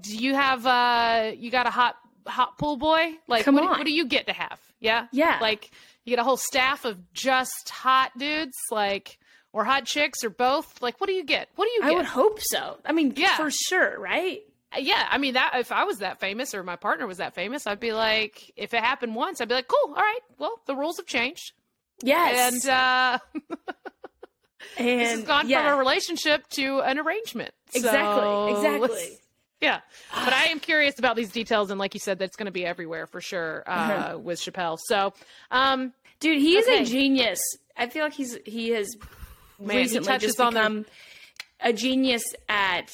Do 0.00 0.16
you 0.16 0.34
have 0.34 0.66
uh 0.66 1.32
you 1.36 1.50
got 1.50 1.66
a 1.66 1.70
hot 1.70 1.96
hot 2.26 2.56
pool 2.56 2.76
boy? 2.78 3.12
Like 3.28 3.44
Come 3.44 3.56
what, 3.56 3.62
do- 3.62 3.68
on. 3.68 3.78
what 3.78 3.84
do 3.86 3.92
you 3.92 4.06
get 4.06 4.26
to 4.28 4.32
have? 4.32 4.58
Yeah? 4.80 5.06
Yeah. 5.12 5.38
Like 5.40 5.70
you 6.04 6.10
get 6.16 6.18
a 6.20 6.24
whole 6.24 6.38
staff 6.38 6.84
of 6.86 7.12
just 7.12 7.68
hot 7.68 8.12
dudes 8.16 8.56
like 8.70 9.18
or 9.52 9.64
hot 9.64 9.84
chicks 9.84 10.24
or 10.24 10.30
both? 10.30 10.80
Like 10.80 10.98
what 11.00 11.08
do 11.08 11.12
you 11.12 11.24
get? 11.24 11.50
What 11.56 11.66
do 11.66 11.72
you 11.72 11.82
get? 11.82 11.90
I 11.90 11.94
would 11.94 12.06
hope 12.06 12.38
so. 12.40 12.78
I 12.86 12.92
mean, 12.92 13.12
Yeah. 13.16 13.36
for 13.36 13.50
sure, 13.50 13.98
right? 14.00 14.40
Yeah, 14.78 15.06
I 15.10 15.18
mean 15.18 15.34
that 15.34 15.52
if 15.56 15.72
I 15.72 15.84
was 15.84 15.98
that 15.98 16.20
famous 16.20 16.54
or 16.54 16.62
my 16.62 16.76
partner 16.76 17.06
was 17.06 17.18
that 17.18 17.34
famous, 17.34 17.66
I'd 17.66 17.80
be 17.80 17.92
like 17.92 18.52
if 18.56 18.74
it 18.74 18.80
happened 18.82 19.14
once, 19.14 19.40
I'd 19.40 19.48
be 19.48 19.54
like, 19.54 19.68
"Cool. 19.68 19.94
All 19.94 20.02
right. 20.02 20.20
Well, 20.38 20.60
the 20.66 20.74
rules 20.74 20.96
have 20.98 21.06
changed." 21.06 21.52
Yes. 22.02 22.52
And 22.54 22.70
uh 22.70 23.18
and 24.78 25.00
this 25.00 25.12
has 25.12 25.22
gone 25.24 25.48
yeah. 25.48 25.62
from 25.68 25.74
a 25.74 25.76
relationship 25.78 26.48
to 26.50 26.80
an 26.80 26.98
arrangement. 26.98 27.52
Exactly, 27.74 28.22
So, 28.22 28.48
exactly. 28.56 28.80
let's- 28.88 29.16
Yeah, 29.60 29.80
but 30.24 30.32
I 30.32 30.44
am 30.46 30.60
curious 30.60 30.98
about 30.98 31.16
these 31.16 31.30
details, 31.30 31.70
and 31.70 31.78
like 31.78 31.94
you 31.94 32.00
said, 32.00 32.18
that's 32.18 32.36
going 32.36 32.46
to 32.46 32.52
be 32.52 32.66
everywhere 32.66 33.06
for 33.06 33.20
sure 33.20 33.62
uh, 33.66 33.70
Uh-huh. 33.70 34.18
with 34.18 34.38
Chappelle. 34.40 34.78
So, 34.88 35.12
um, 35.50 35.92
Dude, 36.20 36.38
he 36.40 36.56
is 36.56 36.66
Okay. 36.66 36.82
a 36.82 36.84
genius. 36.86 37.40
I 37.76 37.88
feel 37.88 38.04
like 38.04 38.14
he's 38.14 38.38
he 38.46 38.70
has 38.70 38.88
Man, 39.58 39.70
he 39.70 39.76
recently 39.82 40.06
touches 40.06 40.36
just 40.36 40.38
become 40.38 40.86
a 41.60 41.72
genius 41.72 42.22
at 42.48 42.90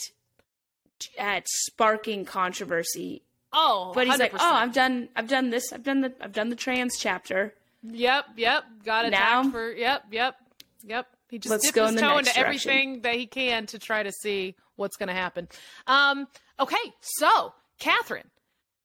at 1.18 1.48
sparking 1.48 2.24
controversy. 2.24 3.22
oh, 3.52 3.92
But 3.94 4.06
he's 4.06 4.18
like, 4.18 4.32
100%. 4.32 4.36
"Oh, 4.40 4.54
I've 4.54 4.72
done 4.72 5.08
I've 5.16 5.28
done 5.28 5.50
this. 5.50 5.72
I've 5.72 5.82
done 5.82 6.00
the 6.02 6.12
I've 6.20 6.32
done 6.32 6.50
the 6.50 6.56
trans 6.56 6.98
chapter. 6.98 7.54
Yep, 7.82 8.24
yep. 8.36 8.64
Got 8.84 9.06
attacked 9.06 9.44
Now- 9.46 9.50
for 9.50 9.72
yep, 9.72 10.04
yep, 10.10 10.36
yep. 10.84 11.06
He 11.30 11.38
just 11.38 11.50
Let's 11.50 11.64
dipped 11.64 11.76
go 11.76 11.86
his 11.86 11.94
in 11.94 12.00
toe 12.00 12.18
into 12.18 12.24
direction. 12.32 12.44
everything 12.44 13.00
that 13.02 13.14
he 13.14 13.26
can 13.26 13.66
to 13.66 13.78
try 13.78 14.02
to 14.02 14.10
see 14.12 14.56
what's 14.76 14.96
going 14.96 15.08
to 15.08 15.14
happen. 15.14 15.48
Um, 15.86 16.26
okay, 16.58 16.76
so 17.00 17.54
Catherine, 17.78 18.28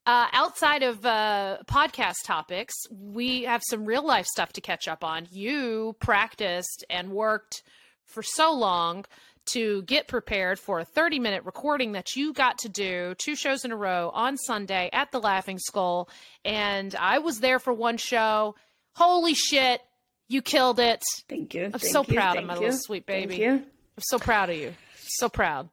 uh, 0.05 0.27
outside 0.31 0.83
of 0.83 1.03
uh, 1.05 1.57
podcast 1.65 2.17
topics, 2.23 2.75
we 2.91 3.43
have 3.43 3.63
some 3.67 3.85
real 3.85 4.05
life 4.05 4.27
stuff 4.27 4.53
to 4.53 4.61
catch 4.61 4.87
up 4.87 5.03
on. 5.03 5.27
You 5.31 5.95
practiced 5.99 6.85
and 6.89 7.09
worked 7.11 7.63
for 8.05 8.21
so 8.21 8.53
long 8.53 9.05
to 9.47 9.83
get 9.83 10.07
prepared 10.07 10.59
for 10.59 10.79
a 10.79 10.85
30 10.85 11.19
minute 11.19 11.45
recording 11.45 11.93
that 11.93 12.15
you 12.15 12.33
got 12.33 12.57
to 12.59 12.69
do 12.69 13.15
two 13.17 13.35
shows 13.35 13.65
in 13.65 13.71
a 13.71 13.75
row 13.75 14.11
on 14.13 14.37
Sunday 14.37 14.89
at 14.93 15.11
the 15.11 15.19
Laughing 15.19 15.59
Skull. 15.59 16.09
And 16.43 16.95
I 16.95 17.19
was 17.19 17.39
there 17.39 17.59
for 17.59 17.73
one 17.73 17.97
show. 17.97 18.55
Holy 18.93 19.33
shit, 19.33 19.81
you 20.27 20.41
killed 20.41 20.79
it. 20.79 21.03
Thank 21.29 21.53
you. 21.53 21.65
I'm 21.65 21.71
thank 21.71 21.83
so 21.83 22.03
you, 22.07 22.15
proud 22.15 22.37
of 22.37 22.45
my 22.45 22.55
you, 22.55 22.59
little 22.61 22.77
sweet 22.77 23.05
Thank 23.05 23.29
baby. 23.29 23.43
you. 23.43 23.51
I'm 23.51 24.03
so 24.03 24.19
proud 24.19 24.49
of 24.49 24.55
you. 24.55 24.73
So 24.97 25.29
proud. 25.29 25.69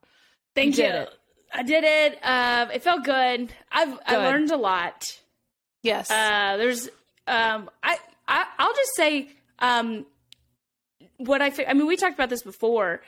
Thank 0.54 0.76
you. 0.76 0.84
did 0.84 0.94
it. 0.94 1.08
I 1.54 1.62
did 1.62 1.84
it. 1.84 2.18
Um, 2.22 2.70
it 2.70 2.82
felt 2.82 3.04
good. 3.04 3.52
I've 3.70 3.98
I 4.06 4.16
learned 4.16 4.50
a 4.50 4.56
lot. 4.56 5.04
Yes. 5.82 6.10
Uh, 6.10 6.56
there's 6.56 6.88
um, 7.26 7.70
I, 7.82 7.98
I 8.26 8.46
I'll 8.58 8.74
just 8.74 8.94
say 8.96 9.28
um, 9.58 10.06
what 11.18 11.42
I 11.42 11.52
I 11.68 11.74
mean 11.74 11.86
we 11.86 11.96
talked 11.96 12.14
about 12.14 12.30
this 12.30 12.42
before. 12.42 13.02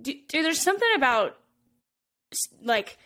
Dude, 0.00 0.16
there's 0.30 0.60
something 0.60 0.88
about 0.96 1.36
like 2.62 2.98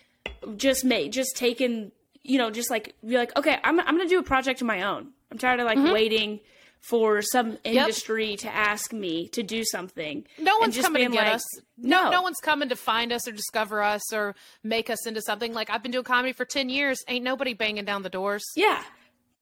just 0.56 0.84
make 0.84 1.12
just 1.12 1.36
taking 1.36 1.92
you 2.22 2.38
know 2.38 2.50
just 2.50 2.70
like 2.70 2.94
be 3.06 3.16
like 3.16 3.36
okay 3.36 3.58
I'm 3.62 3.78
I'm 3.80 3.96
gonna 3.96 4.08
do 4.08 4.18
a 4.18 4.22
project 4.22 4.60
of 4.60 4.66
my 4.66 4.82
own. 4.82 5.08
I'm 5.30 5.38
tired 5.38 5.60
of 5.60 5.66
like 5.66 5.78
Mm-hmm. 5.78 5.92
waiting 5.92 6.40
for 6.80 7.20
some 7.22 7.58
industry 7.64 8.36
to 8.36 8.48
ask 8.48 8.92
me 8.92 9.28
to 9.28 9.42
do 9.42 9.64
something. 9.64 10.24
no 10.38 10.56
one's 10.58 10.78
coming 10.80 11.10
to 11.10 11.12
get 11.12 11.24
like, 11.26 11.34
us. 11.34 11.42
No, 11.76 12.04
no. 12.04 12.10
no 12.10 12.22
one's 12.22 12.38
coming 12.40 12.68
to 12.68 12.76
find 12.76 13.12
us 13.12 13.26
or 13.26 13.32
discover 13.32 13.82
us 13.82 14.12
or 14.12 14.36
make 14.62 14.88
us 14.88 15.04
into 15.06 15.20
something. 15.20 15.52
Like 15.52 15.70
I've 15.70 15.82
been 15.82 15.90
doing 15.92 16.04
comedy 16.04 16.32
for 16.32 16.44
ten 16.44 16.68
years. 16.68 16.98
Ain't 17.08 17.24
nobody 17.24 17.52
banging 17.52 17.84
down 17.84 18.02
the 18.02 18.08
doors. 18.08 18.44
Yeah. 18.56 18.80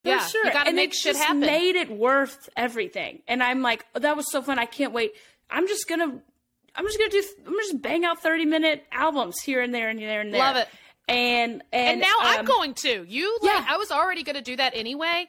For 0.03 0.09
Yeah, 0.09 0.23
you 0.25 0.29
sure. 0.31 0.45
gotta 0.47 0.69
and 0.69 0.77
make 0.77 0.91
it 0.91 0.97
shit 0.97 1.13
just 1.15 1.23
happen. 1.25 1.41
made 1.41 1.77
it 1.77 1.91
worth 1.91 2.49
everything. 2.57 3.21
And 3.29 3.43
I'm 3.43 3.61
like, 3.63 3.85
oh, 3.95 4.01
that 4.01 4.17
was 4.17 4.31
so 4.33 4.41
fun. 4.43 4.59
I 4.59 4.67
can't 4.67 4.93
wait. 4.93 5.13
I'm 5.51 5.69
just 5.69 5.87
gonna 5.89 6.21
I'm 6.77 6.85
just 6.85 6.99
gonna 6.99 7.11
do 7.11 7.25
I'm 7.47 7.55
just 7.55 7.83
bang 7.83 8.05
out 8.05 8.23
30 8.23 8.45
minute 8.45 8.85
albums 8.93 9.41
here 9.41 9.63
and 9.63 9.75
there 9.75 9.89
and 9.89 9.99
there 9.99 10.21
and 10.21 10.33
there. 10.33 10.41
Love 10.41 10.57
it. 10.57 10.69
And 11.09 11.63
and, 11.73 11.89
And 11.89 12.01
now 12.01 12.15
I'm 12.21 12.41
um, 12.41 12.47
going 12.47 12.75
to. 12.75 13.05
You 13.07 13.39
like 13.43 13.53
yeah. 13.53 13.67
I 13.69 13.77
was 13.77 13.91
already 13.91 14.23
going 14.23 14.37
to 14.37 14.43
do 14.43 14.57
that 14.57 14.73
anyway, 14.75 15.27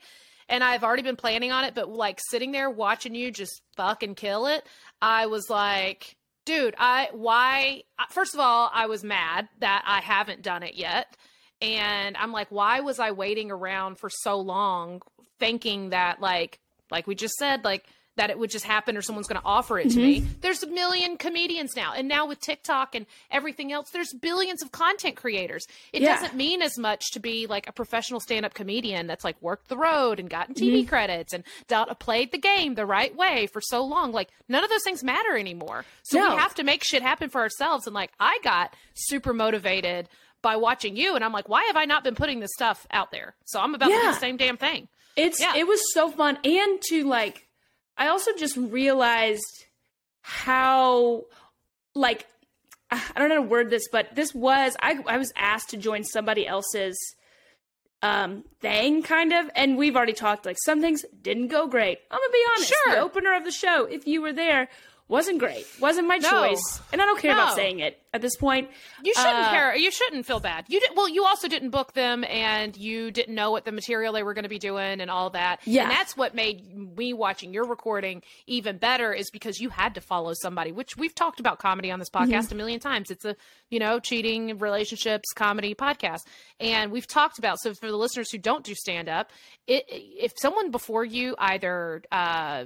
and 0.48 0.64
I've 0.64 0.82
already 0.82 1.02
been 1.02 1.16
planning 1.16 1.52
on 1.52 1.64
it. 1.64 1.74
But 1.74 1.88
like 1.88 2.20
sitting 2.30 2.52
there 2.52 2.68
watching 2.68 3.14
you 3.14 3.30
just 3.30 3.62
fucking 3.76 4.16
kill 4.16 4.46
it, 4.46 4.66
I 5.00 5.26
was 5.26 5.48
like, 5.48 6.16
dude, 6.44 6.74
I 6.78 7.10
why? 7.12 7.84
First 8.10 8.34
of 8.34 8.40
all, 8.40 8.70
I 8.74 8.86
was 8.86 9.04
mad 9.04 9.48
that 9.60 9.84
I 9.86 10.00
haven't 10.00 10.42
done 10.42 10.64
it 10.64 10.74
yet, 10.74 11.16
and 11.62 12.16
I'm 12.16 12.32
like, 12.32 12.48
why 12.50 12.80
was 12.80 12.98
I 12.98 13.12
waiting 13.12 13.52
around 13.52 13.98
for 13.98 14.10
so 14.10 14.38
long, 14.40 15.00
thinking 15.38 15.90
that 15.90 16.20
like 16.20 16.58
like 16.90 17.06
we 17.06 17.14
just 17.14 17.34
said 17.34 17.64
like. 17.64 17.86
That 18.18 18.28
it 18.30 18.38
would 18.38 18.50
just 18.50 18.66
happen, 18.66 18.96
or 18.96 19.02
someone's 19.02 19.26
going 19.28 19.40
to 19.40 19.46
offer 19.46 19.78
it 19.78 19.90
to 19.90 19.96
me. 19.96 20.20
Mm-hmm. 20.20 20.32
There's 20.42 20.62
a 20.62 20.66
million 20.66 21.16
comedians 21.16 21.74
now, 21.74 21.94
and 21.96 22.06
now 22.06 22.26
with 22.26 22.40
TikTok 22.40 22.94
and 22.94 23.06
everything 23.30 23.72
else, 23.72 23.90
there's 23.90 24.12
billions 24.12 24.62
of 24.62 24.70
content 24.72 25.16
creators. 25.16 25.66
It 25.92 26.02
Yeah. 26.02 26.14
doesn't 26.20 26.34
mean 26.36 26.60
as 26.60 26.76
much 26.78 27.12
to 27.12 27.20
be 27.20 27.46
like 27.46 27.66
a 27.68 27.72
professional 27.72 28.20
stand-up 28.20 28.54
comedian 28.54 29.06
that's 29.06 29.24
like 29.24 29.40
worked 29.40 29.68
the 29.68 29.76
road 29.76 30.20
and 30.20 30.28
gotten 30.28 30.54
TV 30.54 30.80
Mm-hmm. 30.80 30.88
credits 30.88 31.32
and 31.32 31.44
done, 31.68 31.88
played 31.98 32.32
the 32.32 32.38
game 32.38 32.74
the 32.74 32.84
right 32.86 33.14
way 33.16 33.46
for 33.46 33.60
so 33.60 33.84
long. 33.84 34.12
Like 34.12 34.28
none 34.48 34.62
of 34.62 34.70
those 34.70 34.82
things 34.84 35.02
matter 35.02 35.36
anymore. 35.36 35.84
So 36.02 36.18
No. 36.18 36.34
we 36.34 36.40
have 36.40 36.54
to 36.56 36.64
make 36.64 36.82
shit 36.84 37.02
happen 37.02 37.30
for 37.30 37.40
ourselves. 37.40 37.86
And 37.86 37.94
like 37.94 38.10
I 38.20 38.38
got 38.44 38.74
super 38.94 39.32
motivated 39.32 40.08
by 40.42 40.56
watching 40.56 40.96
you, 40.96 41.14
and 41.16 41.24
I'm 41.24 41.32
like, 41.32 41.48
why 41.48 41.64
have 41.64 41.76
I 41.76 41.84
not 41.84 42.04
been 42.04 42.14
putting 42.14 42.40
this 42.40 42.52
stuff 42.54 42.86
out 42.92 43.10
there? 43.10 43.34
So 43.44 43.60
I'm 43.60 43.74
about 43.74 43.88
to 43.88 43.94
do 43.94 44.02
the 44.02 44.12
same 44.14 44.36
damn 44.36 44.56
thing. 44.56 44.86
It's 45.16 45.40
Yeah. 45.40 45.54
it 45.56 45.66
was 45.66 45.80
so 45.94 46.10
fun 46.12 46.38
and 46.44 46.80
to 46.90 47.04
like 47.04 47.47
I 47.98 48.08
also 48.08 48.30
just 48.36 48.56
realized 48.56 49.66
how 50.22 51.24
like 51.94 52.26
I 52.90 53.00
don't 53.16 53.28
know 53.28 53.36
how 53.36 53.42
to 53.42 53.48
word 53.48 53.70
this, 53.70 53.88
but 53.90 54.14
this 54.14 54.34
was 54.34 54.76
I 54.80 55.00
I 55.06 55.18
was 55.18 55.32
asked 55.36 55.70
to 55.70 55.76
join 55.76 56.04
somebody 56.04 56.46
else's 56.46 56.96
um 58.00 58.44
thing 58.60 59.02
kind 59.02 59.32
of 59.32 59.50
and 59.56 59.76
we've 59.76 59.96
already 59.96 60.12
talked 60.12 60.46
like 60.46 60.56
some 60.64 60.80
things 60.80 61.04
didn't 61.20 61.48
go 61.48 61.66
great. 61.66 61.98
I'm 62.10 62.18
gonna 62.18 62.32
be 62.32 62.44
honest. 62.54 62.68
Sure. 62.68 62.94
The 62.94 63.00
opener 63.00 63.34
of 63.34 63.44
the 63.44 63.50
show, 63.50 63.84
if 63.86 64.06
you 64.06 64.22
were 64.22 64.32
there, 64.32 64.68
wasn't 65.08 65.38
great. 65.38 65.66
Wasn't 65.80 66.06
my 66.06 66.18
No. 66.18 66.30
choice. 66.30 66.80
And 66.92 67.00
I 67.00 67.06
don't 67.06 67.18
care 67.20 67.34
No. 67.34 67.42
about 67.42 67.54
saying 67.56 67.80
it 67.80 68.00
at 68.12 68.20
this 68.22 68.36
point. 68.36 68.70
You 69.02 69.12
shouldn't 69.14 69.46
Uh, 69.46 69.50
care. 69.50 69.74
You 69.76 69.90
shouldn't 69.90 70.26
feel 70.26 70.40
bad. 70.40 70.66
You 70.68 70.80
did 70.80 70.90
well. 70.94 71.08
You 71.08 71.24
also 71.24 71.48
didn't 71.48 71.70
book 71.70 71.92
them, 71.94 72.24
and 72.24 72.76
you 72.76 73.10
didn't 73.10 73.34
know 73.34 73.50
what 73.50 73.64
the 73.64 73.72
material 73.72 74.12
they 74.12 74.22
were 74.22 74.34
going 74.34 74.42
to 74.44 74.48
be 74.48 74.58
doing, 74.58 75.00
and 75.00 75.10
all 75.10 75.30
that. 75.30 75.60
Yeah. 75.64 75.82
and 75.82 75.90
that's 75.90 76.16
what 76.16 76.34
made 76.34 76.74
me 76.96 77.12
watching 77.12 77.52
your 77.52 77.64
recording 77.66 78.22
even 78.46 78.76
better. 78.78 79.12
Is 79.12 79.30
because 79.30 79.60
you 79.60 79.70
had 79.70 79.94
to 79.94 80.00
follow 80.00 80.32
somebody, 80.34 80.72
which 80.72 80.96
we've 80.96 81.14
talked 81.14 81.40
about 81.40 81.58
comedy 81.58 81.90
on 81.90 81.98
this 81.98 82.10
Mm-hmm. 82.10 82.32
podcast 82.32 82.52
a 82.52 82.54
million 82.54 82.80
times. 82.80 83.10
It's 83.10 83.24
a 83.24 83.34
you 83.70 83.78
know 83.78 84.00
cheating 84.00 84.58
relationships 84.58 85.32
comedy 85.34 85.74
podcast, 85.74 86.20
and 86.60 86.90
we've 86.92 87.06
talked 87.06 87.38
about. 87.38 87.58
So 87.60 87.72
for 87.74 87.86
the 87.90 87.96
listeners 87.96 88.30
who 88.30 88.38
don't 88.38 88.64
do 88.64 88.74
stand 88.74 89.08
up, 89.08 89.30
it, 89.66 89.84
if 89.88 90.32
someone 90.36 90.70
before 90.70 91.04
you 91.04 91.34
either 91.38 92.02
uh, 92.12 92.64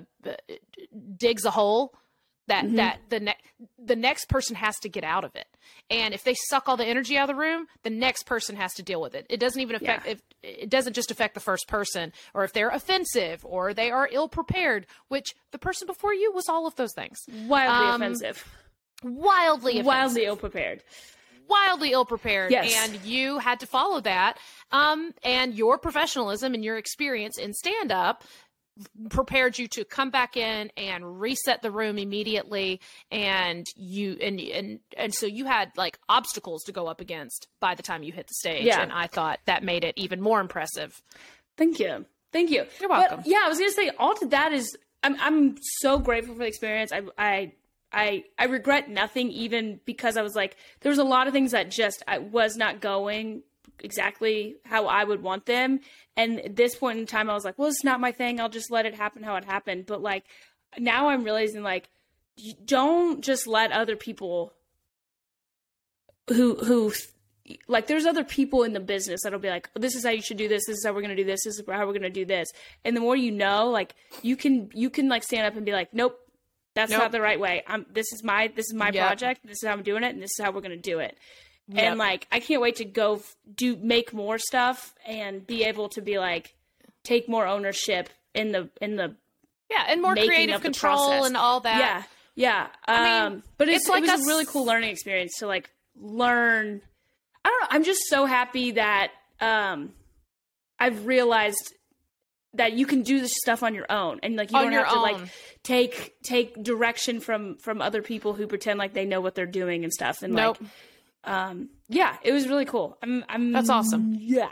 digs 1.16 1.44
a 1.44 1.50
hole 1.50 1.94
that 2.52 2.64
Mm-hmm. 2.64 2.76
that 2.76 2.98
the 3.08 3.20
ne- 3.20 3.42
the 3.78 3.96
next 3.96 4.24
person 4.28 4.54
has 4.56 4.76
to 4.80 4.88
get 4.88 5.04
out 5.04 5.24
of 5.24 5.34
it 5.36 5.46
and 5.90 6.12
if 6.14 6.22
they 6.24 6.34
suck 6.34 6.68
all 6.68 6.76
the 6.76 6.84
energy 6.94 7.16
out 7.18 7.28
of 7.28 7.34
the 7.34 7.40
room 7.40 7.66
the 7.82 7.90
next 7.90 8.24
person 8.24 8.56
has 8.56 8.72
to 8.74 8.82
deal 8.82 9.00
with 9.00 9.14
it 9.14 9.24
it 9.30 9.38
doesn't 9.40 9.60
even 9.60 9.76
affect 9.76 10.04
Yeah. 10.06 10.12
if 10.12 10.22
it 10.42 10.68
doesn't 10.70 10.92
just 10.94 11.10
affect 11.10 11.34
the 11.34 11.40
first 11.40 11.66
person 11.68 12.12
or 12.34 12.44
if 12.44 12.52
they're 12.52 12.68
offensive 12.70 13.44
or 13.44 13.72
they 13.74 13.90
are 13.90 14.08
ill 14.12 14.28
prepared 14.28 14.86
which 15.08 15.34
the 15.50 15.58
person 15.58 15.86
before 15.86 16.12
you 16.14 16.30
was 16.32 16.48
all 16.48 16.66
of 16.66 16.74
those 16.76 16.92
things 16.94 17.18
Wildly 17.48 17.86
Um, 17.94 18.02
offensive. 18.02 18.44
wildly 19.02 19.72
offensive 19.80 19.86
Wildly 19.86 20.24
ill 20.26 20.36
prepared. 20.36 20.82
wildly 21.48 21.92
ill 21.92 22.04
prepared 22.04 22.50
Yes. 22.52 22.74
and 22.88 23.02
you 23.04 23.38
had 23.38 23.60
to 23.60 23.66
follow 23.66 24.00
that 24.00 24.38
um 24.70 25.12
and 25.24 25.54
your 25.54 25.78
professionalism 25.78 26.54
and 26.54 26.64
your 26.64 26.76
experience 26.76 27.38
in 27.38 27.52
stand 27.52 27.90
up 27.92 28.24
prepared 29.10 29.58
you 29.58 29.68
to 29.68 29.84
come 29.84 30.10
back 30.10 30.36
in 30.36 30.70
and 30.76 31.20
reset 31.20 31.60
the 31.62 31.70
room 31.70 31.98
immediately 31.98 32.80
and 33.10 33.66
you 33.76 34.16
and 34.22 34.40
and 34.40 34.80
and 34.96 35.14
so 35.14 35.26
you 35.26 35.44
had 35.44 35.70
like 35.76 35.98
obstacles 36.08 36.62
to 36.64 36.72
go 36.72 36.86
up 36.86 37.00
against 37.00 37.48
by 37.60 37.74
the 37.74 37.82
time 37.82 38.02
you 38.02 38.12
hit 38.12 38.26
the 38.28 38.34
stage 38.34 38.64
Yeah. 38.64 38.80
and 38.80 38.90
i 38.92 39.06
thought 39.06 39.40
that 39.44 39.62
made 39.62 39.84
it 39.84 39.94
even 39.96 40.20
more 40.20 40.40
impressive 40.40 41.02
Thank 41.58 41.78
you. 41.80 42.06
Thank 42.32 42.48
you. 42.50 42.64
You're 42.80 42.88
But, 42.88 43.10
welcome. 43.10 43.22
yeah, 43.26 43.42
I 43.44 43.48
was 43.48 43.58
gonna 43.58 43.70
say 43.72 43.90
all 43.98 44.14
to 44.14 44.26
that 44.28 44.52
is 44.52 44.74
I'm 45.02 45.16
I'm 45.20 45.56
so 45.80 45.98
grateful 45.98 46.34
for 46.34 46.38
the 46.40 46.46
experience. 46.46 46.90
I 46.92 47.02
I 47.18 47.52
I 47.92 48.24
I 48.38 48.44
regret 48.46 48.88
nothing 48.88 49.30
even 49.30 49.78
because 49.84 50.16
I 50.16 50.22
was 50.22 50.34
like 50.34 50.56
there 50.80 50.88
was 50.88 50.98
a 50.98 51.04
lot 51.04 51.26
of 51.26 51.34
things 51.34 51.50
that 51.50 51.70
just 51.70 52.02
I 52.08 52.18
was 52.18 52.56
not 52.56 52.80
going 52.80 53.42
exactly 53.80 54.56
how 54.64 54.86
I 54.86 55.04
would 55.04 55.22
want 55.22 55.46
them. 55.46 55.80
And 56.16 56.40
at 56.40 56.56
this 56.56 56.74
point 56.74 56.98
in 56.98 57.06
time 57.06 57.28
I 57.30 57.34
was 57.34 57.44
like, 57.44 57.58
well 57.58 57.68
it's 57.68 57.84
not 57.84 58.00
my 58.00 58.12
thing. 58.12 58.40
I'll 58.40 58.48
just 58.48 58.70
let 58.70 58.86
it 58.86 58.94
happen 58.94 59.22
how 59.22 59.36
it 59.36 59.44
happened. 59.44 59.86
But 59.86 60.02
like 60.02 60.24
now 60.78 61.08
I'm 61.08 61.24
realizing 61.24 61.62
like 61.62 61.88
don't 62.64 63.22
just 63.22 63.46
let 63.46 63.72
other 63.72 63.96
people 63.96 64.52
who 66.28 66.54
who 66.56 66.92
like 67.66 67.88
there's 67.88 68.06
other 68.06 68.24
people 68.24 68.62
in 68.62 68.72
the 68.72 68.80
business 68.80 69.20
that'll 69.24 69.38
be 69.40 69.50
like 69.50 69.68
this 69.74 69.94
is 69.94 70.04
how 70.04 70.10
you 70.10 70.22
should 70.22 70.36
do 70.36 70.48
this 70.48 70.62
this 70.66 70.78
is 70.78 70.84
how 70.86 70.92
we're 70.92 71.02
going 71.02 71.14
to 71.14 71.22
do 71.22 71.24
this 71.24 71.40
this 71.44 71.58
is 71.58 71.64
how 71.68 71.80
we're 71.84 71.92
going 71.92 72.02
to 72.02 72.08
do 72.10 72.24
this 72.24 72.48
and 72.84 72.96
the 72.96 73.00
more 73.00 73.16
you 73.16 73.30
know 73.32 73.68
like 73.68 73.94
you 74.22 74.36
can 74.36 74.70
you 74.72 74.88
can 74.88 75.08
like 75.08 75.24
stand 75.24 75.46
up 75.46 75.56
and 75.56 75.66
be 75.66 75.72
like 75.72 75.92
nope 75.92 76.18
that's 76.74 76.90
Nope. 76.92 77.00
not 77.00 77.12
the 77.12 77.20
right 77.20 77.38
way 77.40 77.64
i'm 77.66 77.84
this 77.92 78.12
is 78.12 78.22
my 78.22 78.50
this 78.54 78.66
is 78.66 78.74
my 78.74 78.90
Yep. 78.90 79.06
project 79.06 79.40
this 79.44 79.62
is 79.62 79.66
how 79.68 79.74
i'm 79.74 79.82
doing 79.82 80.04
it 80.04 80.14
and 80.14 80.22
this 80.22 80.30
is 80.38 80.42
how 80.44 80.52
we're 80.52 80.60
going 80.60 80.70
to 80.70 80.76
do 80.76 81.00
it 81.00 81.18
Yep. 81.68 81.84
and 81.84 81.98
like 81.98 82.26
i 82.32 82.40
can't 82.40 82.60
wait 82.60 82.76
to 82.76 82.84
go 82.84 83.16
f- 83.16 83.36
do 83.54 83.76
make 83.76 84.12
more 84.12 84.38
stuff 84.38 84.94
and 85.06 85.46
be 85.46 85.64
able 85.64 85.88
to 85.90 86.02
be 86.02 86.18
like 86.18 86.54
take 87.04 87.28
more 87.28 87.46
ownership 87.46 88.08
in 88.34 88.52
the 88.52 88.68
in 88.80 88.96
the 88.96 89.14
yeah 89.70 89.84
and 89.88 90.02
more 90.02 90.14
creative 90.14 90.60
control 90.60 91.24
and 91.24 91.36
all 91.36 91.60
that 91.60 91.78
yeah, 91.78 92.02
yeah. 92.34 92.66
I 92.86 93.04
mean, 93.04 93.32
um, 93.34 93.42
but 93.58 93.68
it's, 93.68 93.84
it's 93.84 93.88
like 93.88 93.98
it 93.98 94.10
was 94.10 94.20
us- 94.20 94.24
a 94.24 94.28
really 94.28 94.46
cool 94.46 94.64
learning 94.64 94.90
experience 94.90 95.34
to 95.38 95.46
like 95.46 95.70
learn. 95.96 96.80
I 97.44 97.48
don't 97.48 97.60
know. 97.60 97.66
I'm 97.70 97.84
just 97.84 98.02
so 98.08 98.24
happy 98.24 98.72
that 98.72 99.12
um, 99.40 99.92
I've 100.78 101.06
realized 101.06 101.74
that 102.54 102.72
you 102.72 102.86
can 102.86 103.02
do 103.02 103.20
this 103.20 103.34
stuff 103.34 103.62
on 103.62 103.74
your 103.74 103.90
own, 103.90 104.20
and 104.22 104.36
like 104.36 104.50
you 104.50 104.58
On 104.58 104.64
don't 104.64 104.72
have 104.72 104.88
to 104.88 104.96
own. 104.96 105.02
like 105.02 105.16
take 105.62 106.14
take 106.22 106.62
direction 106.62 107.20
from 107.20 107.56
from 107.58 107.82
other 107.82 108.02
people 108.02 108.34
who 108.34 108.46
pretend 108.46 108.78
like 108.78 108.94
they 108.94 109.04
know 109.04 109.20
what 109.20 109.34
they're 109.34 109.46
doing 109.46 109.84
and 109.84 109.92
stuff. 109.92 110.22
And 110.22 110.34
nope 110.34 110.58
like, 110.60 110.70
um, 111.24 111.68
yeah, 111.88 112.16
it 112.22 112.32
was 112.32 112.48
really 112.48 112.64
cool. 112.64 112.96
I'm, 113.02 113.24
I'm 113.28 113.52
That's 113.52 113.68
awesome. 113.70 114.16
Yeah. 114.18 114.48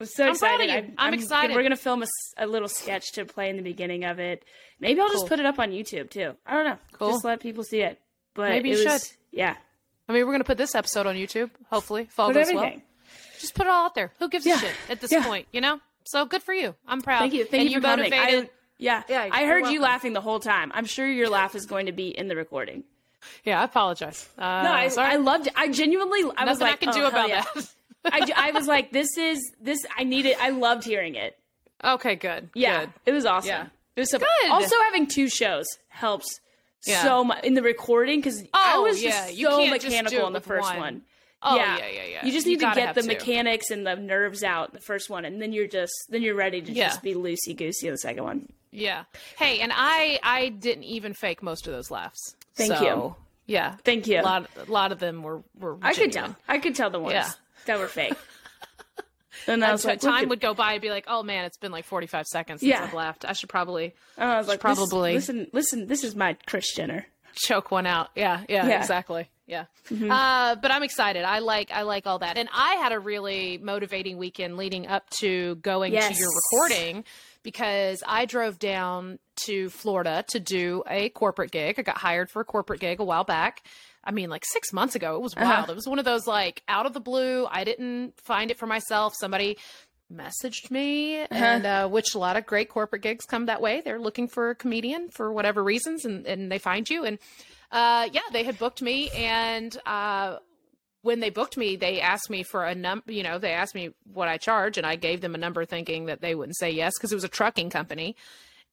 I'm 0.00 0.06
so 0.06 0.24
I'm 0.24 0.30
excited. 0.32 0.68
you. 0.70 0.74
I- 0.98 1.06
I'm 1.06 1.14
excited. 1.14 1.54
We're 1.54 1.62
gonna 1.62 1.76
film 1.76 2.02
a, 2.02 2.06
a, 2.36 2.46
little 2.46 2.68
sketch 2.68 3.12
to 3.12 3.24
play 3.24 3.48
in 3.48 3.56
the 3.56 3.62
beginning 3.62 4.04
of 4.04 4.18
it. 4.18 4.44
Maybe 4.80 5.00
I'll 5.00 5.06
Cool. 5.08 5.14
just 5.20 5.28
put 5.28 5.38
it 5.40 5.46
up 5.46 5.58
on 5.58 5.70
YouTube 5.70 6.10
too. 6.10 6.34
I 6.44 6.54
don't 6.54 6.64
know. 6.64 6.78
Cool. 6.92 7.10
Just 7.12 7.24
let 7.24 7.40
people 7.40 7.62
see 7.64 7.80
it. 7.80 8.00
But 8.34 8.50
Maybe 8.50 8.70
you 8.70 8.84
was, 8.84 9.06
should. 9.06 9.16
Yeah. 9.30 9.54
i 10.08 10.12
mean 10.12 10.26
we're 10.26 10.32
gonna 10.32 10.44
put 10.44 10.58
this 10.58 10.74
episode 10.74 11.06
on 11.06 11.14
youtube 11.16 11.50
hopefully 11.70 12.02
if 12.02 12.18
all 12.20 12.26
Put 12.28 12.34
goes 12.34 12.48
everything. 12.48 12.82
well 13.06 13.20
just 13.40 13.54
put 13.54 13.66
it 13.66 13.70
all 13.70 13.86
out 13.86 13.94
there 13.94 14.12
who 14.18 14.28
gives 14.28 14.44
Yeah. 14.44 14.56
a 14.56 14.58
shit 14.58 14.72
at 14.90 15.00
this 15.00 15.10
Yeah. 15.12 15.24
point 15.24 15.46
you 15.52 15.60
know 15.60 15.80
so 16.04 16.26
good 16.26 16.42
for 16.42 16.52
you 16.52 16.74
i'm 16.86 17.00
proud 17.00 17.20
Thank 17.20 17.34
you. 17.34 17.44
Thank 17.44 17.62
and 17.62 17.70
you 17.70 17.78
for 17.78 17.86
coming. 17.86 18.10
motivated 18.10 18.44
I, 18.46 18.50
yeah. 18.76 19.02
Yeah, 19.08 19.28
I 19.32 19.46
heard 19.46 19.68
you 19.68 19.80
laughing 19.80 20.12
the 20.14 20.20
whole 20.20 20.40
time. 20.40 20.72
I'm 20.74 20.84
sure 20.84 21.06
your 21.06 21.28
laugh 21.30 21.54
is 21.54 21.64
going 21.64 21.86
to 21.86 21.92
be 21.92 22.08
in 22.08 22.26
the 22.26 22.34
recording. 22.34 22.82
Yeah 23.44 23.60
i 23.60 23.64
apologize 23.64 24.28
uh, 24.38 24.62
No, 24.62 24.72
I, 24.72 24.88
sorry. 24.88 25.12
I 25.12 25.16
loved 25.16 25.46
it. 25.48 25.52
I 25.56 25.68
genuinely, 25.68 26.20
I 26.36 26.44
was 26.44 26.58
Nothing 26.58 26.60
like, 26.60 26.72
I 26.74 26.76
can 26.76 26.88
oh, 26.90 26.92
do 26.92 27.04
about 27.06 27.28
yeah. 27.28 27.44
that. 27.54 27.74
I, 28.36 28.48
I 28.48 28.50
was 28.52 28.66
like, 28.66 28.92
this 28.92 29.16
is 29.16 29.40
this. 29.60 29.78
I 29.96 30.04
needed. 30.04 30.36
I 30.40 30.50
loved 30.50 30.84
hearing 30.84 31.14
it. 31.14 31.38
okay, 31.82 32.16
good. 32.16 32.50
Yeah, 32.54 32.80
Good. 32.84 32.92
it 33.06 33.12
was 33.12 33.24
awesome. 33.26 33.48
Yeah. 33.48 33.66
It 33.96 34.00
was 34.00 34.10
so 34.10 34.18
Good. 34.18 34.50
Also, 34.50 34.74
having 34.86 35.06
two 35.06 35.28
shows 35.28 35.66
helps 35.88 36.40
Yeah. 36.86 37.02
so 37.02 37.24
much 37.24 37.44
in 37.44 37.54
the 37.54 37.62
recording 37.62 38.18
because 38.20 38.42
I 38.52 38.74
Oh, 38.76 38.82
was 38.82 39.00
just 39.00 39.28
yeah, 39.30 39.30
you 39.30 39.46
so 39.50 39.58
just 39.66 39.84
mechanical 39.84 40.26
in 40.26 40.32
the 40.34 40.40
first 40.40 40.68
one. 40.68 40.78
one. 40.78 41.02
Oh, 41.46 41.56
yeah. 41.56 41.78
yeah, 41.78 41.88
yeah, 41.88 42.04
yeah. 42.12 42.26
You 42.26 42.32
just 42.32 42.46
need 42.46 42.56
to 42.60 42.64
gotta 42.66 42.80
get 42.80 42.94
the 42.94 43.02
two. 43.02 43.08
mechanics 43.08 43.70
and 43.70 43.86
the 43.86 43.94
nerves 43.96 44.42
out 44.42 44.70
in 44.70 44.74
the 44.74 44.80
first 44.80 45.08
one, 45.10 45.24
and 45.24 45.40
then 45.40 45.52
you're 45.52 45.66
just 45.68 45.92
then 46.10 46.20
you're 46.22 46.34
ready 46.34 46.60
to 46.60 46.72
Yeah. 46.72 46.88
just 46.88 47.02
be 47.02 47.14
loosey 47.14 47.56
goosey 47.56 47.86
in 47.86 47.92
the 47.94 47.98
second 47.98 48.24
one. 48.24 48.48
Yeah. 48.70 49.04
Hey, 49.38 49.60
and 49.60 49.70
I 49.74 50.18
I 50.22 50.48
didn't 50.50 50.84
even 50.84 51.14
fake 51.14 51.42
most 51.42 51.66
of 51.66 51.72
those 51.72 51.90
laughs. 51.90 52.34
Thank 52.56 52.72
So, 52.72 52.82
you. 52.82 53.16
Yeah. 53.46 53.76
Thank 53.84 54.06
you. 54.06 54.20
A 54.20 54.22
lot 54.22 54.48
a 54.66 54.70
lot 54.70 54.92
of 54.92 54.98
them 54.98 55.22
were 55.22 55.42
were 55.58 55.76
I 55.82 55.92
could 55.94 56.12
tell. 56.12 56.34
I 56.48 56.58
could 56.58 56.74
tell 56.74 56.90
the 56.90 57.00
ones 57.00 57.14
Yeah. 57.14 57.30
that 57.66 57.78
were 57.78 57.88
fake. 57.88 58.14
and 59.46 59.64
I 59.64 59.72
was 59.72 59.84
like, 59.84 60.00
time 60.00 60.28
would 60.28 60.40
go 60.40 60.54
by 60.54 60.74
and 60.74 60.82
be 60.82 60.90
like, 60.90 61.04
"Oh 61.08 61.22
man, 61.22 61.44
it's 61.44 61.58
been 61.58 61.72
like 61.72 61.84
45 61.84 62.26
seconds 62.26 62.60
since 62.60 62.70
Yeah. 62.70 62.84
I've 62.84 62.94
laughed. 62.94 63.24
I 63.24 63.32
should 63.32 63.48
probably 63.48 63.94
I 64.16 64.38
was 64.38 64.48
like, 64.48 64.60
probably- 64.60 64.86
probably 64.86 65.12
listen, 65.14 65.46
listen. 65.52 65.86
This 65.86 66.04
is 66.04 66.14
my 66.14 66.36
Chris 66.46 66.72
Jenner. 66.74 67.06
choke 67.34 67.70
one 67.70 67.86
out." 67.86 68.10
Yeah, 68.14 68.44
yeah, 68.48 68.66
Yeah. 68.68 68.80
exactly. 68.80 69.28
Yeah. 69.46 69.64
Mm-hmm. 69.90 70.10
Uh, 70.10 70.54
but 70.56 70.70
I'm 70.70 70.82
excited. 70.82 71.24
I 71.24 71.40
like 71.40 71.70
I 71.70 71.82
like 71.82 72.06
all 72.06 72.20
that. 72.20 72.38
And 72.38 72.48
I 72.54 72.74
had 72.76 72.92
a 72.92 72.98
really 72.98 73.58
motivating 73.58 74.16
weekend 74.16 74.56
leading 74.56 74.86
up 74.86 75.08
to 75.20 75.56
going 75.56 75.92
to 75.92 76.14
your 76.14 76.30
recording 76.52 77.04
because 77.42 78.02
I 78.06 78.24
drove 78.24 78.58
down 78.58 79.18
to 79.44 79.68
Florida 79.68 80.24
to 80.28 80.40
do 80.40 80.82
a 80.88 81.10
corporate 81.10 81.50
gig. 81.50 81.78
I 81.78 81.82
got 81.82 81.98
hired 81.98 82.30
for 82.30 82.40
a 82.40 82.44
corporate 82.44 82.80
gig 82.80 83.00
a 83.00 83.04
while 83.04 83.24
back. 83.24 83.62
I 84.02 84.12
mean, 84.12 84.30
like 84.30 84.44
six 84.46 84.72
months 84.72 84.94
ago. 84.94 85.16
It 85.16 85.20
was 85.22 85.34
Uh-huh. 85.34 85.44
wild. 85.44 85.70
It 85.70 85.76
was 85.76 85.86
one 85.86 85.98
of 85.98 86.04
those 86.06 86.26
like 86.26 86.62
out 86.66 86.86
of 86.86 86.94
the 86.94 87.00
blue. 87.00 87.46
I 87.50 87.64
didn't 87.64 88.18
find 88.20 88.50
it 88.50 88.58
for 88.58 88.66
myself. 88.66 89.14
Somebody 89.14 89.58
messaged 90.12 90.70
me 90.70 91.16
and 91.30 91.64
uh, 91.66 91.88
which 91.88 92.14
a 92.14 92.18
lot 92.18 92.36
of 92.36 92.44
great 92.46 92.68
corporate 92.68 93.00
gigs 93.02 93.24
come 93.24 93.46
that 93.46 93.62
way 93.62 93.80
they're 93.82 93.98
looking 93.98 94.28
for 94.28 94.50
a 94.50 94.54
comedian 94.54 95.08
for 95.08 95.32
whatever 95.32 95.64
reasons 95.64 96.04
and, 96.04 96.26
and 96.26 96.52
they 96.52 96.58
find 96.58 96.90
you 96.90 97.04
and 97.06 97.18
uh, 97.74 98.08
yeah 98.12 98.22
they 98.32 98.44
had 98.44 98.58
booked 98.58 98.80
me 98.80 99.10
and 99.10 99.76
uh, 99.84 100.38
when 101.02 101.20
they 101.20 101.28
booked 101.28 101.56
me 101.58 101.76
they 101.76 102.00
asked 102.00 102.30
me 102.30 102.42
for 102.42 102.64
a 102.64 102.74
number 102.74 103.12
you 103.12 103.22
know 103.22 103.38
they 103.38 103.52
asked 103.52 103.74
me 103.74 103.90
what 104.12 104.28
i 104.28 104.38
charge 104.38 104.78
and 104.78 104.86
i 104.86 104.96
gave 104.96 105.20
them 105.20 105.34
a 105.34 105.38
number 105.38 105.64
thinking 105.66 106.06
that 106.06 106.22
they 106.22 106.34
wouldn't 106.34 106.56
say 106.56 106.70
yes 106.70 106.92
because 106.96 107.12
it 107.12 107.16
was 107.16 107.24
a 107.24 107.28
trucking 107.28 107.68
company 107.68 108.16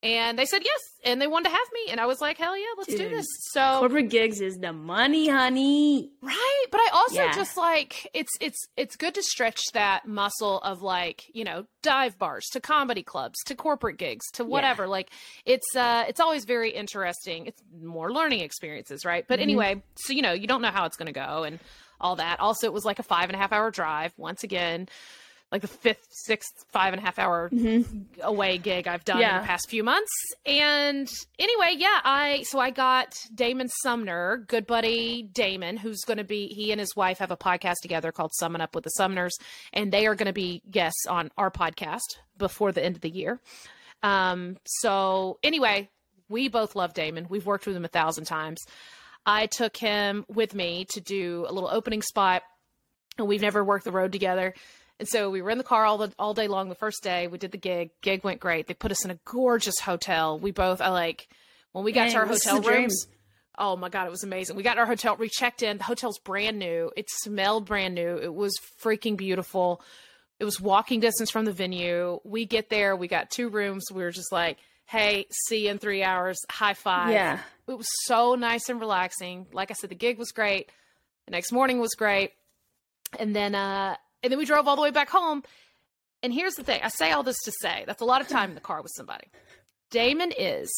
and 0.03 0.37
they 0.37 0.45
said 0.45 0.61
yes 0.63 0.79
and 1.03 1.21
they 1.21 1.27
wanted 1.27 1.49
to 1.49 1.55
have 1.55 1.67
me 1.73 1.91
and 1.91 1.99
i 1.99 2.05
was 2.05 2.21
like 2.21 2.37
hell 2.37 2.57
yeah 2.57 2.65
let's 2.77 2.93
do 2.93 3.07
this 3.09 3.25
so 3.51 3.79
Corporate 3.79 4.09
gigs 4.09 4.39
is 4.41 4.57
the 4.57 4.71
money, 4.73 5.27
honey. 5.27 6.11
Right, 6.21 6.65
but 6.71 6.79
I 6.79 6.89
also 6.93 7.21
Yeah. 7.21 7.35
just 7.35 7.57
like 7.57 8.07
it's 8.13 8.31
it's 8.39 8.57
it's 8.77 8.95
good 8.95 9.15
to 9.15 9.23
stretch 9.23 9.59
that 9.73 10.07
muscle 10.07 10.59
of 10.59 10.81
like, 10.81 11.25
you 11.33 11.43
know, 11.43 11.65
dive 11.81 12.17
bars 12.19 12.45
to 12.53 12.59
comedy 12.59 13.03
clubs 13.03 13.37
to 13.47 13.55
corporate 13.55 13.97
gigs 13.97 14.25
to 14.33 14.45
whatever. 14.45 14.87
Like 14.87 15.09
it's 15.45 15.75
uh 15.75 16.05
it's 16.07 16.19
always 16.19 16.45
very 16.45 16.69
interesting. 16.71 17.47
It's 17.47 17.61
more 17.81 18.11
learning 18.11 18.41
experiences, 18.41 19.03
right? 19.05 19.25
But 19.27 19.39
anyway, 19.39 19.81
so 19.95 20.13
you 20.13 20.21
know, 20.21 20.33
you 20.33 20.47
don't 20.47 20.61
know 20.61 20.71
how 20.71 20.85
it's 20.85 20.97
gonna 20.97 21.11
go 21.11 21.43
and 21.43 21.59
all 21.99 22.15
that. 22.17 22.39
Also 22.39 22.67
it 22.67 22.73
was 22.73 22.85
like 22.85 22.99
a 22.99 23.03
five 23.03 23.25
and 23.29 23.35
a 23.35 23.37
half 23.39 23.51
hour 23.51 23.69
drive 23.71 24.13
once 24.17 24.43
again. 24.43 24.87
Like 25.51 25.61
the 25.61 25.67
fifth, 25.67 26.07
sixth, 26.11 26.63
five 26.71 26.93
and 26.93 27.01
a 27.01 27.05
half 27.05 27.19
hour 27.19 27.49
away 28.21 28.57
gig 28.57 28.87
I've 28.87 29.03
done 29.03 29.19
in 29.35 29.41
the 29.41 29.47
past 29.47 29.69
few 29.69 29.83
months. 29.83 30.09
And 30.45 31.09
anyway, 31.37 31.75
yeah, 31.77 31.99
I 32.05 32.43
so 32.43 32.57
I 32.57 32.69
got 32.69 33.13
Damon 33.35 33.67
Sumner, 33.83 34.45
good 34.47 34.65
buddy 34.65 35.23
Damon, 35.23 35.75
who's 35.75 36.01
going 36.07 36.19
to 36.19 36.23
be 36.23 36.47
he 36.47 36.71
and 36.71 36.79
his 36.79 36.95
wife 36.95 37.17
have 37.17 37.31
a 37.31 37.37
podcast 37.37 37.75
together 37.81 38.13
called 38.13 38.31
Summon 38.39 38.61
Up 38.61 38.73
with 38.75 38.85
the 38.85 38.91
Sumners, 38.91 39.33
and 39.73 39.91
they 39.91 40.07
are 40.07 40.15
going 40.15 40.27
to 40.27 40.33
be 40.33 40.61
guests 40.71 41.05
on 41.09 41.31
our 41.37 41.51
podcast 41.51 41.99
before 42.37 42.71
the 42.71 42.83
end 42.83 42.95
of 42.95 43.01
the 43.01 43.09
year. 43.09 43.41
Um, 44.03 44.57
so 44.65 45.37
anyway, 45.43 45.89
we 46.29 46.47
both 46.47 46.75
love 46.75 46.93
Damon. 46.93 47.27
We've 47.29 47.45
worked 47.45 47.67
with 47.67 47.75
him 47.75 47.85
a 47.85 47.89
thousand 47.89 48.23
times. 48.25 48.61
I 49.25 49.47
took 49.47 49.77
him 49.77 50.25
with 50.27 50.55
me 50.55 50.85
to 50.91 51.01
do 51.01 51.45
a 51.47 51.51
little 51.51 51.69
opening 51.69 52.01
spot, 52.01 52.41
and 53.17 53.27
we've 53.27 53.41
never 53.41 53.63
worked 53.63 53.85
the 53.85 53.91
road 53.91 54.11
together. 54.11 54.53
And 55.01 55.09
so 55.09 55.31
we 55.31 55.41
were 55.41 55.49
in 55.49 55.57
the 55.57 55.63
car 55.63 55.83
all 55.83 55.97
the 55.97 56.13
all 56.19 56.35
day 56.35 56.47
long 56.47 56.69
the 56.69 56.75
first 56.75 57.01
day. 57.01 57.25
We 57.25 57.39
did 57.39 57.51
the 57.51 57.57
gig. 57.57 57.89
Gig 58.03 58.23
went 58.23 58.39
great. 58.39 58.67
They 58.67 58.75
put 58.75 58.91
us 58.91 59.03
in 59.03 59.09
a 59.09 59.17
gorgeous 59.25 59.79
hotel. 59.79 60.37
We 60.37 60.51
both 60.51 60.79
I 60.79 60.89
like 60.89 61.27
when 61.71 61.83
we 61.83 61.91
got 61.91 62.03
Dang, 62.03 62.11
to 62.11 62.17
our 62.19 62.25
hotel 62.27 62.61
rooms. 62.61 63.07
Oh 63.57 63.75
my 63.75 63.89
god, 63.89 64.05
it 64.05 64.11
was 64.11 64.23
amazing. 64.23 64.55
We 64.55 64.61
got 64.61 64.77
our 64.77 64.85
hotel, 64.85 65.15
we 65.15 65.27
checked 65.27 65.63
in. 65.63 65.79
The 65.79 65.85
hotel's 65.85 66.19
brand 66.19 66.59
new. 66.59 66.91
It 66.95 67.07
smelled 67.09 67.65
brand 67.65 67.95
new. 67.95 68.15
It 68.17 68.31
was 68.31 68.53
freaking 68.79 69.17
beautiful. 69.17 69.81
It 70.39 70.45
was 70.45 70.61
walking 70.61 70.99
distance 70.99 71.31
from 71.31 71.45
the 71.45 71.51
venue. 71.51 72.19
We 72.23 72.45
get 72.45 72.69
there, 72.69 72.95
we 72.95 73.07
got 73.07 73.31
two 73.31 73.49
rooms. 73.49 73.85
We 73.91 74.03
were 74.03 74.11
just 74.11 74.31
like, 74.31 74.59
"Hey, 74.85 75.25
see 75.47 75.65
you 75.65 75.71
in 75.71 75.79
3 75.79 76.03
hours. 76.03 76.37
High 76.47 76.75
five. 76.75 77.09
Yeah. 77.09 77.39
It 77.67 77.75
was 77.75 77.89
so 78.03 78.35
nice 78.35 78.69
and 78.69 78.79
relaxing. 78.79 79.47
Like 79.51 79.71
I 79.71 79.73
said, 79.73 79.89
the 79.89 79.95
gig 79.95 80.19
was 80.19 80.31
great. 80.31 80.69
The 81.25 81.31
next 81.31 81.51
morning 81.51 81.79
was 81.79 81.95
great. 81.95 82.33
And 83.17 83.35
then 83.35 83.55
uh 83.55 83.95
and 84.23 84.31
then 84.31 84.37
we 84.39 84.45
drove 84.45 84.67
all 84.67 84.75
the 84.75 84.81
way 84.81 84.91
back 84.91 85.09
home. 85.09 85.43
And 86.23 86.33
here's 86.33 86.53
the 86.53 86.63
thing. 86.63 86.81
I 86.83 86.89
say 86.89 87.11
all 87.11 87.23
this 87.23 87.39
to 87.45 87.51
say 87.61 87.83
that's 87.87 88.01
a 88.01 88.05
lot 88.05 88.21
of 88.21 88.27
time 88.27 88.49
in 88.49 88.55
the 88.55 88.61
car 88.61 88.81
with 88.81 88.91
somebody. 88.95 89.27
Damon 89.89 90.31
is 90.37 90.71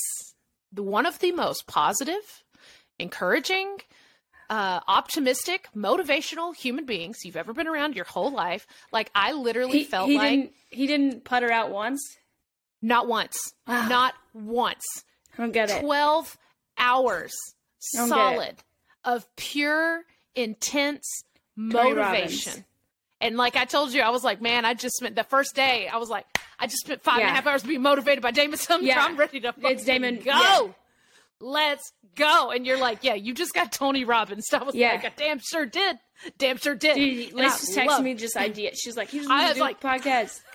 the 0.71 0.83
one 0.83 1.05
of 1.05 1.19
the 1.19 1.31
most 1.31 1.67
positive, 1.67 2.43
encouraging, 2.97 3.77
uh, 4.49 4.79
optimistic, 4.87 5.67
motivational 5.75 6.55
human 6.55 6.85
beings 6.85 7.17
you've 7.23 7.35
ever 7.37 7.53
been 7.53 7.67
around 7.67 7.95
your 7.95 8.05
whole 8.05 8.31
life. 8.31 8.65
Like 8.91 9.11
I 9.13 9.33
literally 9.33 9.79
He, 9.79 9.83
felt 9.83 10.09
he 10.09 10.17
like 10.17 10.29
didn't 10.29 10.53
he 10.69 10.87
didn't 10.87 11.23
putter 11.25 11.51
out 11.51 11.71
once. 11.71 12.01
Not 12.81 13.07
once. 13.07 13.35
Not 13.67 14.13
once. 14.33 14.83
I 15.37 15.41
don't 15.41 15.51
get 15.51 15.69
it. 15.69 15.81
12 15.81 16.37
hours 16.77 17.33
don't 17.95 18.09
get 18.09 18.09
it. 18.09 18.13
solid 18.13 18.55
of 19.05 19.35
pure, 19.35 20.03
intense 20.35 21.05
Tony 21.55 21.73
motivation. 21.73 22.51
Robbins. 22.51 22.65
And 23.23 23.37
like 23.37 23.55
I 23.55 23.65
told 23.65 23.93
you, 23.93 24.01
I 24.01 24.09
was 24.09 24.23
like, 24.23 24.41
man, 24.41 24.65
I 24.65 24.73
just 24.73 24.95
spent 24.97 25.15
the 25.15 25.23
first 25.23 25.55
day, 25.55 25.87
I 25.87 25.97
was 25.97 26.09
like, 26.09 26.25
I 26.59 26.67
just 26.67 26.81
spent 26.85 27.01
five 27.01 27.15
and 27.15 27.23
a 27.23 27.27
Yeah. 27.27 27.33
half 27.35 27.47
hours 27.47 27.63
being 27.63 27.81
motivated 27.81 28.21
by 28.21 28.31
Damon 28.31 28.57
Sumner. 28.59 28.85
Yeah. 28.85 29.03
I'm 29.03 29.17
ready 29.17 29.39
to 29.41 29.53
It's 29.63 29.83
Damon- 29.85 30.17
go. 30.17 30.23
yeah. 30.25 30.67
Let's 31.39 31.91
go. 32.15 32.51
And 32.51 32.65
you're 32.65 32.77
like, 32.77 32.99
yeah, 33.03 33.15
you 33.15 33.33
just 33.33 33.53
got 33.53 33.71
Tony 33.71 34.05
Robbins. 34.05 34.47
I 34.53 34.63
was 34.63 34.75
Yeah. 34.75 34.91
like, 34.93 35.05
I 35.05 35.11
damn 35.15 35.39
sure 35.39 35.65
did. 35.65 35.97
Damn 36.37 36.57
sure 36.57 36.75
did. 36.75 36.95
Dude, 36.95 37.29
And 37.29 37.33
Liz 37.37 37.59
just 37.59 37.77
texted 37.77 38.03
me 38.03 38.13
just 38.13 38.37
ideas. 38.37 38.79
She's 38.79 38.95
like, 38.95 39.09
"He's 39.09 39.27
I 39.29 39.47
was 39.49 39.55
do 39.55 39.61
like- 39.61 39.81
podcast." 39.81 40.39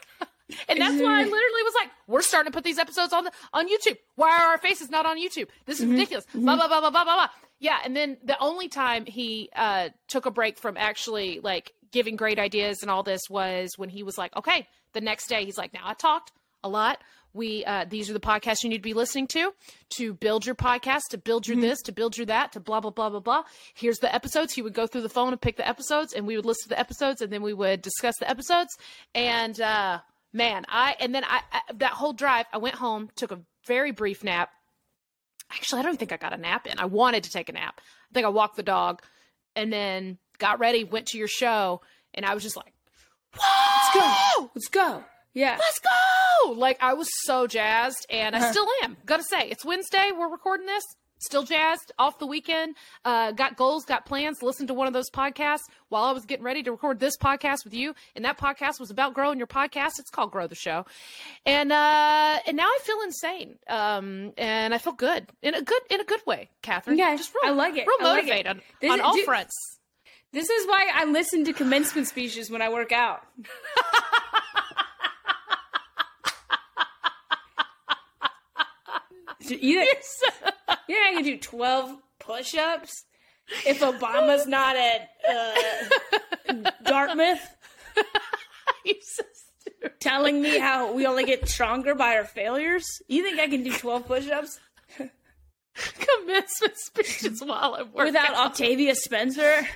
And 0.66 0.80
that's 0.80 0.94
why 1.02 1.20
I 1.20 1.24
literally 1.24 1.62
was 1.62 1.74
like, 1.78 1.90
we're 2.06 2.22
starting 2.22 2.50
to 2.50 2.56
put 2.56 2.64
these 2.64 2.78
episodes 2.78 3.12
on 3.12 3.24
the, 3.24 3.32
on 3.52 3.68
YouTube. 3.68 3.98
Why 4.16 4.30
are 4.30 4.46
our 4.52 4.58
faces 4.58 4.88
not 4.88 5.04
on 5.04 5.18
YouTube? 5.18 5.48
This 5.66 5.78
is 5.78 5.84
ridiculous. 5.84 6.24
Blah, 6.32 6.56
blah, 6.56 6.68
blah, 6.68 6.80
blah, 6.80 6.88
blah, 6.90 7.04
blah, 7.04 7.16
blah. 7.16 7.28
Yeah. 7.60 7.76
And 7.84 7.94
then 7.94 8.16
the 8.24 8.38
only 8.40 8.68
time 8.68 9.04
he 9.04 9.50
uh, 9.54 9.90
took 10.06 10.24
a 10.24 10.30
break 10.30 10.56
from 10.58 10.78
actually 10.78 11.40
like 11.40 11.74
giving 11.92 12.16
great 12.16 12.38
ideas 12.38 12.78
and 12.82 12.90
all 12.90 13.02
this 13.02 13.22
was 13.28 13.70
when 13.76 13.88
he 13.88 14.02
was 14.02 14.18
like, 14.18 14.34
okay, 14.36 14.66
the 14.92 15.00
next 15.00 15.28
day 15.28 15.44
he's 15.44 15.58
like, 15.58 15.72
now 15.72 15.82
I 15.84 15.94
talked 15.94 16.32
a 16.62 16.68
lot. 16.68 17.02
We 17.34 17.64
uh, 17.64 17.84
these 17.88 18.08
are 18.08 18.14
the 18.14 18.20
podcasts 18.20 18.62
you 18.62 18.70
need 18.70 18.78
to 18.78 18.82
be 18.82 18.94
listening 18.94 19.26
to 19.28 19.52
to 19.90 20.14
build 20.14 20.46
your 20.46 20.54
podcast, 20.54 21.02
to 21.10 21.18
build 21.18 21.46
your 21.46 21.60
this, 21.60 21.80
to 21.82 21.92
build 21.92 22.16
your 22.16 22.26
that, 22.26 22.52
to 22.52 22.60
blah 22.60 22.80
blah 22.80 22.90
blah 22.90 23.10
blah 23.10 23.20
blah. 23.20 23.42
Here's 23.74 23.98
the 23.98 24.12
episodes. 24.12 24.54
He 24.54 24.62
would 24.62 24.72
go 24.72 24.86
through 24.86 25.02
the 25.02 25.08
phone 25.08 25.32
and 25.32 25.40
pick 25.40 25.56
the 25.56 25.68
episodes, 25.68 26.14
and 26.14 26.26
we 26.26 26.36
would 26.36 26.46
listen 26.46 26.64
to 26.64 26.68
the 26.70 26.80
episodes, 26.80 27.20
and 27.20 27.30
then 27.30 27.42
we 27.42 27.52
would 27.52 27.82
discuss 27.82 28.14
the 28.18 28.28
episodes. 28.28 28.76
And 29.14 29.60
uh, 29.60 30.00
man, 30.32 30.64
I 30.68 30.96
and 31.00 31.14
then 31.14 31.22
I, 31.24 31.40
I 31.52 31.60
that 31.74 31.92
whole 31.92 32.14
drive, 32.14 32.46
I 32.52 32.58
went 32.58 32.76
home, 32.76 33.10
took 33.14 33.30
a 33.30 33.40
very 33.66 33.92
brief 33.92 34.24
nap. 34.24 34.50
Actually, 35.50 35.80
I 35.80 35.84
don't 35.84 35.98
think 35.98 36.12
I 36.12 36.16
got 36.16 36.32
a 36.32 36.38
nap 36.38 36.66
in. 36.66 36.78
I 36.78 36.86
wanted 36.86 37.24
to 37.24 37.30
take 37.30 37.50
a 37.50 37.52
nap. 37.52 37.80
I 38.10 38.14
think 38.14 38.26
I 38.26 38.30
walked 38.30 38.56
the 38.56 38.62
dog, 38.62 39.02
and 39.54 39.70
then 39.70 40.18
got 40.38 40.58
ready, 40.60 40.84
went 40.84 41.06
to 41.08 41.18
your 41.18 41.28
show, 41.28 41.80
and 42.14 42.24
I 42.24 42.34
was 42.34 42.42
just 42.42 42.56
like, 42.56 42.72
Let's 43.34 43.94
go. 43.94 44.50
Let's 44.54 44.68
go. 44.68 45.04
Yeah. 45.34 45.56
let's 45.60 45.78
go 45.78 46.52
like 46.52 46.78
i 46.80 46.94
was 46.94 47.08
so 47.24 47.46
jazzed 47.46 48.06
and 48.10 48.34
Uh-huh. 48.34 48.46
i 48.46 48.50
still 48.50 48.66
am 48.82 48.96
gotta 49.06 49.22
say 49.22 49.48
it's 49.50 49.64
wednesday 49.64 50.10
we're 50.16 50.30
recording 50.30 50.66
this 50.66 50.82
still 51.20 51.42
jazzed 51.44 51.92
off 51.98 52.18
the 52.18 52.26
weekend 52.26 52.74
uh 53.04 53.30
got 53.32 53.54
goals 53.56 53.84
got 53.84 54.04
plans 54.06 54.38
listened 54.42 54.66
to 54.68 54.74
one 54.74 54.86
of 54.88 54.92
those 54.94 55.10
podcasts 55.10 55.60
while 55.90 56.04
i 56.04 56.12
was 56.12 56.24
getting 56.24 56.44
ready 56.44 56.62
to 56.64 56.72
record 56.72 56.98
this 56.98 57.16
podcast 57.18 57.58
with 57.64 57.74
you 57.74 57.94
and 58.16 58.24
that 58.24 58.36
podcast 58.38 58.80
was 58.80 58.90
about 58.90 59.14
growing 59.14 59.38
your 59.38 59.46
podcast 59.46 59.90
it's 60.00 60.10
called 60.10 60.32
grow 60.32 60.46
the 60.48 60.54
show 60.56 60.84
and 61.46 61.70
uh 61.70 62.38
and 62.46 62.56
now 62.56 62.66
i 62.66 62.78
feel 62.82 63.00
insane 63.02 63.56
um 63.68 64.32
and 64.38 64.74
i 64.74 64.78
feel 64.78 64.94
good 64.94 65.28
in 65.42 65.54
a 65.54 65.62
good 65.62 65.82
in 65.90 66.00
a 66.00 66.04
good 66.04 66.22
way 66.26 66.48
catherine 66.62 66.98
Yeah, 66.98 67.14
just 67.16 67.32
real, 67.44 67.52
I 67.52 67.54
like 67.54 67.76
it. 67.76 67.86
real 67.86 67.96
I 68.00 68.04
like 68.12 68.24
it. 68.24 68.26
motivated 68.46 68.62
on, 68.82 68.90
on 68.90 69.00
all 69.02 69.14
dude- 69.14 69.24
fronts 69.26 69.54
This 70.32 70.50
is 70.50 70.66
why 70.66 70.90
I 70.94 71.04
listen 71.04 71.44
to 71.46 71.52
commencement 71.52 72.06
speeches 72.06 72.50
when 72.50 72.60
I 72.60 72.68
work 72.68 72.92
out. 72.92 73.22
you, 79.48 79.80
know 80.88 80.94
I 80.94 81.12
can 81.14 81.24
do 81.24 81.38
12 81.38 81.96
push-ups 82.18 83.04
if 83.66 83.80
Obama's 83.80 84.46
not 84.46 84.76
at 84.76 85.08
uh, 85.26 86.70
Dartmouth 86.84 87.40
You're 88.84 88.96
so 89.02 89.22
telling 90.00 90.40
me 90.40 90.58
how 90.58 90.92
we 90.92 91.06
only 91.06 91.24
get 91.24 91.48
stronger 91.48 91.94
by 91.94 92.16
our 92.16 92.24
failures. 92.24 92.84
You 93.08 93.22
think 93.22 93.38
I 93.38 93.48
can 93.48 93.62
do 93.62 93.72
12 93.72 94.06
push-ups 94.06 94.60
commencement 96.20 96.74
speeches 96.76 97.42
while 97.44 97.76
i'm 97.78 97.92
working 97.92 98.12
without 98.14 98.34
Octavia 98.34 98.94
Spencer 98.94 99.62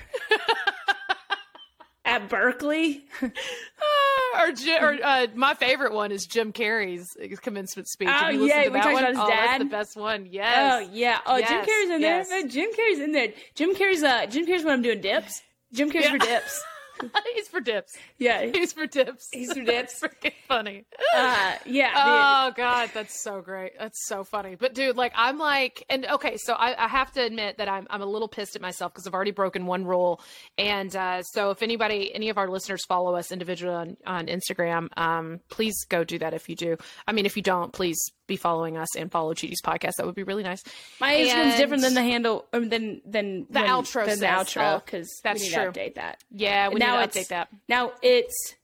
at 2.05 2.27
Berkeley? 2.29 3.05
or, 3.21 4.51
Ji- 4.51 4.77
or 4.77 4.97
uh, 5.01 5.27
my 5.35 5.53
favorite 5.53 5.93
one 5.93 6.11
is 6.11 6.25
Jim 6.25 6.51
Carrey's 6.51 7.15
commencement 7.41 7.87
speech. 7.87 8.09
Oh, 8.11 8.29
yeah, 8.29 8.65
we 8.65 8.69
that 8.73 8.83
talked 8.83 8.93
one? 8.93 9.03
about 9.03 9.09
his 9.09 9.17
oh, 9.19 9.27
that's 9.27 9.51
dad. 9.51 9.61
the 9.61 9.65
best 9.65 9.95
one. 9.95 10.21
Oh 10.23 10.27
Yes. 10.29 10.89
yeah. 10.91 11.19
Oh, 11.25 11.39
Jim 11.39 11.65
Carrey's 11.65 11.89
in 11.91 12.01
yes. 12.01 12.27
there. 12.29 12.41
Oh, 12.43 12.47
Jim 12.47 12.69
Carrey's 12.73 12.99
in 12.99 13.11
there. 13.13 13.27
Jim 13.55 13.73
Carrey's 13.75 14.03
uh 14.03 14.25
Jim 14.25 14.45
Carrey's 14.45 14.63
when 14.65 14.73
I'm 14.73 14.81
doing 14.81 14.99
dips. 15.01 15.41
Jim 15.71 15.89
Carrey's 15.91 16.09
for 16.09 16.17
dips. 16.17 16.63
He's 17.35 17.47
for 17.47 17.59
dips. 17.59 17.97
Yeah. 18.17 18.45
He's 18.45 18.73
for 18.73 18.87
dips. 18.87 19.29
He's 19.31 19.53
for 19.53 19.61
dips. 19.63 19.99
That's 19.99 20.15
freaking 20.15 20.33
funny. 20.47 20.85
Uh 21.15 21.55
yeah. 21.65 21.91
Oh 22.45 22.51
god, 22.55 22.89
that's 22.93 23.21
so 23.23 23.41
great. 23.41 23.73
That's 23.79 24.07
so 24.07 24.23
funny. 24.23 24.55
But 24.55 24.73
dude, 24.73 24.97
like 24.97 25.13
I'm 25.15 25.37
like, 25.37 25.85
and 25.89 26.05
okay, 26.05 26.37
so 26.37 26.53
I, 26.53 26.85
I 26.85 26.87
have 26.87 27.11
to 27.13 27.23
admit 27.23 27.57
that 27.57 27.69
I'm 27.69 27.87
I'm 27.89 28.01
a 28.01 28.05
little 28.05 28.27
pissed 28.27 28.55
at 28.55 28.61
myself 28.61 28.93
because 28.93 29.07
I've 29.07 29.13
already 29.13 29.31
broken 29.31 29.65
one 29.65 29.85
rule. 29.85 30.21
And 30.57 30.93
uh, 30.95 31.23
so 31.23 31.51
if 31.51 31.61
anybody, 31.61 32.13
any 32.13 32.29
of 32.29 32.37
our 32.37 32.49
listeners 32.49 32.85
follow 32.85 33.15
us 33.15 33.31
individually 33.31 33.75
on, 33.75 33.97
on 34.05 34.27
Instagram, 34.27 34.89
um, 34.97 35.39
please 35.49 35.85
go 35.89 36.03
do 36.03 36.19
that 36.19 36.33
if 36.33 36.49
you 36.49 36.55
do. 36.55 36.77
I 37.07 37.11
mean, 37.13 37.25
if 37.25 37.37
you 37.37 37.43
don't, 37.43 37.71
please 37.71 37.99
be 38.27 38.35
following 38.37 38.77
us 38.77 38.95
and 38.95 39.11
follow 39.11 39.33
Cheaties 39.33 39.61
podcast. 39.65 39.93
That 39.97 40.05
would 40.05 40.15
be 40.15 40.23
really 40.23 40.43
nice. 40.43 40.63
My 41.01 41.13
Instagram's 41.13 41.57
different 41.57 41.83
than 41.83 41.93
the 41.93 42.01
handle 42.03 42.45
um, 42.53 42.69
than 42.69 43.01
than 43.05 43.47
The 43.49 43.59
when- 43.61 43.69
outro 43.69 44.05
than 44.05 44.19
the 44.19 44.25
outro 44.27 44.75
Oh, 44.75 44.81
because 44.85 45.09
that's 45.23 45.41
we 45.41 45.47
need 45.49 45.53
true. 45.53 45.71
to 45.71 45.71
update 45.71 45.95
that. 45.95 46.23
Yeah, 46.31 46.69
we 46.69 46.75
now 46.75 46.99
need 46.99 47.11
to 47.11 47.19
update 47.19 47.27
that. 47.29 47.49
Now 47.67 47.91
it's 48.01 48.55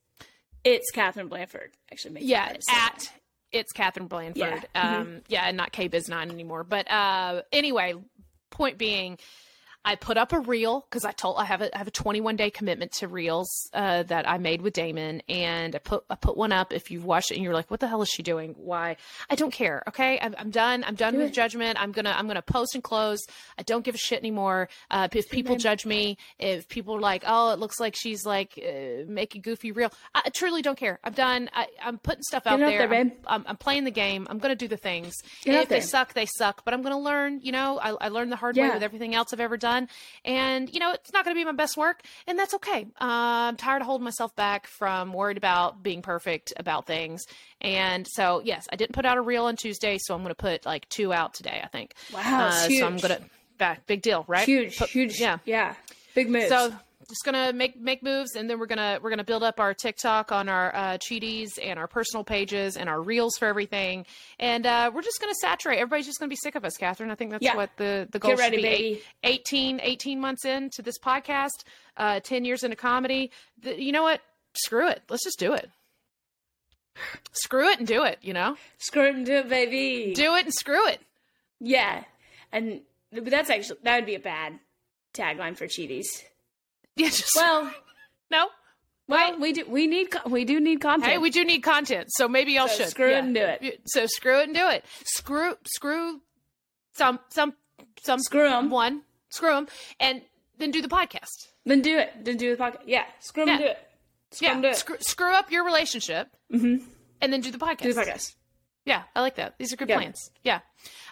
it's 0.63 0.91
Catherine 0.91 1.27
Blanford 1.27 1.71
actually 1.91 2.15
making 2.15 2.29
Yeah, 2.29 2.53
at 2.69 3.11
it's 3.51 3.71
Catherine 3.71 4.07
Blanford. 4.07 4.37
Yeah. 4.37 4.59
Mm-hmm. 4.75 5.01
Um, 5.01 5.21
yeah, 5.27 5.45
and 5.47 5.57
not 5.57 5.73
KBizz9 5.73 6.29
anymore. 6.31 6.63
But 6.63 6.89
uh, 6.91 7.41
anyway, 7.51 7.95
point 8.51 8.77
being, 8.77 9.17
I 9.85 9.95
put 9.95 10.17
up 10.17 10.33
a 10.33 10.39
reel 10.39 10.85
because 10.89 11.05
I 11.05 11.11
told 11.11 11.37
I 11.37 11.45
have 11.45 11.61
a 11.61 11.73
I 11.73 11.77
have 11.77 11.87
a 11.87 11.91
21 11.91 12.35
day 12.35 12.49
commitment 12.49 12.91
to 12.99 13.07
reels 13.07 13.69
uh, 13.73 14.03
that 14.03 14.27
I 14.29 14.37
made 14.37 14.61
with 14.61 14.73
Damon, 14.73 15.21
and 15.29 15.73
I 15.75 15.79
put 15.79 16.03
I 16.09 16.15
put 16.15 16.35
one 16.35 16.51
up. 16.51 16.73
If 16.73 16.91
you've 16.91 17.05
watched 17.05 17.31
it 17.31 17.35
and 17.35 17.43
you're 17.43 17.53
like, 17.53 17.71
"What 17.71 17.79
the 17.79 17.87
hell 17.87 18.01
is 18.01 18.09
she 18.09 18.21
doing? 18.21 18.55
Why?" 18.57 18.97
I 19.29 19.35
don't 19.35 19.51
care. 19.51 19.81
Okay, 19.87 20.19
I'm, 20.21 20.35
I'm 20.37 20.49
done. 20.51 20.83
I'm 20.85 20.95
done 20.95 21.15
with 21.17 21.31
judgment. 21.33 21.81
I'm 21.81 21.91
gonna 21.93 22.13
I'm 22.15 22.27
gonna 22.27 22.41
post 22.41 22.75
and 22.75 22.83
close. 22.83 23.19
I 23.57 23.63
don't 23.63 23.83
give 23.85 23.95
a 23.95 23.97
shit 23.97 24.19
anymore. 24.19 24.67
Uh, 24.91 25.07
if 25.13 25.29
people 25.29 25.55
judge 25.55 25.85
me, 25.85 26.17
if 26.39 26.67
people 26.67 26.95
are 26.95 26.99
like, 27.01 27.23
"Oh, 27.25 27.53
it 27.53 27.59
looks 27.59 27.79
like 27.79 27.95
she's 27.95 28.25
like 28.25 28.59
uh, 28.61 29.05
making 29.07 29.41
goofy 29.43 29.71
reel," 29.71 29.91
I 30.13 30.29
truly 30.29 30.61
don't 30.61 30.77
care. 30.77 30.99
I'm 31.05 31.13
done. 31.13 31.49
I, 31.53 31.67
I'm 31.81 31.97
putting 31.99 32.23
stuff 32.23 32.45
out 32.45 32.59
it 32.59 32.65
there. 32.69 32.79
there, 32.79 32.97
I'm- 32.97 33.11
I'm, 33.27 33.45
I'm 33.47 33.57
playing 33.57 33.85
the 33.85 33.91
game. 33.91 34.27
I'm 34.29 34.39
gonna 34.39 34.55
do 34.55 34.67
the 34.67 34.77
things. 34.77 35.15
If 35.61 35.69
they 35.69 35.75
suck, 35.87 36.13
they 36.13 36.25
suck. 36.25 36.65
But 36.65 36.73
I'm 36.73 36.81
gonna 36.81 36.99
learn. 36.99 37.39
You 37.41 37.53
know, 37.53 37.79
I, 37.81 37.91
I 37.91 38.07
learned 38.09 38.31
the 38.31 38.35
hard 38.35 38.57
way 38.57 38.63
with 38.73 38.83
everything 38.83 39.15
else 39.15 39.31
I've 39.33 39.39
ever 39.39 39.55
done, 39.57 39.68
and 40.25 40.73
you 40.73 40.79
know, 40.79 40.91
it's 40.93 41.11
not 41.13 41.23
gonna 41.25 41.35
be 41.35 41.45
my 41.45 41.51
best 41.51 41.77
work, 41.77 42.01
and 42.27 42.37
that's 42.37 42.53
okay. 42.55 42.83
Uh, 42.99 43.49
I'm 43.49 43.55
tired 43.55 43.81
of 43.81 43.85
holding 43.87 44.03
myself 44.05 44.35
back 44.35 44.67
from 44.67 45.13
worried 45.13 45.37
about 45.37 45.81
being 45.83 46.01
perfect 46.01 46.53
about 46.57 46.85
things, 46.87 47.23
and 47.61 48.07
so 48.07 48.41
yes, 48.43 48.67
I 48.71 48.75
didn't 48.75 48.93
put 48.93 49.05
out 49.05 49.17
a 49.17 49.21
reel 49.21 49.45
on 49.45 49.55
Tuesday, 49.55 49.97
so 49.99 50.13
I'm 50.15 50.21
gonna 50.21 50.35
put 50.35 50.65
like 50.65 50.87
two 50.89 51.13
out 51.13 51.33
today. 51.33 51.61
I 51.63 51.67
think. 51.67 51.93
Wow, 52.13 52.47
Uh, 52.47 52.51
so 52.51 52.85
I'm 52.85 52.97
gonna 52.97 53.19
back 53.57 53.85
big 53.87 54.01
deal, 54.01 54.23
right? 54.27 54.45
huge, 54.45 54.77
Put- 54.77 54.89
huge. 54.89 55.19
Yeah. 55.19 55.37
yeah. 55.45 55.75
Big 56.15 56.29
moves. 56.29 56.47
So 56.49 56.73
just 57.09 57.25
gonna 57.25 57.51
make 57.51 57.79
make 57.79 58.01
moves, 58.03 58.35
and 58.35 58.49
then 58.49 58.59
we're 58.59 58.65
gonna 58.67 58.99
we're 59.01 59.09
gonna 59.09 59.23
build 59.23 59.43
up 59.43 59.59
our 59.59 59.73
TikTok 59.73 60.31
on 60.31 60.47
our 60.47 60.73
uh, 60.75 60.97
cheaties 60.99 61.49
and 61.61 61.77
our 61.77 61.87
personal 61.87 62.23
pages 62.23 62.77
and 62.77 62.87
our 62.87 63.01
reels 63.01 63.35
for 63.37 63.47
everything, 63.47 64.05
and 64.39 64.65
uh, 64.65 64.89
we're 64.93 65.01
just 65.01 65.19
gonna 65.19 65.33
saturate. 65.41 65.79
Everybody's 65.79 66.05
just 66.05 66.19
gonna 66.19 66.29
be 66.29 66.37
sick 66.37 66.55
of 66.55 66.63
us, 66.63 66.77
Catherine. 66.77 67.11
I 67.11 67.15
think 67.15 67.31
that's 67.31 67.43
Yeah. 67.43 67.55
what 67.55 67.71
the 67.77 68.07
the 68.11 68.19
goal 68.19 68.31
Get 68.31 68.39
ready, 68.39 68.57
should 68.57 68.63
be. 68.63 68.69
baby. 68.69 69.01
18, 69.23 69.79
18 69.83 70.19
months 70.21 70.45
into 70.45 70.81
this 70.81 70.97
podcast, 70.99 71.63
uh, 71.97 72.19
ten 72.21 72.45
years 72.45 72.63
into 72.63 72.75
comedy. 72.77 73.31
The, 73.61 73.81
you 73.81 73.91
know 73.91 74.03
what? 74.03 74.21
Screw 74.53 74.87
it. 74.87 75.01
Let's 75.09 75.23
just 75.23 75.39
do 75.39 75.53
it. 75.53 75.69
Screw 77.31 77.69
it 77.69 77.79
and 77.79 77.87
do 77.87 78.03
it. 78.03 78.19
You 78.21 78.33
know, 78.33 78.55
Screw 78.77 79.05
it 79.07 79.15
and 79.15 79.25
do 79.25 79.33
it, 79.37 79.49
baby. 79.49 80.13
do 80.13 80.35
it 80.35 80.45
and 80.45 80.53
screw 80.53 80.87
it. 80.87 80.99
yeah. 81.59 82.03
And 82.51 82.81
but 83.11 83.25
that's 83.25 83.49
actually 83.49 83.79
that 83.83 83.95
would 83.95 84.05
be 84.05 84.15
a 84.15 84.19
bad 84.19 84.59
tagline 85.13 85.55
for 85.57 85.65
cheaties. 85.67 86.05
Yeah, 86.95 87.07
just 87.09 87.31
Well, 87.35 87.71
no. 88.31 88.47
well, 89.07 89.39
we 89.39 89.53
do 89.53 89.63
we 89.67 89.87
need 89.87 90.09
we 90.25 90.45
do 90.45 90.59
need 90.59 90.81
content. 90.81 91.11
Hey, 91.11 91.17
we 91.17 91.29
do 91.29 91.43
need 91.45 91.61
content, 91.61 92.07
so 92.11 92.27
maybe 92.27 92.53
y'all 92.53 92.67
So 92.67 92.77
should 92.83 92.89
screw 92.89 93.09
it 93.09 93.17
and 93.23 93.33
do 93.33 93.41
it. 93.41 93.81
So 93.85 94.05
screw 94.05 94.39
it 94.39 94.45
and 94.47 94.55
do 94.55 94.67
it. 94.67 94.83
Screw, 95.05 95.55
screw, 95.65 96.21
some, 96.93 97.19
some, 97.29 97.53
some. 98.01 98.19
Screw 98.19 98.47
'em. 98.49 98.69
One, 98.69 99.03
screw 99.29 99.49
them, 99.53 99.67
and 99.99 100.21
then 100.57 100.71
do 100.71 100.81
the 100.81 100.89
podcast. 100.89 101.47
then 101.65 101.81
do 101.81 101.97
it. 101.97 102.11
Then 102.23 102.37
do 102.37 102.55
the 102.55 102.61
podcast. 102.61 102.81
Yeah, 102.85 103.05
Screw 103.19 103.43
and 103.43 103.51
Yeah. 103.51 103.57
do 103.57 103.65
it. 103.65 103.77
Screw 104.31 104.47
Yeah, 104.47 104.61
do 104.61 104.67
it. 104.67 104.75
screw, 104.75 104.97
screw 104.99 105.33
up 105.33 105.51
your 105.51 105.63
relationship, 105.63 106.35
mm-hmm. 106.53 106.83
and 107.21 107.33
then 107.33 107.41
do 107.41 107.51
the 107.51 107.57
podcast. 107.57 107.79
do 107.83 107.93
the 107.93 108.01
podcast. 108.01 108.35
Yeah, 108.85 109.03
I 109.15 109.21
like 109.21 109.35
that. 109.35 109.55
These 109.57 109.71
are 109.73 109.75
good 109.75 109.89
Yeah. 109.89 109.97
plans. 109.97 110.31
Yeah. 110.43 110.59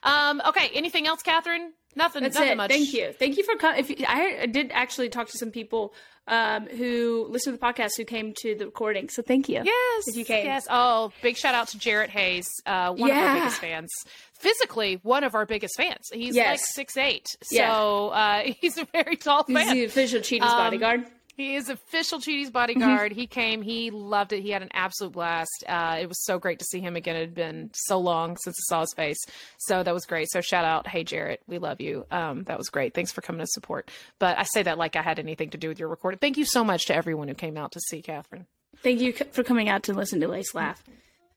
Um, 0.04 0.42
okay. 0.48 0.70
Anything 0.74 1.06
else, 1.08 1.22
Catherine? 1.22 1.74
Nothing. 1.98 2.24
That's 2.24 2.36
nothing 2.36 2.52
it. 2.52 2.58
much. 2.58 2.72
Thank 2.72 2.94
you. 2.94 3.12
Thank 3.12 3.38
you 3.38 3.44
for 3.44 3.56
coming. 3.56 3.80
If 3.80 3.90
you, 3.90 4.06
I, 4.08 4.46
did 4.46 4.72
actually 4.74 5.10
talk 5.10 5.28
to 5.30 5.38
some 5.38 5.52
people 5.52 5.94
um, 6.28 6.68
who 6.68 7.28
listen 7.30 7.54
to 7.54 7.60
the 7.60 7.66
podcast 7.66 7.98
who 7.98 8.06
came 8.06 8.34
to 8.42 8.56
the 8.56 8.66
recording. 8.66 9.10
So 9.10 9.22
thank 9.22 9.50
you. 9.50 9.62
Yes. 9.64 10.08
If 10.08 10.16
you 10.16 10.24
came. 10.26 10.46
Yes. 10.46 10.66
Oh, 10.70 11.12
big 11.22 11.38
shout 11.38 11.56
out 11.56 11.70
to 11.70 11.80
Jarrett 11.80 12.10
Hayes, 12.12 12.48
uh, 12.66 12.94
one 12.94 13.10
of 13.10 13.18
our 13.18 13.34
biggest 13.36 13.60
fans. 13.60 13.90
Physically, 14.34 15.00
one 15.02 15.24
of 15.24 15.34
our 15.34 15.46
biggest 15.48 15.76
fans. 15.78 16.10
He's 16.14 16.36
like 16.36 16.60
six 16.60 16.96
eight, 16.98 17.26
Yeah. 17.50 17.74
so 17.74 18.10
uh, 18.10 18.42
he's 18.62 18.78
a 18.78 18.86
very 18.86 19.16
tall 19.16 19.44
He's 19.48 19.72
the 19.72 19.86
official 19.86 20.20
Cheaties 20.20 20.42
Um, 20.44 20.58
bodyguard. 20.58 21.06
He 21.38 21.56
is 21.56 21.70
official 21.70 22.20
Cheaties 22.20 22.52
bodyguard. 22.52 23.12
he 23.12 23.28
came. 23.28 23.62
He 23.62 23.92
loved 23.92 24.34
it. 24.34 24.42
He 24.42 24.50
had 24.50 24.64
an 24.64 24.72
absolute 24.74 25.14
blast. 25.14 25.64
Uh, 25.68 25.98
it 26.02 26.08
was 26.08 26.26
so 26.26 26.40
great 26.40 26.58
to 26.58 26.66
see 26.66 26.80
him 26.80 26.96
again. 26.96 27.16
It 27.16 27.20
had 27.20 27.36
been 27.36 27.70
so 27.76 28.00
long 28.00 28.38
since 28.38 28.58
I 28.58 28.64
saw 28.74 28.82
his 28.82 28.94
face. 28.96 29.20
So 29.60 29.84
that 29.84 29.94
was 29.94 30.08
great. 30.08 30.32
So 30.32 30.42
shout 30.42 30.66
out, 30.66 30.88
hey 30.88 31.04
Jarrett, 31.04 31.44
we 31.46 31.60
love 31.60 31.80
you. 31.80 32.08
Um, 32.10 32.44
that 32.46 32.58
was 32.58 32.70
great. 32.70 32.96
Thanks 32.96 33.12
for 33.12 33.22
coming 33.22 33.42
to 33.42 33.48
support. 33.48 33.92
But 34.18 34.40
I 34.40 34.44
say 34.44 34.64
that 34.64 34.80
like 34.80 34.96
I 34.96 35.04
had 35.04 35.20
anything 35.20 35.52
to 35.52 35.60
do 35.60 35.70
with 35.70 35.80
your 35.80 35.90
recording. 35.90 36.18
Thank 36.18 36.38
you 36.38 36.46
so 36.46 36.64
much 36.64 36.88
to 36.88 36.96
everyone 36.96 37.28
who 37.28 37.36
came 37.36 37.56
out 37.56 37.72
to 37.74 37.80
see 37.82 38.02
Catherine. 38.02 38.48
Thank 38.82 39.00
you 39.00 39.14
for 39.32 39.44
coming 39.44 39.70
out 39.70 39.84
to 39.84 39.94
listen 39.94 40.20
to 40.22 40.28
Lace 40.28 40.56
laugh. 40.56 40.84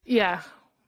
Yeah, 0.07 0.41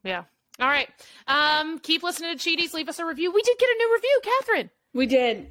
yeah. 0.04 0.24
All 0.58 0.68
right. 0.68 0.88
Um, 1.26 1.78
keep 1.80 2.02
listening 2.02 2.36
to 2.36 2.42
Cheaties. 2.42 2.72
Leave 2.72 2.88
us 2.88 2.98
a 2.98 3.04
review. 3.04 3.30
We 3.30 3.42
did 3.42 3.58
get 3.58 3.68
a 3.68 3.76
new 3.76 3.92
review, 3.94 4.20
Catherine. 4.24 4.70
We 4.94 5.06
did. 5.06 5.50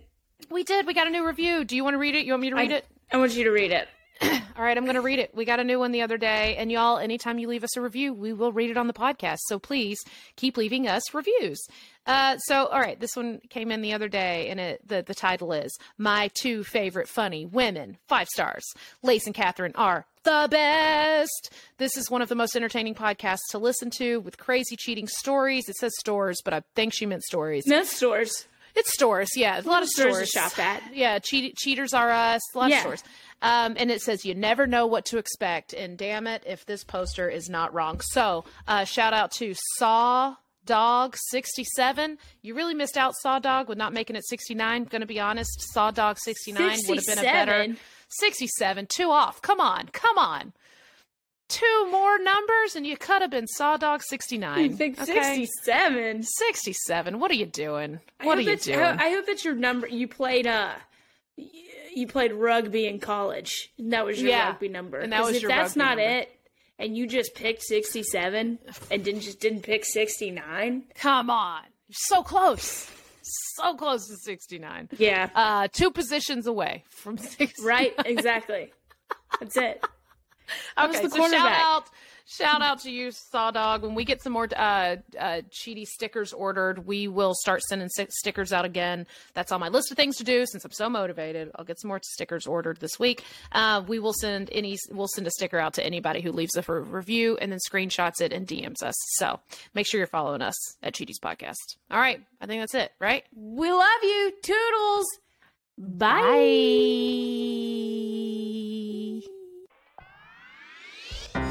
We 0.49 0.63
did. 0.63 0.87
We 0.87 0.93
got 0.93 1.05
a 1.07 1.11
new 1.11 1.25
review. 1.25 1.63
Do 1.63 1.75
you 1.75 1.83
want 1.83 1.93
to 1.93 1.99
read 1.99 2.15
it? 2.15 2.25
You 2.25 2.33
want 2.33 2.41
me 2.41 2.49
to 2.49 2.55
read 2.55 2.71
I, 2.71 2.75
it? 2.77 2.85
I 3.11 3.17
want 3.17 3.35
you 3.35 3.43
to 3.43 3.51
read 3.51 3.71
it. 3.71 3.87
All 4.21 4.63
right, 4.63 4.77
I'm 4.77 4.83
going 4.83 4.95
to 4.95 5.01
read 5.01 5.19
it. 5.19 5.33
We 5.33 5.45
got 5.45 5.59
a 5.59 5.63
new 5.63 5.79
one 5.79 5.91
the 5.91 6.03
other 6.03 6.17
day. 6.17 6.55
And 6.57 6.71
y'all, 6.71 6.97
anytime 6.97 7.39
you 7.39 7.47
leave 7.47 7.63
us 7.63 7.75
a 7.75 7.81
review, 7.81 8.13
we 8.13 8.33
will 8.33 8.53
read 8.53 8.69
it 8.69 8.77
on 8.77 8.87
the 8.87 8.93
podcast. 8.93 9.39
So 9.47 9.57
please 9.57 9.97
keep 10.35 10.57
leaving 10.57 10.87
us 10.87 11.13
reviews. 11.13 11.59
Uh, 12.05 12.37
so, 12.37 12.67
all 12.67 12.79
right, 12.79 12.99
this 12.99 13.15
one 13.15 13.41
came 13.49 13.71
in 13.71 13.81
the 13.81 13.93
other 13.93 14.07
day, 14.07 14.49
and 14.49 14.59
it, 14.59 14.87
the, 14.87 15.03
the 15.05 15.13
title 15.13 15.51
is 15.53 15.75
My 15.97 16.29
Two 16.33 16.63
Favorite 16.63 17.07
Funny 17.07 17.45
Women, 17.45 17.97
five 18.07 18.27
stars. 18.27 18.63
Lace 19.03 19.25
and 19.25 19.35
Catherine 19.35 19.73
are 19.75 20.05
the 20.23 20.47
best. 20.49 21.51
This 21.77 21.97
is 21.97 22.09
one 22.09 22.21
of 22.21 22.29
the 22.29 22.35
most 22.35 22.55
entertaining 22.55 22.95
podcasts 22.95 23.49
to 23.51 23.57
listen 23.57 23.89
to 23.97 24.19
with 24.19 24.37
crazy 24.37 24.75
cheating 24.75 25.07
stories. 25.07 25.67
It 25.67 25.75
says 25.75 25.93
stores, 25.99 26.37
but 26.43 26.53
I 26.53 26.61
think 26.75 26.93
she 26.93 27.05
meant 27.05 27.23
stories. 27.23 27.65
No 27.65 27.83
stores. 27.83 28.47
It's 28.75 28.93
stores, 28.93 29.29
yeah. 29.35 29.59
A 29.59 29.63
lot 29.63 29.83
of 29.83 29.89
stores 29.89 30.15
stores. 30.15 30.31
to 30.31 30.39
shop 30.39 30.59
at. 30.59 30.83
Yeah, 30.93 31.19
cheat- 31.19 31.55
cheaters 31.57 31.93
are 31.93 32.09
us. 32.11 32.41
A 32.53 32.57
lot 32.57 32.69
Yeah. 32.69 32.77
of 32.77 32.81
stores. 32.81 33.03
Um, 33.41 33.75
and 33.77 33.89
it 33.89 34.01
says 34.01 34.23
you 34.23 34.35
never 34.35 34.67
know 34.67 34.85
what 34.85 35.05
to 35.05 35.17
expect. 35.17 35.73
And 35.73 35.97
damn 35.97 36.27
it, 36.27 36.43
if 36.45 36.65
this 36.65 36.83
poster 36.83 37.27
is 37.29 37.49
not 37.49 37.73
wrong. 37.73 37.99
So, 38.01 38.45
uh, 38.67 38.83
shout 38.85 39.13
out 39.13 39.31
to 39.33 39.53
Saw 39.77 40.35
Dog 40.65 41.17
67. 41.29 42.17
You 42.43 42.53
really 42.53 42.75
missed 42.75 42.97
out, 42.97 43.13
Saw 43.21 43.39
Dog, 43.39 43.67
with 43.67 43.77
not 43.79 43.93
making 43.93 44.15
it 44.15 44.23
69. 44.27 44.83
Going 44.85 45.01
to 45.01 45.07
be 45.07 45.19
honest, 45.19 45.49
Saw 45.73 45.89
Dog 45.91 46.17
69 46.19 46.79
would 46.87 46.97
have 46.97 47.05
been 47.07 47.17
a 47.19 47.21
better 47.23 47.63
67? 47.63 47.77
67. 48.09 48.87
Two 48.87 49.09
off. 49.11 49.41
Come 49.41 49.59
on, 49.59 49.87
come 49.91 50.17
on. 50.19 50.53
Two 51.51 51.87
more 51.91 52.17
numbers, 52.17 52.75
and 52.75 52.87
you 52.87 52.95
could 52.95 53.21
have 53.21 53.29
been 53.31 53.45
Saw 53.47 53.75
Dog 53.77 54.01
69. 54.03 54.59
You 54.71 54.75
think 54.75 55.01
okay? 55.01 55.13
67. 55.45 56.23
67. 56.23 57.19
What 57.19 57.29
are 57.29 57.35
you 57.35 57.45
doing? 57.45 57.99
What 58.23 58.37
are 58.37 58.41
you 58.41 58.55
doing? 58.55 58.79
I, 58.79 59.09
hope 59.09 59.25
that's 59.27 59.43
your 59.43 59.55
number. 59.55 59.87
You 59.87 60.07
played 60.07 60.47
uh, 60.47 60.71
you 61.35 62.07
played 62.07 62.31
rugby 62.31 62.87
in 62.87 62.99
college. 62.99 63.69
And 63.77 63.91
that 63.91 64.05
was 64.05 64.21
your 64.21 64.31
Yeah, 64.31 64.47
rugby 64.47 64.69
number. 64.69 64.99
and 64.99 65.11
that 65.11 65.23
was 65.23 65.35
if 65.35 65.41
your 65.41 65.49
that's 65.49 65.75
not 65.75 65.97
number. 65.97 66.19
it, 66.19 66.29
and 66.79 66.95
you 66.95 67.05
just 67.05 67.35
picked 67.35 67.63
sixty 67.63 68.01
seven 68.03 68.57
and 68.89 69.03
didn't 69.03 69.21
just 69.21 69.39
didn't 69.41 69.63
pick 69.63 69.83
sixty 69.83 70.31
nine. 70.31 70.83
Come 70.95 71.29
on. 71.29 71.63
So 71.91 72.23
close. 72.23 72.89
So 73.23 73.75
close 73.75 74.07
to 74.07 74.15
69. 74.15 74.89
Yeah. 74.97 75.29
Uh, 75.35 75.67
two 75.71 75.91
positions 75.91 76.47
away 76.47 76.83
from 76.89 77.17
60. 77.19 77.63
right. 77.63 77.93
Exactly. 78.05 78.71
That's 79.39 79.57
it. 79.57 79.83
Was 80.77 80.95
Okay, 80.95 81.07
the 81.07 81.09
so 81.09 81.29
shout 81.29 81.51
out, 81.51 81.89
shout 82.25 82.61
out 82.61 82.79
to 82.81 82.91
you, 82.91 83.11
Saw 83.11 83.51
Dog. 83.51 83.83
When 83.83 83.95
we 83.95 84.05
get 84.05 84.21
some 84.21 84.33
more 84.33 84.47
uh, 84.55 84.97
uh, 85.19 85.41
cheaty 85.49 85.85
stickers 85.85 86.33
ordered, 86.33 86.85
we 86.85 87.07
will 87.07 87.33
start 87.33 87.61
sending 87.61 87.89
stickers 87.89 88.53
out 88.53 88.65
again. 88.65 89.07
That's 89.33 89.51
on 89.51 89.59
my 89.59 89.69
list 89.69 89.91
of 89.91 89.97
things 89.97 90.17
to 90.17 90.23
do. 90.23 90.45
Since 90.45 90.65
I'm 90.65 90.71
so 90.71 90.89
motivated, 90.89 91.51
I'll 91.55 91.65
get 91.65 91.79
some 91.79 91.89
more 91.89 91.99
stickers 92.03 92.47
ordered 92.47 92.79
this 92.79 92.99
week. 92.99 93.23
Uh, 93.51 93.83
we 93.87 93.99
will 93.99 94.13
send 94.13 94.49
any, 94.51 94.77
we'll 94.91 95.07
send 95.07 95.27
a 95.27 95.31
sticker 95.31 95.59
out 95.59 95.73
to 95.75 95.85
anybody 95.85 96.21
who 96.21 96.31
leaves 96.31 96.55
a 96.55 96.61
review 96.61 97.37
and 97.41 97.51
then 97.51 97.59
screenshots 97.69 98.21
it 98.21 98.33
and 98.33 98.47
DMs 98.47 98.81
us. 98.83 98.95
So 99.17 99.39
make 99.73 99.87
sure 99.87 99.99
you're 99.99 100.07
following 100.07 100.41
us 100.41 100.77
at 100.83 100.93
Cheaties 100.93 101.19
Podcast. 101.21 101.77
All 101.89 101.99
right, 101.99 102.21
I 102.39 102.45
think 102.45 102.61
that's 102.61 102.75
it. 102.75 102.91
Right. 102.99 103.23
We 103.35 103.71
love 103.71 103.87
you. 104.03 104.31
Toodles. 104.41 105.05
Bye. 105.77 106.21